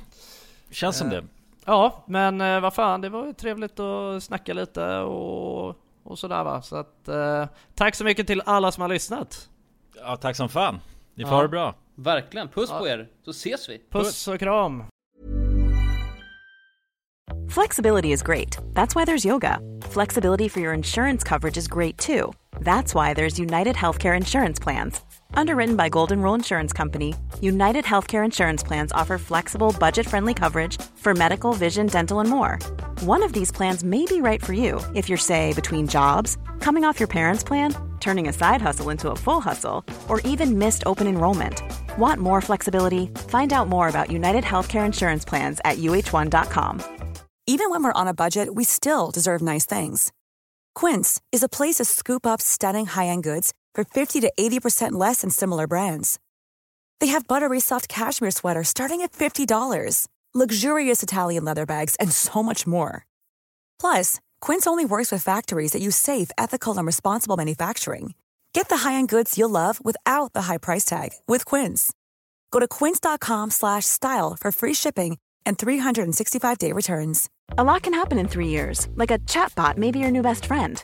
känns 0.72 0.98
som 0.98 1.08
Eh, 1.08 1.14
det. 1.14 1.24
Ja, 1.66 2.04
men 2.08 2.42
eh, 2.42 2.60
vad 2.60 2.74
fan, 2.74 3.02
det 3.02 3.10
var 3.10 3.26
ju 3.26 3.34
trevligt 3.34 3.80
att 3.80 4.24
snacka 4.24 4.54
lite 4.54 4.98
och, 4.98 5.76
och 6.04 6.20
sådär 6.20 6.44
va. 6.44 6.62
Så 6.62 6.76
att 6.76 7.08
eh, 7.08 7.46
tack 7.76 7.96
så 7.96 8.04
mycket 8.04 8.28
till 8.28 8.42
alla 8.46 8.72
som 8.72 8.82
har 8.82 8.90
lyssnat. 8.90 9.50
Ja, 9.96 10.16
tack 10.18 10.36
som 10.36 10.50
fan. 10.50 10.80
Ni 11.16 11.24
får 11.24 11.32
Ja. 11.32 11.36
ha 11.36 11.42
det 11.42 11.50
bra. 11.50 11.76
Verkligen. 11.96 12.48
Puss 12.48 12.70
Ja. 12.70 12.80
på 12.80 12.88
er, 12.88 13.08
så 13.26 13.32
ses 13.32 13.70
vi. 13.70 13.82
Puss 13.92 14.28
och 14.28 14.40
kram. 14.40 14.84
Flexibility 17.50 18.12
is 18.12 18.24
great. 18.24 18.58
That's 18.74 18.96
why 18.96 19.06
there's 19.06 19.26
yoga. 19.26 19.60
Flexibility 19.82 20.50
for 20.50 20.62
your 20.62 20.74
insurance 20.74 21.24
coverage 21.30 21.58
is 21.58 21.68
great 21.68 21.98
too. 21.98 22.32
That's 22.52 22.94
why 22.96 23.14
there's 23.14 23.40
United 23.40 23.76
Healthcare 23.76 24.16
Insurance 24.18 24.64
Plans. 24.64 25.02
Underwritten 25.34 25.76
by 25.76 25.90
Golden 25.90 26.22
Rule 26.22 26.36
Insurance 26.36 26.74
Company, 26.74 27.14
United 27.42 27.86
Healthcare 27.86 28.26
Insurance 28.26 28.64
Plans 28.64 28.92
offer 28.92 29.18
flexible, 29.18 29.76
budget 29.80 30.08
friendly 30.08 30.34
coverage 30.34 30.82
for 30.96 31.14
medical, 31.14 31.54
vision, 31.54 31.88
dental, 31.88 32.20
and 32.20 32.30
more. 32.30 32.60
One 33.02 33.24
of 33.24 33.34
these 33.34 33.52
plans 33.52 33.84
may 33.84 34.06
be 34.06 34.22
right 34.22 34.44
for 34.44 34.54
you 34.54 34.80
if 34.94 35.10
you're, 35.10 35.18
say, 35.18 35.54
between 35.54 35.88
jobs, 35.88 36.38
coming 36.60 36.86
off 36.86 37.00
your 37.00 37.08
parents' 37.08 37.44
plan, 37.44 37.76
turning 38.00 38.28
a 38.28 38.34
side 38.34 38.62
hustle 38.62 38.90
into 38.90 39.12
a 39.12 39.16
full 39.16 39.42
hustle, 39.42 39.86
or 40.08 40.20
even 40.22 40.58
missed 40.58 40.84
open 40.86 41.08
enrollment. 41.08 41.62
Want 41.98 42.20
more 42.20 42.42
flexibility? 42.42 43.08
Find 43.28 43.54
out 43.54 43.68
more 43.68 43.90
about 43.90 44.12
United 44.12 44.44
Healthcare 44.44 44.86
Insurance 44.86 45.26
Plans 45.26 45.60
at 45.66 45.78
uh1.com. 45.78 46.82
Even 47.48 47.70
when 47.70 47.84
we're 47.84 47.94
on 47.94 48.08
a 48.08 48.14
budget, 48.14 48.54
we 48.54 48.64
still 48.64 49.12
deserve 49.12 49.42
nice 49.42 49.66
things. 49.66 50.12
Quince 50.76 51.20
is 51.32 51.44
a 51.44 51.50
place 51.50 51.76
to 51.76 51.86
scoop 51.86 52.26
up 52.26 52.40
stunning 52.42 52.86
high-end 52.86 53.24
goods 53.24 53.54
for 53.76 53.84
50 53.84 54.22
to 54.22 54.32
80% 54.40 54.94
less 54.94 55.22
than 55.22 55.30
similar 55.30 55.68
brands. 55.68 56.20
They 57.02 57.08
have 57.08 57.28
buttery 57.28 57.60
soft 57.60 57.90
cashmere 57.90 58.32
sweaters 58.32 58.70
starting 58.70 59.02
at 59.02 59.12
$50, 59.12 60.08
luxurious 60.34 61.04
Italian 61.04 61.44
leather 61.44 61.66
bags, 61.66 61.96
and 62.00 62.12
so 62.12 62.42
much 62.42 62.66
more. 62.66 63.06
Plus, 63.80 64.22
Quince 64.40 64.66
only 64.68 64.86
works 64.86 65.12
with 65.12 65.24
factories 65.24 65.72
that 65.72 65.82
use 65.82 65.98
safe, 65.98 66.32
ethical, 66.38 66.78
and 66.78 66.88
responsible 66.88 67.36
manufacturing. 67.36 68.14
Get 68.54 68.70
the 68.70 68.78
high-end 68.78 69.10
goods 69.10 69.38
you'll 69.38 69.50
love 69.50 69.84
without 69.84 70.34
the 70.34 70.44
high 70.44 70.58
price 70.58 70.86
tag 70.86 71.10
with 71.28 71.46
Quince. 71.46 71.92
Go 72.52 72.60
to 72.60 72.68
quince.com 72.68 73.50
slash 73.52 73.86
style 73.86 74.38
for 74.40 74.52
free 74.52 74.74
shipping 74.74 75.18
and 75.46 75.58
365-day 75.58 76.72
returns. 76.72 77.30
A 77.58 77.64
lot 77.64 77.82
can 77.82 77.94
happen 77.94 78.18
in 78.18 78.28
three 78.28 78.48
years, 78.48 78.88
like 78.96 79.12
a 79.12 79.20
chatbot 79.20 79.78
may 79.78 79.92
be 79.92 80.00
your 80.00 80.12
new 80.12 80.22
best 80.22 80.46
friend. 80.46 80.84